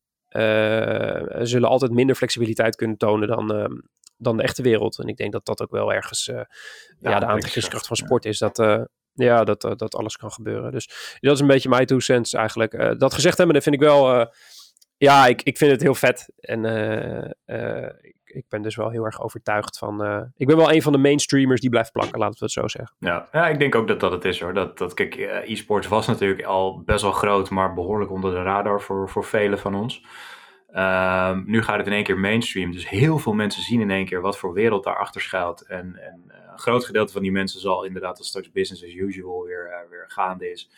zullen 1.42 1.70
altijd 1.70 1.92
minder 1.92 2.16
flexibiliteit 2.16 2.76
kunnen 2.76 2.98
tonen 2.98 3.28
dan, 3.28 3.54
ehm, 3.54 3.76
dan 4.18 4.38
de 4.38 4.44
echte 4.44 4.62
wereld. 4.62 5.00
En 5.00 5.08
ik 5.08 5.18
denk 5.18 5.32
dat 5.32 5.46
dat 5.46 5.62
ook 5.62 5.72
wel 5.72 5.94
ergens 5.94 6.28
uh, 6.28 6.36
ja, 6.36 6.46
ja, 7.00 7.20
de 7.20 7.26
aantrekkingskracht 7.26 7.88
van 7.88 7.96
sport 7.96 8.26
is. 8.26 8.38
Dat, 8.38 8.60
uh, 8.60 8.82
ja, 9.14 9.44
dat, 9.44 9.64
uh, 9.64 9.72
dat 9.76 9.96
alles 9.96 10.18
kan 10.18 10.32
gebeuren. 10.32 10.72
Dus 10.72 11.18
dat 11.20 11.34
is 11.34 11.40
een 11.40 11.48
beetje 11.48 11.70
mijn 11.70 11.86
two 11.86 12.00
cents 12.00 12.34
eigenlijk. 12.34 13.00
dat 13.00 13.14
gezegd 13.14 13.38
hebben, 13.38 13.56
dat 13.56 13.64
vind 13.64 13.76
ik 13.76 13.82
wel... 13.82 14.32
ja, 14.98 15.28
ik, 15.28 15.42
ik 15.42 15.58
vind 15.58 15.72
het 15.72 15.82
heel 15.82 15.96
vet. 15.96 16.30
En 16.40 16.66
ik, 18.02 18.16
ik 18.24 18.46
ben 18.50 18.62
dus 18.62 18.76
wel 18.76 18.90
heel 18.90 19.06
erg 19.06 19.22
overtuigd 19.22 19.78
van... 19.78 20.30
ik 20.36 20.48
ben 20.48 20.58
wel 20.58 20.72
een 20.72 20.82
van 20.82 20.92
de 20.92 20.98
mainstreamers 20.98 21.62
die 21.62 21.70
blijft 21.70 21.92
plakken, 21.92 22.20
laten 22.20 22.40
we 22.40 22.46
het 22.46 22.54
zo 22.54 22.68
zeggen. 22.68 22.96
Ja, 23.00 23.28
ja 23.32 23.48
ik 23.48 23.60
denk 23.60 23.76
ook 23.76 23.88
dat 23.88 24.00
dat 24.00 24.12
het 24.12 24.26
is 24.26 24.40
hoor. 24.42 24.54
Dat, 24.54 24.78
dat, 24.78 24.94
kijk, 24.94 25.16
e-sports 25.46 25.88
was 25.88 26.08
natuurlijk 26.08 26.44
al 26.44 26.82
best 26.84 27.02
wel 27.02 27.12
groot... 27.12 27.50
maar 27.50 27.74
behoorlijk 27.74 28.12
onder 28.12 28.32
de 28.32 28.42
radar 28.42 28.82
voor, 28.82 29.10
voor 29.10 29.26
velen 29.26 29.60
van 29.60 29.76
ons. 29.76 30.04
Um, 30.78 31.44
nu 31.46 31.62
gaat 31.62 31.78
het 31.78 31.88
in 31.88 31.94
één 31.94 32.04
keer 32.04 32.20
mainstream. 32.20 32.72
Dus 32.72 32.90
heel 32.90 33.18
veel 33.18 33.34
mensen 33.34 33.62
zien 33.64 33.82
in 33.82 33.92
één 33.92 34.06
keer 34.06 34.22
wat 34.22 34.38
voor 34.38 34.54
wereld 34.54 34.84
daarachter 34.84 35.22
schuilt. 35.22 35.62
En, 35.62 35.96
en 35.96 36.24
uh, 36.28 36.36
een 36.52 36.60
groot 36.60 36.86
gedeelte 36.86 37.14
van 37.14 37.22
die 37.22 37.32
mensen 37.32 37.60
zal 37.60 37.84
inderdaad 37.84 38.18
als 38.18 38.28
straks 38.28 38.52
business 38.52 38.84
as 38.84 38.94
usual 38.94 39.44
weer, 39.44 39.68
uh, 39.68 39.90
weer 39.90 40.06
gaande 40.08 40.52
is, 40.52 40.70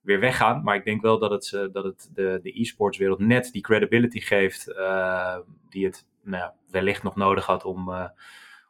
weer 0.00 0.20
weggaan. 0.20 0.62
Maar 0.62 0.76
ik 0.76 0.84
denk 0.84 1.02
wel 1.02 1.18
dat 1.18 1.30
het, 1.30 1.52
uh, 1.54 1.64
dat 1.72 1.84
het 1.84 2.10
de, 2.14 2.38
de 2.42 2.60
e-sports 2.60 2.98
wereld 2.98 3.18
net 3.18 3.52
die 3.52 3.62
credibility 3.62 4.20
geeft 4.20 4.64
die 5.68 5.84
het 5.84 6.06
nou, 6.22 6.50
wellicht 6.70 7.02
nog 7.02 7.16
nodig 7.16 7.46
had 7.46 7.64
om, 7.64 8.10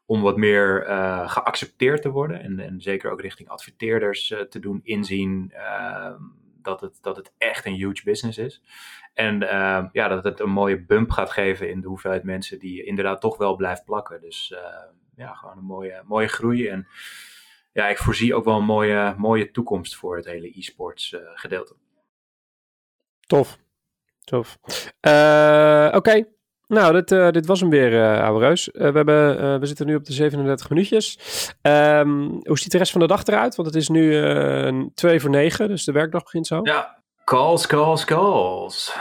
om 0.07 0.23
wat 0.23 0.37
meer 0.37 0.85
geaccepteerd 1.27 2.03
te 2.03 2.11
worden. 2.11 2.41
En, 2.43 2.61
en 2.61 2.81
zeker 2.81 3.11
ook 3.11 3.21
richting 3.21 3.49
adverteerders 3.49 4.35
te 4.49 4.59
doen 4.59 4.81
inzien 4.83 5.53
ehm, 5.55 6.23
dat 6.67 6.81
het, 6.81 6.99
dat 7.01 7.17
het 7.17 7.33
echt 7.39 7.67
een 7.67 7.75
huge 7.75 8.05
business 8.05 8.39
is. 8.39 8.63
En 9.15 9.43
uh, 9.43 9.85
ja, 9.93 10.09
dat 10.09 10.25
het 10.25 10.41
een 10.41 10.51
mooie 10.51 10.85
bump 10.85 11.11
gaat 11.11 11.31
geven 11.31 11.71
in 11.71 11.81
de 11.81 11.89
hoeveelheid 11.89 12.23
mensen 12.23 12.59
die 12.59 12.85
inderdaad 12.85 13.21
toch 13.21 13.37
wel 13.37 13.57
blijft 13.57 13.85
plakken. 13.85 14.21
Dus 14.21 14.51
uh, 14.55 14.59
ja, 15.17 15.35
gewoon 15.35 15.59
een 15.59 15.65
mooie, 15.65 16.03
mooie 16.05 16.29
groei. 16.29 16.69
En 16.69 16.89
ja, 17.73 17.89
ik 17.89 17.99
voorzie 17.99 18.35
ook 18.35 18.45
wel 18.45 18.57
een 18.57 18.65
mooie, 18.65 19.15
mooie 19.17 19.51
toekomst 19.51 19.97
voor 19.97 20.17
het 20.17 20.25
hele 20.25 20.59
e-sports 20.59 21.13
uh, 21.13 21.21
gedeelte. 21.35 21.75
Tof. 23.21 23.59
Tof. 24.25 24.59
Uh, 25.01 25.91
Oké. 25.95 26.36
Nou, 26.69 26.93
dit, 26.93 27.11
uh, 27.11 27.31
dit 27.31 27.47
was 27.47 27.61
hem 27.61 27.71
weer, 27.71 27.93
uh, 27.93 28.25
ouwe 28.25 28.41
reus. 28.41 28.69
Uh, 28.69 28.75
we, 28.75 28.97
hebben, 28.97 29.61
we 29.61 29.67
zitten 29.67 29.87
nu 29.87 29.95
op 29.95 30.05
de 30.05 30.13
37 30.13 30.69
minuutjes. 30.69 31.19
Um, 31.63 32.41
hoe 32.43 32.59
ziet 32.59 32.73
de 32.73 32.79
rest 32.79 32.93
van 32.93 33.01
de 33.01 33.07
dag 33.07 33.25
eruit? 33.25 33.55
Want 33.55 33.69
het 33.69 33.77
is 33.77 33.89
nu 33.89 34.91
twee 34.95 35.21
voor 35.21 35.31
negen, 35.31 35.69
dus 35.69 35.85
de 35.85 35.93
werkdag 35.93 36.23
begint 36.23 36.47
zo. 36.47 36.61
Ja, 36.63 36.99
calls, 37.25 37.67
calls, 37.67 38.05
calls. 38.05 38.97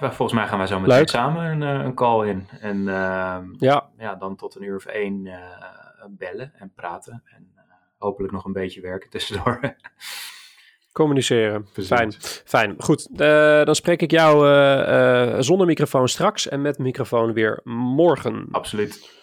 Volgens 0.00 0.32
mij 0.32 0.46
gaan 0.46 0.58
wij 0.58 0.66
zo 0.66 0.80
meteen 0.80 1.08
samen 1.08 1.44
een, 1.44 1.60
een, 1.60 1.94
call 1.94 2.28
in. 2.28 2.48
En 2.60 2.88
ehm, 2.88 3.44
ja. 3.58 3.88
ja, 3.98 4.14
dan 4.14 4.36
tot 4.36 4.54
een 4.54 4.62
uur 4.62 4.76
of 4.76 4.86
één 4.86 5.28
bellen 6.08 6.52
en 6.54 6.72
praten. 6.74 7.22
En 7.36 7.52
hopelijk 7.98 8.32
nog 8.32 8.44
een 8.44 8.52
beetje 8.52 8.80
werken 8.80 9.10
tussendoor. 9.10 9.60
Communiceren. 11.00 11.66
Fijn. 11.72 12.12
Fijn. 12.44 12.74
Goed. 12.78 13.08
Uh, 13.12 13.64
dan 13.64 13.74
spreek 13.74 14.02
ik 14.02 14.10
jou 14.10 14.46
uh, 14.46 15.32
uh, 15.32 15.36
zonder 15.38 15.66
microfoon 15.66 16.08
straks 16.08 16.48
en 16.48 16.62
met 16.62 16.78
microfoon 16.78 17.32
weer 17.32 17.60
morgen. 17.64 18.48
Absoluut. 18.50 19.19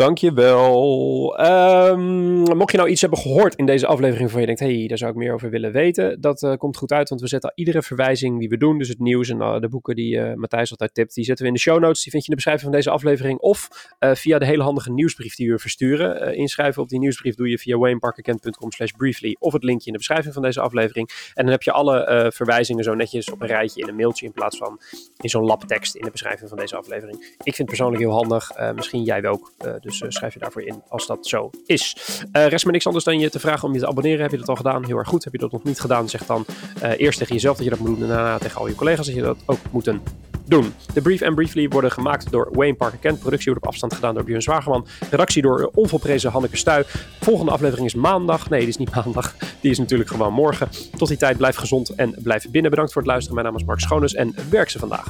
Dankjewel. 0.00 1.40
Um, 1.40 2.56
mocht 2.56 2.70
je 2.70 2.76
nou 2.76 2.90
iets 2.90 3.00
hebben 3.00 3.18
gehoord 3.18 3.54
in 3.54 3.66
deze 3.66 3.86
aflevering 3.86 4.20
waarvan 4.20 4.40
je 4.40 4.46
denkt, 4.46 4.60
hey, 4.60 4.86
daar 4.86 4.98
zou 4.98 5.10
ik 5.10 5.16
meer 5.16 5.32
over 5.32 5.50
willen 5.50 5.72
weten, 5.72 6.20
dat 6.20 6.42
uh, 6.42 6.54
komt 6.54 6.76
goed 6.76 6.92
uit, 6.92 7.08
want 7.08 7.20
we 7.20 7.28
zetten 7.28 7.52
iedere 7.54 7.82
verwijzing 7.82 8.38
die 8.38 8.48
we 8.48 8.56
doen, 8.56 8.78
dus 8.78 8.88
het 8.88 8.98
nieuws 8.98 9.28
en 9.28 9.38
de 9.60 9.68
boeken 9.68 9.94
die 9.94 10.16
uh, 10.16 10.34
Matthijs 10.34 10.70
altijd 10.70 10.94
tipt, 10.94 11.14
die 11.14 11.24
zetten 11.24 11.44
we 11.44 11.50
in 11.50 11.56
de 11.56 11.62
show 11.62 11.80
notes. 11.80 12.02
Die 12.02 12.10
vind 12.10 12.24
je 12.24 12.30
in 12.30 12.36
de 12.36 12.42
beschrijving 12.42 12.62
van 12.62 12.72
deze 12.72 12.90
aflevering 12.90 13.38
of 13.38 13.68
via 13.98 14.38
de 14.38 14.44
hele 14.44 14.62
handige 14.62 14.92
nieuwsbrief 14.92 15.34
die 15.34 15.50
we 15.50 15.58
versturen. 15.58 16.36
inschrijven 16.36 16.82
op 16.82 16.88
die 16.88 16.98
nieuwsbrief 16.98 17.34
doe 17.34 17.48
je 17.48 17.58
via 17.58 17.78
wayneparkerkent.com 17.78 18.72
slash 18.72 18.90
briefly 18.90 19.36
of 19.38 19.52
het 19.52 19.64
linkje 19.64 19.86
in 19.86 19.92
de 19.92 19.98
beschrijving 19.98 20.34
van 20.34 20.42
deze 20.42 20.60
aflevering. 20.60 21.10
En 21.34 21.42
dan 21.42 21.52
heb 21.52 21.62
je 21.62 21.72
alle 21.72 22.30
verwijzingen 22.34 22.84
zo 22.84 22.94
netjes 22.94 23.30
op 23.30 23.40
een 23.40 23.48
rijtje 23.48 23.80
in 23.80 23.88
een 23.88 23.96
mailtje 23.96 24.26
in 24.26 24.32
plaats 24.32 24.56
van 24.56 24.80
in 25.16 25.28
zo'n 25.28 25.44
labtekst 25.44 25.94
in 25.94 26.04
de 26.04 26.10
beschrijving 26.10 26.48
van 26.48 26.58
deze 26.58 26.76
aflevering. 26.76 27.18
Ik 27.20 27.54
vind 27.54 27.56
het 27.56 27.66
persoonlijk 27.66 28.02
heel 28.02 28.12
handig, 28.12 28.50
misschien 28.74 29.02
jij 29.02 29.26
ook. 29.26 29.52
dus 29.80 29.89
dus 29.90 30.00
uh, 30.00 30.08
schrijf 30.10 30.32
je 30.32 30.38
daarvoor 30.38 30.62
in 30.62 30.82
als 30.88 31.06
dat 31.06 31.26
zo 31.26 31.50
is. 31.66 31.96
Uh, 32.32 32.46
rest 32.46 32.64
me 32.64 32.72
niks 32.72 32.86
anders 32.86 33.04
dan 33.04 33.18
je 33.18 33.30
te 33.30 33.40
vragen 33.40 33.68
om 33.68 33.74
je 33.74 33.80
te 33.80 33.86
abonneren. 33.86 34.20
Heb 34.20 34.30
je 34.30 34.36
dat 34.36 34.48
al 34.48 34.56
gedaan? 34.56 34.84
Heel 34.84 34.98
erg 34.98 35.08
goed. 35.08 35.24
Heb 35.24 35.32
je 35.32 35.38
dat 35.38 35.52
nog 35.52 35.64
niet 35.64 35.80
gedaan? 35.80 36.08
Zeg 36.08 36.26
dan 36.26 36.44
uh, 36.82 36.90
eerst 36.96 37.18
tegen 37.18 37.34
jezelf 37.34 37.56
dat 37.56 37.64
je 37.64 37.70
dat 37.70 37.78
moet 37.78 37.88
doen. 37.88 38.02
En 38.02 38.08
daarna 38.08 38.38
tegen 38.38 38.60
al 38.60 38.68
je 38.68 38.74
collega's 38.74 39.06
dat 39.06 39.14
je 39.14 39.22
dat 39.22 39.38
ook 39.46 39.58
moeten 39.70 40.02
doen. 40.50 40.74
De 40.94 41.00
Brief 41.00 41.20
en 41.20 41.34
Briefly 41.34 41.68
worden 41.68 41.92
gemaakt 41.92 42.30
door 42.30 42.48
Wayne 42.52 42.74
Parker 42.74 42.98
Kent. 42.98 43.18
Productie 43.18 43.46
wordt 43.46 43.62
op 43.62 43.70
afstand 43.70 43.94
gedaan 43.94 44.14
door 44.14 44.24
Björn 44.24 44.42
Zwageman. 44.42 44.86
Redactie 45.10 45.42
door 45.42 45.70
onvolprezen 45.74 46.30
Hanneke 46.30 46.56
Stuy. 46.56 46.84
Volgende 47.20 47.52
aflevering 47.52 47.86
is 47.86 47.94
maandag. 47.94 48.48
Nee, 48.50 48.60
die 48.60 48.68
is 48.68 48.76
niet 48.76 48.94
maandag. 49.04 49.34
Die 49.60 49.70
is 49.70 49.78
natuurlijk 49.78 50.10
gewoon 50.10 50.32
morgen. 50.32 50.68
Tot 50.96 51.08
die 51.08 51.16
tijd 51.16 51.36
blijf 51.36 51.56
gezond 51.56 51.94
en 51.94 52.14
blijf 52.22 52.50
binnen. 52.50 52.70
Bedankt 52.70 52.92
voor 52.92 53.02
het 53.02 53.10
luisteren. 53.10 53.40
Mijn 53.40 53.52
naam 53.52 53.60
is 53.60 53.66
Mark 53.66 53.80
Schoones 53.80 54.14
en 54.14 54.34
werk 54.50 54.70
ze 54.70 54.78
vandaag. 54.78 55.08